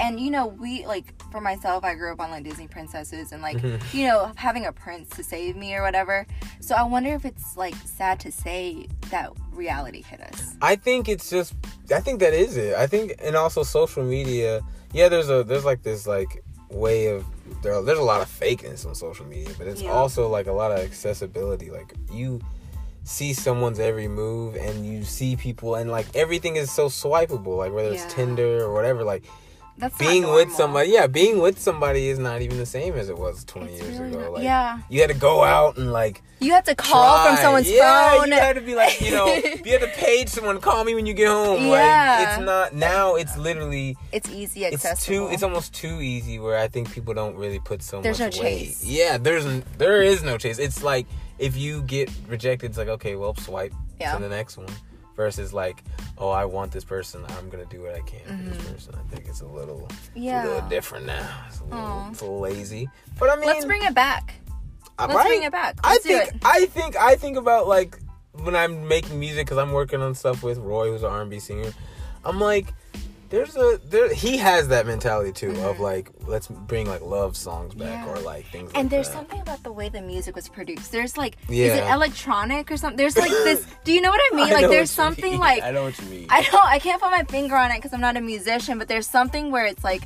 [0.00, 3.42] and you know, we like for myself I grew up on like Disney princesses and
[3.42, 3.96] like Mm-hmm.
[3.96, 6.26] you know, having a prince to save me or whatever.
[6.60, 10.56] So I wonder if it's like sad to say that reality hit us.
[10.62, 11.54] I think it's just
[11.94, 12.74] I think that is it.
[12.74, 14.60] I think and also social media.
[14.92, 17.24] Yeah, there's a there's like this like way of
[17.62, 19.90] there there's a lot of fakeness on social media, but it's Yeah.
[19.90, 21.70] also like a lot of accessibility.
[21.70, 22.40] Like you
[23.04, 27.72] see someone's every move and you see people and like everything is so swipeable like
[27.72, 29.24] whether it's Tinder or whatever like
[29.80, 33.18] That's being with somebody yeah being with somebody is not even the same as it
[33.18, 34.78] was 20 It's years really ago not- like yeah.
[34.88, 37.42] you had to go out and like You had to call from try.
[37.42, 38.28] someone's yeah, phone.
[38.28, 40.58] You had to be like, you know, you had to page someone.
[40.60, 41.62] Call me when you get home.
[41.66, 42.16] Yeah.
[42.18, 43.14] Like it's not now.
[43.16, 45.28] It's literally it's easy, it's too.
[45.32, 46.38] It's almost too easy.
[46.38, 48.58] Where I think people don't really put so There's much no weight.
[48.68, 48.84] chase.
[48.84, 49.44] Yeah, there's
[49.76, 50.58] there is no chase.
[50.58, 51.06] It's like
[51.38, 54.14] if you get rejected, it's like okay, well, swipe Yeah.
[54.16, 54.68] to the next one.
[55.20, 55.84] Versus like,
[56.16, 57.22] oh, I want this person.
[57.36, 58.94] I'm gonna do what I can for this person.
[58.94, 60.22] I think it's a little, it's a Mm-hmm.
[60.22, 60.44] Yeah.
[60.46, 61.44] little different now.
[61.46, 62.88] It's a little, it's a little lazy.
[63.18, 64.32] But I mean, Let's bring it back.
[64.98, 65.78] Let's bring it back.
[65.84, 66.40] I Let's do think it.
[66.42, 67.98] I think I think about like
[68.32, 71.70] when I'm making music because I'm working on stuff with Roy, who's an R&B singer.
[72.24, 72.72] I'm like,
[73.30, 74.12] there's a there.
[74.12, 78.06] He has that mentality too of like let's bring like love songs back Mm-hmm.
[78.08, 78.12] Yeah.
[78.14, 78.70] or like things.
[78.74, 79.14] And like there's that.
[79.14, 80.92] something about the way the music was produced.
[80.92, 82.96] There's like, is it electronic or something?
[82.96, 83.64] There's like this.
[83.84, 84.46] Do you know what I mean?
[84.48, 85.40] I like, there's something mean.
[85.48, 86.26] like I know what you mean.
[86.28, 86.64] I don't.
[86.64, 88.78] I can't put my finger on it because I'm not a musician.
[88.78, 90.02] But there's something where it's like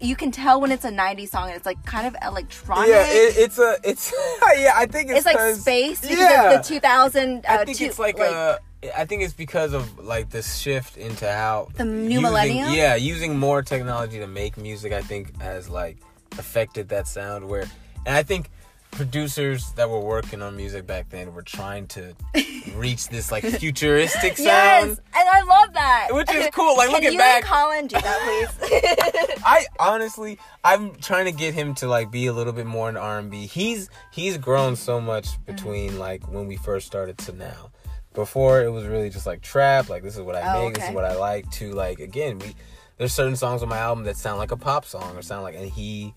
[0.00, 2.90] you can tell when it's a '90s song and it's like kind of electronic.
[2.90, 4.12] yeah, it, it's a it's
[4.58, 4.72] yeah.
[4.74, 6.50] I think it's, it's like 'cause- space because Yeah.
[6.52, 7.46] of the 2000.
[7.46, 8.58] Uh, I think two- it's like, a.
[8.96, 12.72] I think it's because of like this shift into how The new using- millennium?
[12.72, 15.96] Yeah, using more technology to make music, I think has like
[16.38, 17.48] affected that sound.
[17.48, 17.64] Where,
[18.04, 18.50] and I think
[18.92, 22.14] producers that were working on music back then were trying to
[22.74, 24.88] reach this like futuristic sound.
[24.90, 26.08] Yes, and I love that.
[26.12, 29.42] Which is cool, like, Can looking you back- and Colin do that, please?
[29.44, 32.96] I honestly, I'm trying to get him to like be a little bit more in
[32.96, 33.46] R and B.
[33.46, 37.70] He's he's grown so much between like when we first started to now.
[38.16, 40.88] Before it was really just like trap, like this is what I Oh, make, this
[40.88, 41.48] is what I like.
[41.52, 42.54] To like again, we
[42.98, 45.54] there's certain songs on my album that sound like a pop song or sound like,
[45.54, 46.14] and he,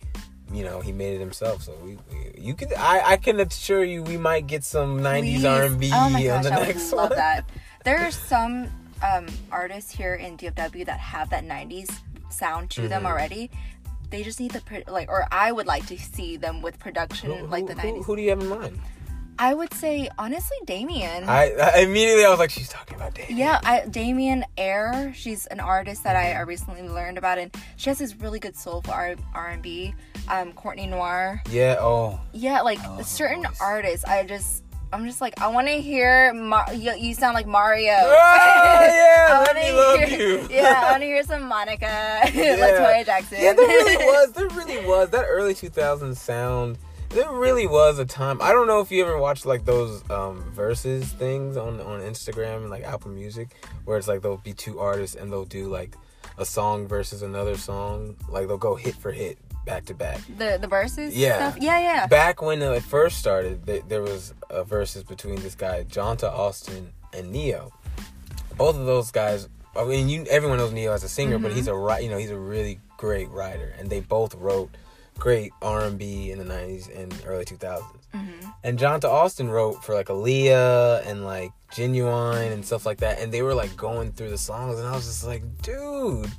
[0.52, 1.62] you know, he made it himself.
[1.62, 5.22] So we, we you could, I I can assure you, we might get some '90s
[5.22, 5.46] Please.
[5.46, 7.18] R and B Oh my on the I next love one.
[7.20, 7.50] that.
[7.86, 8.68] There are some
[9.02, 11.90] um, artists here in DFW that have that '90s
[12.32, 12.90] sound to Mm-hmm.
[12.90, 13.52] them already.
[14.10, 17.46] They just need the like, or I would like to see them with production Who,
[17.48, 18.06] like the who- '90s.
[18.06, 18.80] who do you have in mind?
[19.42, 21.24] I would say honestly, Damien.
[21.30, 23.38] I, I immediately I was like, she's talking about Damien.
[23.38, 25.14] yeah, I, Damien Air.
[25.16, 28.58] She's an artist that I, I recently learned about, and she has this really good
[28.58, 29.96] soulful R and B.
[30.28, 31.42] Um, Courtney Noir.
[31.50, 31.78] Yeah.
[31.80, 32.20] Oh.
[32.34, 33.62] Yeah, like love certain voice.
[33.62, 34.64] artists, I just.
[34.92, 36.34] I'm just like I want to hear.
[36.34, 37.94] Mar- you, you sound like Mario.
[37.94, 40.48] Oh, yeah, I let me love hear, you.
[40.52, 42.58] yeah, I want to hear some Monica, yeah.
[42.58, 43.38] Latoya Jackson.
[43.40, 44.32] Yeah, there really was.
[44.32, 46.80] There really was that early 2000s sound.
[47.10, 48.40] There really was a time.
[48.42, 52.58] I don't know if you ever watched like those um verses things on on Instagram
[52.58, 53.50] and like Apple Music,
[53.86, 55.96] where it's like there'll be two artists and they'll do like
[56.38, 58.16] a song versus another song.
[58.30, 60.22] Like they'll go hit for hit back to back.
[60.38, 61.18] The the verses.
[61.18, 61.50] Yeah.
[61.50, 61.64] Stuff?
[61.64, 61.80] Yeah.
[61.80, 62.08] Yeah.
[62.08, 66.92] Back when it first started, th- there was a verses between this guy Johntá Austin
[67.14, 67.74] and Ne-Yo.
[68.56, 69.50] Both of those guys.
[69.76, 72.32] I mean, you everyone knows Ne-Yo as a singer, but he's a you know he's
[72.32, 74.70] a really great writer, and they both wrote
[75.20, 77.84] great R and B in the '90s and early 2000s.
[78.14, 78.50] Mm-hmm.
[78.64, 83.32] And Johntá Austin wrote for like Aaliyah and like Ginuwine and stuff like that, and
[83.32, 86.32] they were like going through the songs, and I was just like, dude,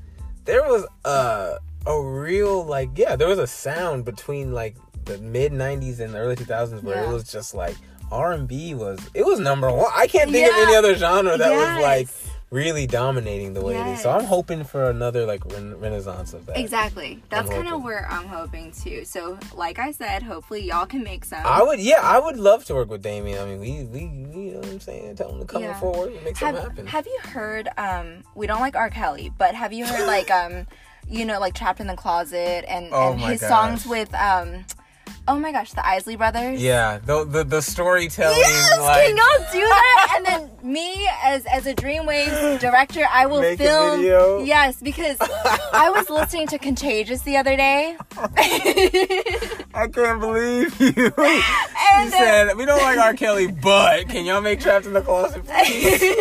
[0.44, 5.52] there was a a real like yeah, there was a sound between like the mid
[5.52, 7.76] '90s and the early 2000s where it was just like
[8.10, 9.90] R and B was it was number one.
[9.94, 12.29] I can't think of any other genre that was like Yes.
[12.50, 14.00] Really dominating the way it is.
[14.02, 16.58] So I'm hoping for another like ren- renaissance of that.
[16.58, 17.22] Exactly.
[17.30, 19.04] That's kind of where I'm hoping too.
[19.04, 21.40] So, like I said, hopefully y'all can make some.
[21.44, 23.38] I would, yeah, I would love to work with Damien.
[23.40, 25.14] I mean, we, we, we you know what I'm saying?
[25.16, 25.78] Tell him to come Yeah.
[25.78, 26.86] forward and make have, something happen.
[26.88, 28.90] have you heard um we don't like R.
[28.90, 30.66] Kelly, but have you heard like um
[31.08, 34.64] you know like Trapped in the Closet and, Oh and my his songs with um
[35.30, 36.60] oh my gosh, the Isley brothers?
[36.60, 40.14] yeah, the the, the storytelling, Yes, like can y'all do that?
[40.16, 44.00] And then me as as a Dreamwave director, I will Make a film.
[44.00, 44.42] video?
[44.42, 50.92] Yes, because I was listening to Contagious the other day, I can't believe you.
[50.96, 53.14] you and uh, said we don't like R.
[53.14, 55.46] Kelly, but can y'all make Trapped in the Closet?
[55.46, 56.14] Please?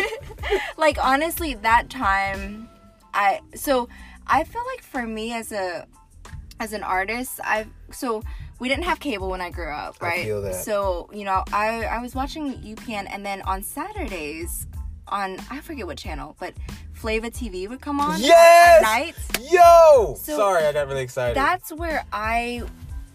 [0.77, 2.67] like honestly that time
[3.13, 3.87] i so
[4.25, 5.85] i feel like for me as a
[6.59, 8.23] as an artist i've so
[8.59, 10.19] we didn't have cable when i grew up right?
[10.19, 10.55] I feel that.
[10.55, 14.67] so you know i i was watching upn and then on saturdays
[15.07, 16.53] on i forget what channel but
[16.93, 18.77] flava tv would come on Yes!
[18.77, 19.15] at night
[19.49, 21.35] Yo, So- sorry, I got really excited.
[21.35, 22.61] that's where i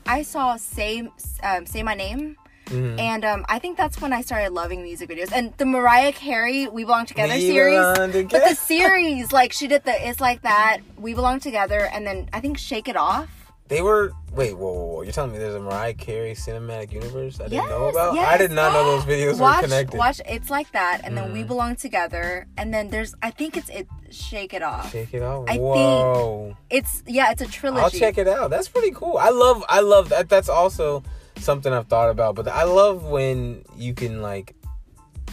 [0.07, 1.09] i saw say
[1.43, 2.37] um, say my name
[2.69, 2.99] Mhm.
[2.99, 5.31] and um, I think that's when I started loving music videos.
[5.33, 9.67] And the Mariah Carey "We Belong Together" We series, belong but the series, like she
[9.67, 13.44] did the "It's Like That," "We Belong Together," and then I think "Shake It Off."
[13.67, 15.03] They were wait, whoa, whoa, whoa!
[15.03, 18.19] You're telling me there's a Mariah Carey cinematic universe I didn't know Yes, about?
[18.19, 19.97] I did not know those videos watch, were connected.
[19.97, 21.47] watch "It's Like That," and then "We Mhm.
[21.49, 25.45] Belong Together," and then there's I think it's it "Shake It Off." Shake it Off.
[25.49, 26.57] I think- Whoa!
[26.69, 27.83] It's yeah, it's a trilogy.
[27.83, 28.51] I'll check it out.
[28.51, 29.17] That's pretty cool.
[29.17, 30.29] I love, I love that.
[30.29, 31.03] That's also
[31.39, 32.35] something I've thought about.
[32.35, 34.55] But I love when you can like.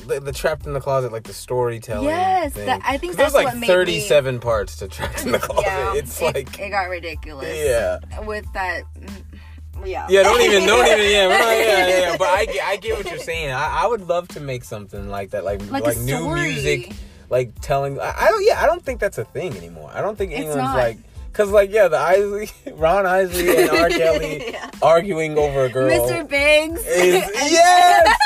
[0.07, 2.05] The, the trapped in the closet, like the storytelling.
[2.05, 5.25] Yes, that- I think 'Cause there's that's like what made me- 37 parts to trapped
[5.25, 5.63] in the closet.
[5.65, 7.55] Yeah, it's it, like, it got ridiculous.
[7.57, 8.83] yeah, with that.
[8.99, 9.23] mm,
[9.85, 10.07] Yeah.
[10.09, 10.23] yeah.
[10.23, 12.17] Don't even, don't even, yeah, not- yeah, yeah, yeah.
[12.17, 13.51] But I, get- I get what you're saying.
[13.51, 16.93] I, I would love to make something like that, like Like like, new music,
[17.29, 17.99] like telling.
[17.99, 19.89] I, I don't, yeah, I don't think that's a thing anymore.
[19.93, 20.97] I don't think anyone's like.
[21.33, 23.87] Cause like yeah, the Isley, Ron Isley and R.
[23.87, 24.69] Kelly Yeah.
[24.81, 25.89] arguing over a girl.
[25.89, 26.27] Mr.
[26.27, 26.81] Biggs.
[26.85, 28.17] is yes.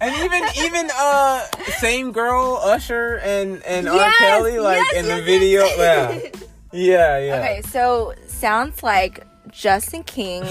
[0.00, 1.40] And even even uh
[1.78, 6.20] same girl Usher and and R Kelly like yes, in the yes, video yeah
[6.72, 10.44] yeah yeah Okay, so sounds like Justin King,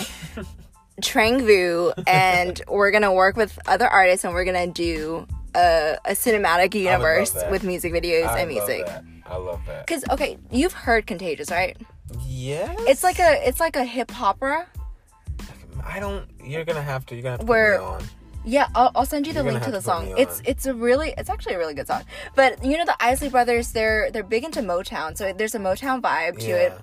[1.02, 5.26] Trang Vu, and we're gonna work with other artists and we're gonna do
[5.56, 8.86] a, a cinematic universe with music videos I and love music.
[8.88, 9.04] that.
[9.28, 9.88] I love that.
[9.88, 11.78] Cause okay, you've heard Contagious, right?
[12.26, 14.66] yeah It's like a it's like a hip opera.
[15.86, 16.26] I don't.
[16.44, 17.16] You're gonna have to.
[17.16, 18.04] You're gonna have to Where- put me on.
[18.48, 20.14] Yeah, I'll, I'll send you the You're link to the to song.
[20.18, 22.04] It's it's a really it's actually a really good song.
[22.34, 26.02] But you know the Isley Brothers, they're they're big into Motown, so there's a Motown
[26.02, 26.74] vibe to it.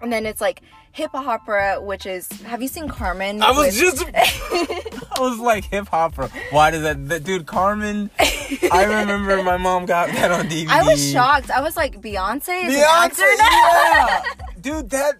[0.00, 0.62] And then it's like
[0.92, 3.42] hip opera, which is have you seen Carmen?
[3.42, 4.04] I was with- just.
[5.16, 6.14] I was like hip hop.
[6.50, 7.24] Why does that, that?
[7.24, 8.10] Dude, Carmen.
[8.18, 10.68] I remember my mom got that on DVD.
[10.68, 11.50] I was shocked.
[11.50, 13.48] I was like, Beyonce Beyonce, actor now.
[13.50, 14.22] yeah,
[14.60, 15.14] dude, that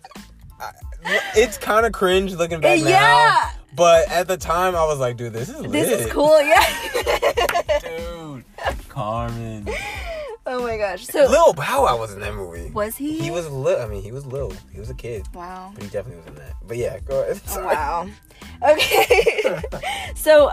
[1.36, 2.88] it's kind of cringe looking back Yeah.
[2.88, 3.50] now.
[3.74, 5.72] But at the time, I was like, dude, this is lit.
[5.72, 6.64] This is cool, yeah.
[7.80, 8.44] dude.
[8.88, 9.68] Carmen,
[10.46, 11.06] oh my gosh.
[11.06, 12.70] So Lil Bow Wow was in that movie.
[12.70, 13.18] was he?
[13.18, 13.82] He was little.
[13.84, 14.52] I mean, he was little.
[14.72, 15.72] He was a kid, Wow.
[15.74, 16.54] but he definitely was in that.
[16.66, 17.40] But yeah, go ahead.
[17.50, 18.08] Oh, wow.
[18.62, 19.60] Okay.
[20.14, 20.52] so,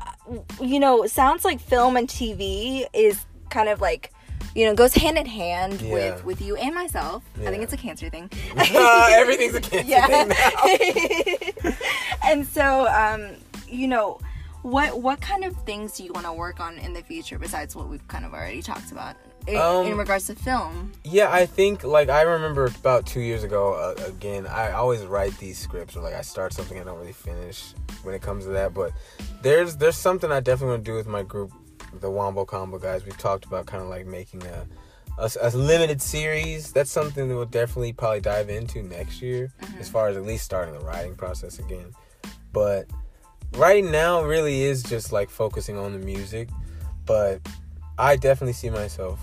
[0.59, 4.11] you know, sounds like film and TV is kind of like,
[4.55, 5.93] you know, goes hand in hand Yeah.
[5.93, 7.23] with with you and myself.
[7.39, 8.29] I think it's a cancer thing.
[8.57, 10.07] Uh, everything's a cancer yeah.
[10.25, 11.73] thing
[12.23, 13.35] and so, um,
[13.67, 14.19] you know,
[14.63, 17.75] what what kind of things do you want to work on in the future besides
[17.75, 19.15] what we've kind of already talked about
[19.47, 20.91] in, Um, in regards to film?
[21.03, 23.73] Yeah, I think like I remember about two years ago.
[23.73, 27.11] Uh, again, I always write these scripts or like I start something I don't really
[27.13, 27.73] finish
[28.03, 28.73] when it comes to that.
[28.75, 28.91] But
[29.41, 31.51] there's there's something I definitely want to do with my group,
[31.99, 33.05] the Wombo Combo guys.
[33.05, 34.67] We've talked about kind of like making a,
[35.17, 36.71] a a limited series.
[36.71, 39.79] That's something that we'll definitely probably dive into next year, mm-hmm.
[39.79, 41.93] as far as at least starting the writing process again.
[42.53, 42.87] But
[43.55, 46.49] right now really is just like focusing on the music,
[47.05, 47.41] but
[47.97, 49.19] I definitely see myself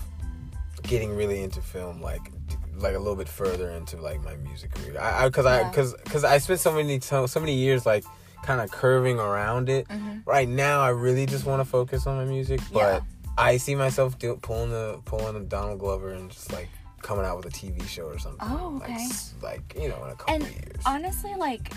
[0.83, 2.31] getting really into film, like
[2.77, 4.99] like a little bit further into like my music career.
[4.99, 5.69] I because I Yeah.
[5.69, 8.03] because because I spent so many so many years like
[8.43, 9.87] kind of curving around it.
[9.87, 10.21] Mhm.
[10.25, 12.99] Right now, I really just want to focus on my music, but Yeah.
[13.37, 16.69] I see myself do, pulling the pulling the Donald Glover and just like
[17.01, 18.41] coming out with a TV show or something.
[18.41, 18.93] Oh, okay.
[18.93, 20.81] s- Like, you know, in a couple And of years.
[20.85, 21.71] honestly, like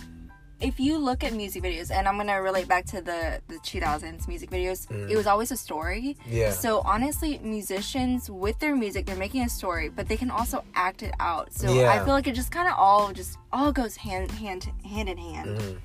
[0.60, 4.26] if you look at music videos, and I'm gonna relate back to the the 2000s
[4.28, 6.16] music videos, it was always a story.
[6.26, 6.32] Mm.
[6.32, 6.50] yeah.
[6.52, 11.02] So honestly, musicians with their music, they're making a story, but they can also act
[11.02, 11.52] it out.
[11.52, 11.92] So Yeah.
[11.92, 15.18] I feel like it just kind of all just all goes hand hand hand in
[15.18, 15.58] hand.
[15.58, 15.78] Mhm.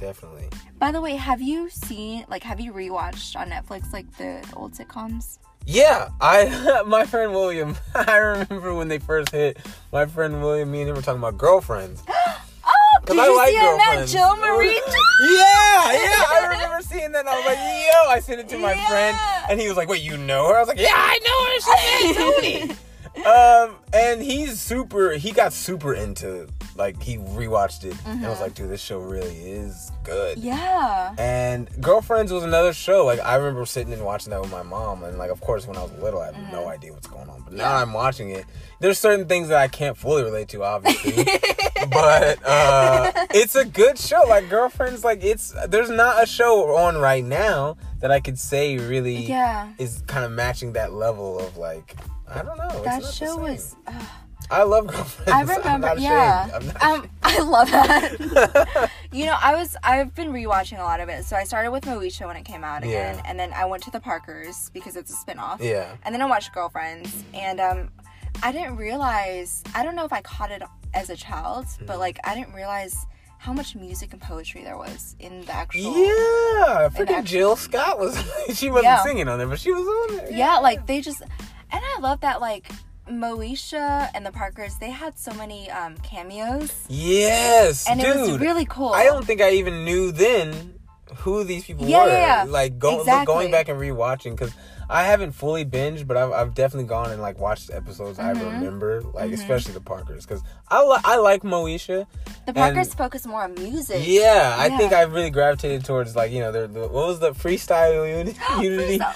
[0.00, 0.48] Definitely.
[0.78, 4.56] By the way, have you seen like have you rewatched on Netflix like the, the
[4.56, 5.38] old sitcoms?
[5.66, 7.76] Yeah, I my friend William.
[7.94, 9.58] I remember when they first hit.
[9.92, 12.02] My friend William, me and him were talking about girlfriends.
[12.66, 14.08] Oh, did I you like see that.
[14.08, 14.80] Jill Marie?
[15.20, 17.20] Yeah, yeah, I remember seeing that.
[17.20, 18.88] And I was like, yo, I sent it to my Yeah.
[18.88, 19.16] friend,
[19.50, 20.54] and he was like, wait, you know her?
[20.56, 22.64] I was like, yeah, I know her.
[22.64, 22.72] She's
[23.26, 23.26] Toni.
[23.26, 25.12] um, and he's super.
[25.12, 29.36] He got super into like he rewatched it and was like, dude, this show really
[29.36, 30.38] is good.
[30.38, 31.14] yeah.
[31.18, 33.04] And Girlfriends was another show.
[33.04, 35.76] Like I remember sitting and watching that with my mom, and like of course when
[35.76, 37.42] I was little, I had no idea what's going on.
[37.42, 37.72] But now Mm-hmm.
[37.76, 37.82] Yeah.
[37.82, 38.44] I'm watching it.
[38.80, 41.24] There's certain things that I can't fully relate to, obviously.
[41.90, 44.22] but uh, it's a good show.
[44.28, 48.76] Like Girlfriends, like it's there's not a show on right now that I could say
[48.76, 49.72] really Yeah.
[49.78, 51.94] is kind of matching that level of like
[52.28, 52.82] I don't know.
[52.84, 53.76] That show was.
[53.86, 53.92] Uh,
[54.50, 55.32] I love Girlfriends.
[55.32, 56.48] I remember, yeah.
[56.80, 58.90] Um, I love that.
[59.12, 61.24] you know, I was I've been rewatching a lot of it.
[61.24, 63.22] So I started with Moesha when it came out again, Yeah.
[63.26, 65.60] and then I went to the Parkers because it's a spinoff.
[65.60, 65.96] yeah.
[66.04, 67.90] And then I watched Girlfriends, and um,
[68.42, 69.62] I didn't realize.
[69.74, 70.62] I don't know if I caught it
[70.92, 71.86] as a child, Mm-hmm.
[71.86, 73.06] but like I didn't realize
[73.38, 75.96] how much music and poetry there was in the actual.
[75.98, 78.16] Yeah, freaking actual- Jill Scott was.
[78.54, 79.02] she wasn't Yeah.
[79.02, 80.32] singing on there, but she was on there.
[80.32, 81.30] Yeah, like they just, and
[81.72, 82.68] I love that like
[83.08, 88.16] Moesha and the Parkers they had so many um, cameos, Yes, and dude.
[88.16, 88.92] it was really cool.
[88.92, 90.74] I don't think I even knew then
[91.18, 92.10] who these people Yeah, were.
[92.10, 92.50] yeah, yeah.
[92.50, 93.26] Like go, Exactly.
[93.26, 94.52] going back and rewatching because
[94.88, 98.44] I haven't fully binged, but I've, I've definitely gone and like watched episodes I Mm-hmm.
[98.56, 102.06] remember, like especially the Parkers because I li- I like Moesha.
[102.46, 104.02] The Parkers and- focus more on music.
[104.04, 107.30] Yeah, I think I really gravitated towards like you know the, the what was the
[107.32, 108.38] freestyle unity.
[108.98, 109.14] Freestyle.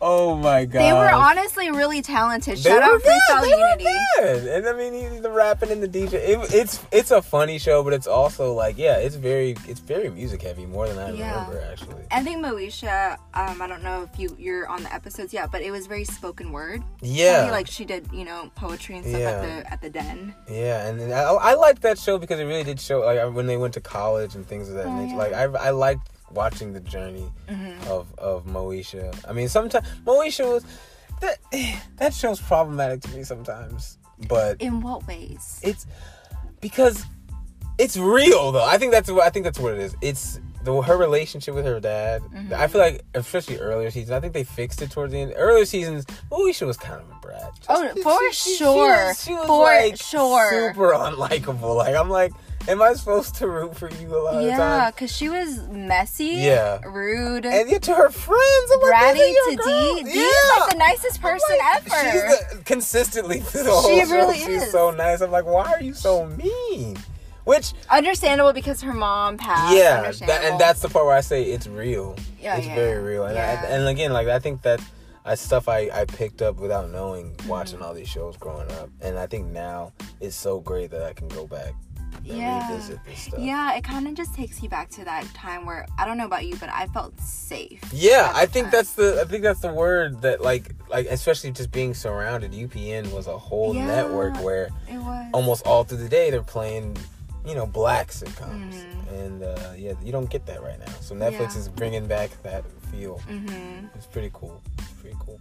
[0.00, 2.56] Oh my god, They were honestly really talented.
[2.58, 3.84] Shout were out good, Freestyle they were Unity.
[4.18, 4.46] good.
[4.46, 6.12] And I mean, he- the rapping and the DJ.
[6.14, 10.08] It, it's it's a funny show, but it's also like yeah, it's very it's very
[10.10, 11.32] music heavy more than I Yeah.
[11.48, 12.04] remember actually.
[12.12, 15.62] I think Moesha, um, I don't know if you you're on the episodes yet, but
[15.62, 16.82] it was very spoken word.
[17.02, 19.30] Yeah, Heavy, like she did, you know, poetry and stuff Yeah.
[19.30, 20.32] at the at the den.
[20.48, 23.46] yeah, and then I, I liked that show because it really did show like when
[23.48, 25.10] they went to college and things of that Oh, nature.
[25.14, 25.18] yeah.
[25.18, 27.90] Like I I liked watching the journey Mm-hmm.
[27.90, 29.12] of of Moesha.
[29.28, 30.64] I mean, sometimes Moesha was
[31.20, 31.38] that
[31.96, 33.98] that show's problematic to me sometimes,
[34.28, 35.60] but In what ways?
[35.62, 35.86] it's
[36.60, 37.04] because
[37.78, 38.64] it's real though.
[38.64, 39.96] I think that's what I think that's what it is.
[40.00, 42.20] It's the her relationship with her dad.
[42.22, 42.52] Mm-hmm.
[42.54, 44.10] I feel like especially earlier seasons.
[44.10, 45.32] I think they fixed it towards the end.
[45.36, 47.52] Earlier seasons, Moesha was kind of a brat.
[47.56, 49.06] Just- Oh, for sure.
[49.06, 50.50] was- she was, For like, sure.
[50.72, 51.76] super unlikable.
[51.76, 52.32] Like I'm like,
[52.68, 56.26] am I supposed to root for you a lot of Yeah, because she was messy,
[56.26, 56.80] Yeah.
[56.84, 60.02] rude, And yet to her friends, I'm like, bratty "This to girl." Dee.
[60.04, 62.10] Dee is like the nicest person Like, ever.
[62.12, 64.14] She's the, consistently through the whole She show.
[64.14, 64.70] really she's is.
[64.70, 65.20] so nice.
[65.20, 66.96] I'm like, why are you so mean?
[67.44, 69.74] Which Understandable because her mom passed.
[69.74, 72.14] yeah, that, and that's the part where I say it's real.
[72.38, 73.24] Yeah, it's yeah, very real.
[73.24, 73.62] And yeah.
[73.64, 74.80] I, and again, like I think that
[75.24, 77.48] I stuff I, I picked up without knowing Mm-hmm.
[77.48, 81.14] watching all these shows growing up, and I think now it's so great that I
[81.14, 81.72] can go back
[82.24, 82.68] Yeah.
[82.70, 83.40] revisit this stuff.
[83.40, 86.26] Yeah, it kind of just takes you back to that time where I don't know
[86.26, 87.80] about you, but I felt safe.
[87.92, 88.72] Yeah, I think time.
[88.72, 92.52] that's the I think that's the word that like like especially just being surrounded.
[92.52, 93.86] UPN was a whole Yeah.
[93.86, 95.30] network where It was.
[95.32, 96.96] almost all through the day they're playing,
[97.46, 99.12] you know, black sitcoms, Mhm.
[99.24, 100.92] and uh, yeah, you don't get that right now.
[101.00, 101.58] So Netflix Yeah.
[101.60, 103.18] is bringing back that feel.
[103.20, 104.60] hmm It's pretty cool.
[104.78, 105.40] It's pretty cool.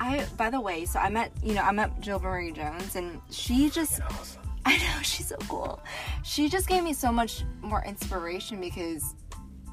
[0.00, 3.20] I, by the way, so I met, you know, I met Jill Marie Jones, and
[3.30, 4.42] she just, Awesome.
[4.68, 5.80] I know she's so cool.
[6.24, 9.14] She just gave me so much more inspiration because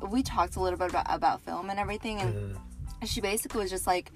[0.09, 3.07] we talked a little bit about, about film and everything, and Mhm.
[3.07, 4.11] she basically was just like,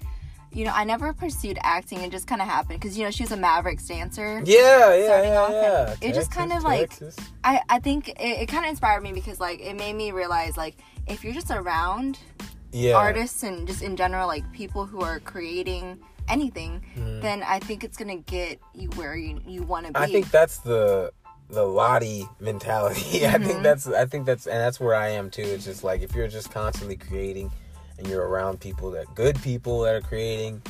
[0.52, 2.00] you know, I never pursued acting.
[2.00, 4.42] It just kind of happened because you know she was a Mavericks dancer.
[4.44, 5.94] Yeah, yeah, yeah, yeah.
[6.00, 7.16] it just kind Texas, of, like, Texas.
[7.44, 10.56] I, I think it, it kind of inspired me because like it made me realize
[10.56, 10.76] like
[11.06, 12.18] if you're just around
[12.72, 12.94] yeah.
[12.94, 15.98] artists and just in general like people who are creating
[16.30, 17.20] anything Mhm.
[17.22, 20.30] then i think it's gonna get you where you, you want to be I think
[20.30, 21.12] that's the
[21.48, 23.26] the Lottie mentality.
[23.34, 25.42] I think that's I think that's and that's where I am too.
[25.42, 27.50] It's just like if you're just constantly creating
[27.98, 30.62] and you're around people that good people that are creating,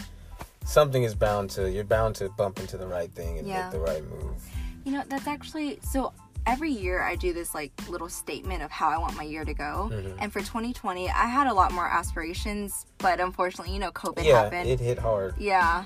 [0.64, 3.64] something is bound to you're bound to bump into the right thing and Yeah.
[3.64, 4.42] make the right move.
[4.84, 6.14] You know, that's actually so
[6.46, 9.54] every year I do this like little statement of how I want my year to
[9.54, 9.90] go.
[9.92, 10.18] Mm-hmm.
[10.18, 14.44] And for 2020, I had a lot more aspirations, but unfortunately, you know, COVID yeah,
[14.44, 14.68] happened.
[14.68, 15.34] it hit hard.
[15.38, 15.84] Yeah.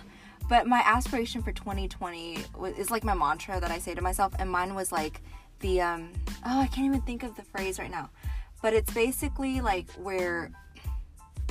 [0.48, 4.34] But my aspiration for 2020 wa- is like my mantra that I say to myself,
[4.38, 5.22] and mine was like
[5.60, 6.12] the um
[6.44, 8.10] oh I can't even think of the phrase right now,
[8.62, 10.50] but it's basically like where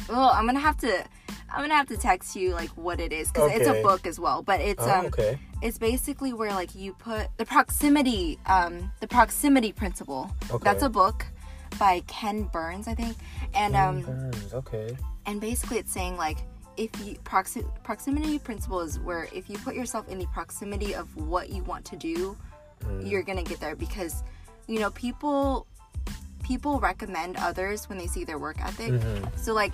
[0.10, 1.04] oh I'm gonna have to
[1.50, 4.20] I'm gonna have to text you like what it is because it's a book as
[4.20, 5.38] well, but it's Oh, um okay.
[5.62, 10.32] it's basically where like you put the proximity um the proximity principle.
[10.50, 10.64] Okay.
[10.64, 11.26] That's a book
[11.80, 13.18] by Ken Burns I think,
[13.54, 14.98] and um Burns, okay.
[15.26, 16.38] and basically it's saying like
[16.76, 21.16] if you proxi- proximity principle is where if you put yourself in the proximity of
[21.16, 22.36] what you want to do
[23.02, 24.24] you're gonna get there because
[24.68, 25.66] you know people
[26.44, 29.02] people recommend others when they see their work ethic.
[29.36, 29.74] So like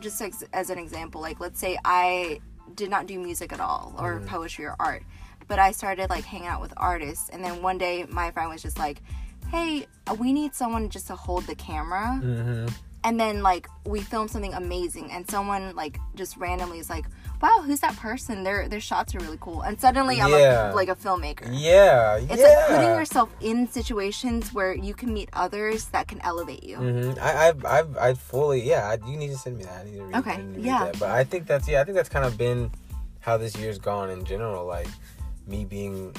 [0.00, 2.38] just ex- as an example like let's say i
[2.76, 5.02] did not do music at all or poetry or art
[5.48, 8.62] but i started like hanging out with artists and then one day my friend was
[8.62, 9.02] just like
[9.50, 9.86] hey
[10.20, 12.20] we need someone just to hold the camera.
[12.22, 12.66] Mm-hmm.
[13.02, 17.06] and then like we filmed something amazing and someone like just randomly is like
[17.40, 20.88] wow who's that person their their shots are really cool and suddenly i'm a, like
[20.88, 22.66] a filmmaker Yeah, it's yeah.
[22.66, 27.12] like putting yourself in situations where you can meet others that can elevate you hmm
[27.20, 28.86] I, I've, I've, I fully, yeah.
[28.88, 29.80] I, you need to send me that.
[29.80, 30.84] I need to read, Okay, to read yeah.
[30.84, 30.98] That.
[30.98, 32.70] But I think that's, yeah, I think that's kind of been
[33.20, 34.66] how this year's gone in general.
[34.66, 34.88] Like
[35.46, 36.14] me being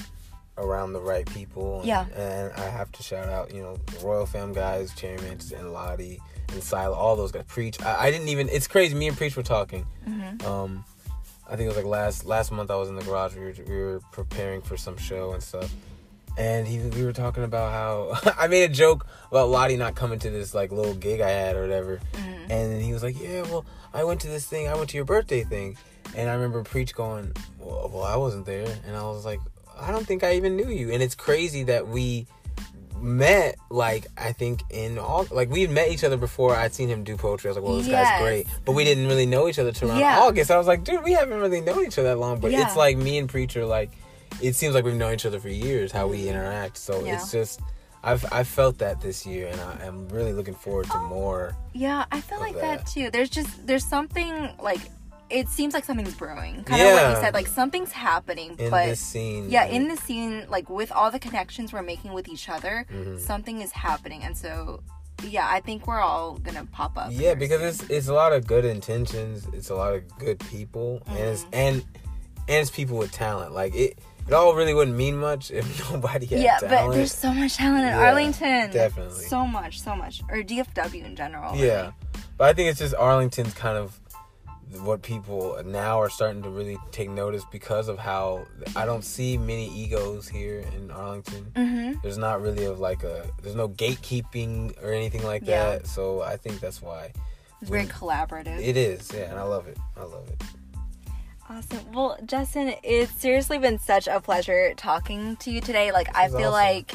[0.57, 1.81] around the right people.
[1.85, 2.05] Yeah.
[2.15, 6.19] And I have to shout out, you know, the Royal Fam guys, Chairman and Lottie
[6.51, 7.43] and Sila, all those guys.
[7.47, 7.81] Preach.
[7.81, 8.49] I, I didn't even.
[8.49, 8.95] It's crazy.
[8.95, 9.85] Me and Preach were talking.
[10.07, 10.45] Mm-hmm.
[10.45, 10.83] Um,
[11.49, 12.69] I think it was like last last month.
[12.69, 13.35] I was in the garage.
[13.35, 15.73] We were, we were preparing for some show and stuff.
[16.37, 20.19] And he, we were talking about how I made a joke about Lottie not coming
[20.19, 21.99] to this like little gig I had or whatever.
[22.13, 22.51] Mm-hmm.
[22.51, 24.67] And then he was like, "Yeah, well, I went to this thing.
[24.67, 25.75] I went to your birthday thing."
[26.15, 29.39] And I remember Preach going, "Well, well I wasn't there." And I was like,
[29.77, 32.27] "I don't think I even knew you." And it's crazy that we
[33.01, 37.03] met like I think in all like we've met each other before I'd seen him
[37.03, 37.49] do poetry.
[37.49, 38.09] I was like, well, this Yes.
[38.09, 40.19] guy's great, but we didn't really know each other till around Yeah.
[40.19, 40.51] August.
[40.51, 42.65] I was like, dude, we haven't really known each other that long, but Yeah.
[42.65, 43.91] it's like me and Preacher like
[44.41, 46.77] it seems like we've known each other for years how we interact.
[46.77, 47.15] So Yeah.
[47.15, 47.59] it's just
[48.03, 51.07] I've I felt that this year, and I am really looking forward to oh.
[51.07, 51.55] more.
[51.73, 52.85] yeah i feel like that.
[52.85, 54.79] that too there's just there's something like
[55.29, 57.09] it seems like something's brewing kind of what Yeah.
[57.11, 60.91] you said like something's happening In but this scene, yeah in the scene like with
[60.91, 63.17] all the connections we're making with each other Mm-hmm.
[63.19, 64.81] something is happening and so
[65.23, 67.67] yeah i think we're all gonna pop up Yeah, because soon.
[67.69, 69.47] it's it's a lot of good intentions.
[69.53, 71.53] It's a lot of good people, and it's Mm-hmm.
[71.55, 71.75] and
[72.47, 73.53] and it's people with talent.
[73.53, 76.87] Like it, it all really wouldn't mean much if nobody had yeah talent.
[76.87, 79.25] but there's so much talent in Yeah, arlington definitely.
[79.25, 81.91] so much so much or dfw in general Yeah,
[82.37, 83.99] but I think it's just Arlington's kind of
[84.81, 89.37] what people now are starting to really take notice because of how I don't see
[89.37, 91.51] many egos here in Arlington.
[91.55, 91.99] mm-hmm.
[92.03, 95.71] There's not really of like a there's no gatekeeping or anything like Yeah.
[95.71, 95.87] that.
[95.87, 97.11] So I think that's why
[97.61, 99.11] it's very collaborative it is.
[99.13, 99.77] Yeah, and I love it.
[99.97, 100.41] I love it.
[101.49, 101.91] Awesome.
[101.91, 105.91] Well, Justin, it's seriously been such a pleasure talking to you today.
[105.91, 106.51] Like, I feel awesome.
[106.51, 106.91] like,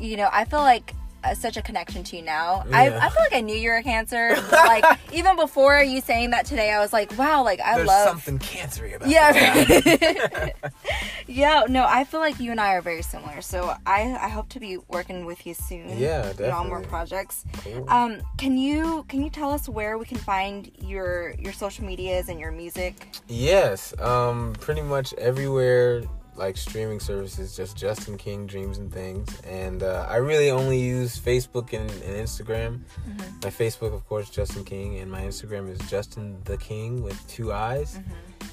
[0.00, 0.94] you know, I feel like
[1.24, 2.64] uh, such a connection to you now.
[2.72, 2.98] I, Yeah.
[3.02, 4.36] I feel like I knew you were a Cancer.
[4.52, 8.08] like, even before you saying that today, I was like, wow, like, I There's love.
[8.08, 10.50] something cancery about Yeah.
[11.26, 11.64] yeah.
[11.68, 13.40] No, I feel like you and I are very similar.
[13.40, 15.98] So I, I hope to be working with you soon.
[15.98, 17.44] Yeah, on all more projects.
[17.58, 17.88] Cool.
[17.88, 22.28] Um, can you can you tell us where we can find your your social medias
[22.28, 23.08] and your music?
[23.28, 26.02] Yes, um, pretty much everywhere,
[26.36, 29.40] like streaming services, just Justin King Dreams and Things.
[29.42, 32.80] And uh, I really only use Facebook and, and Instagram.
[33.42, 37.52] My Facebook, of course, Justin King, and my Instagram is Justin the King with two
[37.52, 37.98] eyes.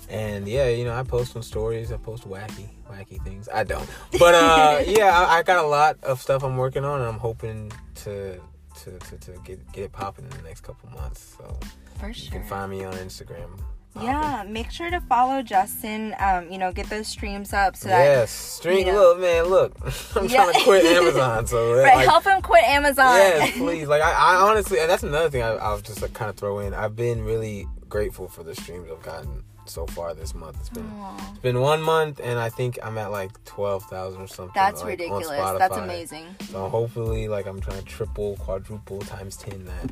[0.10, 1.92] And yeah, you know, I post on stories.
[1.92, 3.48] I post wacky, wacky things.
[3.54, 3.90] I don't,
[4.20, 7.20] but uh, yeah, I, I got a lot of stuff I'm working on, and I'm
[7.20, 8.40] hoping to
[8.84, 11.36] to to, to get get it popping in the next couple months.
[11.38, 11.58] So
[12.00, 13.58] For you can find me on Instagram.
[14.00, 16.16] Yeah, make sure to follow Justin.
[16.20, 18.80] Um, you know, get those streams up so that Yes, stream.
[18.80, 19.74] you know- Look, man, look.
[20.16, 20.44] I'm Yeah.
[20.46, 23.16] trying to quit Amazon, so right, like, help him quit Amazon.
[23.18, 23.88] yes, please.
[23.88, 26.60] Like, I, I honestly, and that's another thing I, I'll just like kind of throw
[26.60, 26.74] in.
[26.74, 30.58] I've been really grateful for the streams I've gotten so far this month.
[30.62, 34.22] It's been Aw, it's been one month, and I think I'm at like twelve thousand
[34.22, 34.54] or something.
[34.56, 35.28] that's like, ridiculous.
[35.28, 36.26] That's amazing.
[36.50, 39.92] So hopefully, like, I'm trying to triple, quadruple, times ten that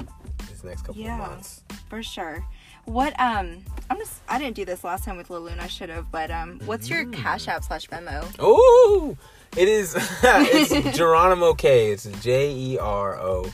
[0.50, 1.22] this next couple Yeah.
[1.22, 1.64] of months.
[1.90, 2.46] For sure.
[2.86, 6.12] What um I'm just I didn't do this last time with Laloon, I should have,
[6.12, 8.26] but um what's your Cash App slash Venmo?
[8.40, 9.18] Oh
[9.58, 9.96] it is.
[10.24, 11.92] it's Jeronimo K.
[11.92, 13.52] It's J E R O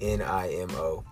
[0.00, 1.04] N I M O,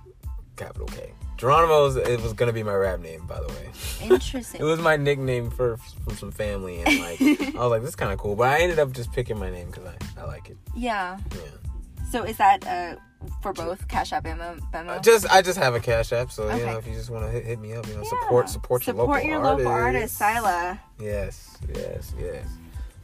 [0.56, 1.12] capital K.
[1.36, 3.70] Jeronimo's it was gonna be my rap name, by the way.
[4.00, 4.60] Interesting.
[4.60, 7.20] It was my nickname for from some family, and like
[7.56, 8.36] I was like, this is kind of cool.
[8.36, 10.56] But I ended up just picking my name because I, I like it.
[10.74, 11.18] yeah.
[11.34, 11.40] Yeah.
[12.10, 12.96] So is that uh
[13.40, 14.60] for both Cash App and Venmo?
[14.72, 15.02] Venmo?
[15.02, 17.30] Just I just have a cash app, so you know if you just want to
[17.30, 18.08] hit, hit me up, you know, Yeah.
[18.08, 20.80] support support your local your local artist, Sila.
[21.00, 22.46] Yes, yes, yes.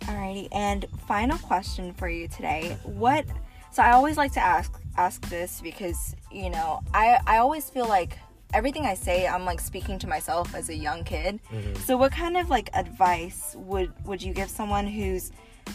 [0.02, 2.76] Alrighty, and final question for you today.
[2.84, 3.26] What
[3.70, 7.86] so I always like to ask ask this because, you know, I I always feel
[7.86, 8.18] like
[8.54, 11.40] everything I say I'm like speaking to myself as a young kid.
[11.52, 11.74] Mm-hmm.
[11.82, 15.30] So what kind of like advice would would you give someone who's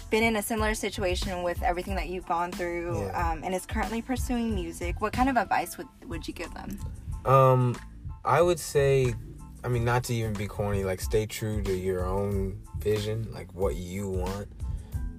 [0.10, 3.32] been in a similar situation with everything that you've gone through Yeah.
[3.32, 5.02] um, and is currently pursuing music?
[5.02, 6.80] What kind of advice would would you give them?
[7.26, 7.76] Um,
[8.26, 9.14] I would say,
[9.64, 13.53] I mean, not to even be corny, like stay true to your own vision, like
[13.53, 14.48] what you want,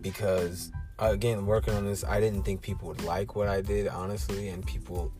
[0.01, 4.48] because again, working on this, I didn't think people would like what I did, honestly,
[4.48, 5.12] and people,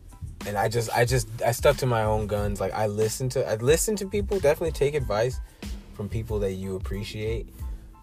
[0.47, 2.61] and I just, I just, I stuck to my own guns.
[2.61, 5.39] Like I listened to, I listened to people, definitely take advice
[5.93, 7.49] from people that you appreciate.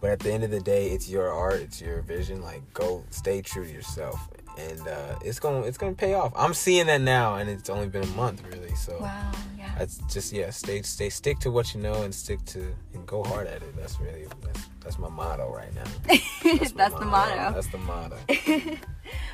[0.02, 2.42] But at the end of the day, it's your art, it's your vision.
[2.42, 6.32] Like, go, stay true to yourself, and uh, it's gonna, it's gonna pay off.
[6.36, 8.74] I'm seeing that now, and it's only been a month, really.
[8.74, 9.72] So, Wow, yeah.
[9.78, 13.22] that's just yeah, stay, stay, stick to what you know, and stick to, and go
[13.22, 13.76] hard at it.
[13.76, 15.84] That's really, that's, that's my motto right now.
[16.58, 17.52] That's, my the motto.
[17.54, 18.16] That's the motto.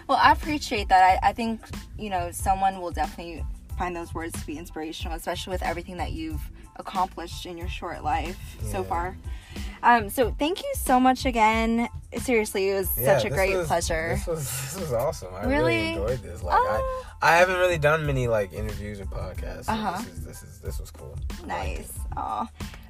[0.08, 1.20] Well, I appreciate that.
[1.22, 1.60] I, I think,
[1.98, 3.44] you know, someone will definitely
[3.78, 6.40] find those words to be inspirational, especially with everything that you've
[6.76, 9.16] accomplished in your short life so far.
[9.82, 11.88] Um, so thank you so much again.
[12.16, 14.14] Seriously, it was Yeah, such a great was- pleasure.
[14.16, 14.44] This was
[14.74, 15.34] this was awesome.
[15.34, 15.88] I really, Really?
[15.90, 16.42] enjoyed this.
[16.42, 17.04] Like Oh.
[17.22, 19.64] I, I haven't really done many like interviews or podcasts.
[19.66, 19.98] So Uh-huh.
[20.02, 21.16] This is this is this was cool.
[21.46, 21.92] Nice.
[22.16, 22.46] Aw.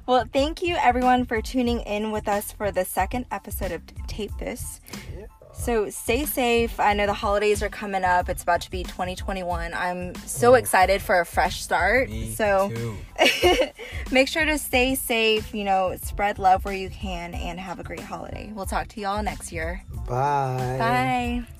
[0.07, 4.31] Well, thank you everyone for tuning in with us for the second episode of Tape
[4.39, 4.81] This.
[5.15, 5.25] Yeah.
[5.59, 6.79] So stay safe.
[6.79, 8.29] I know the holidays are coming up.
[8.29, 9.73] It's about to be 2021.
[9.73, 12.09] I'm so excited for a fresh start.
[12.09, 12.71] Me so
[14.11, 17.83] make sure to stay safe, you know, spread love where you can, and have a
[17.83, 18.51] great holiday.
[18.53, 19.83] We'll talk to y'all next year.
[20.07, 20.77] Bye.
[20.79, 21.58] Bye.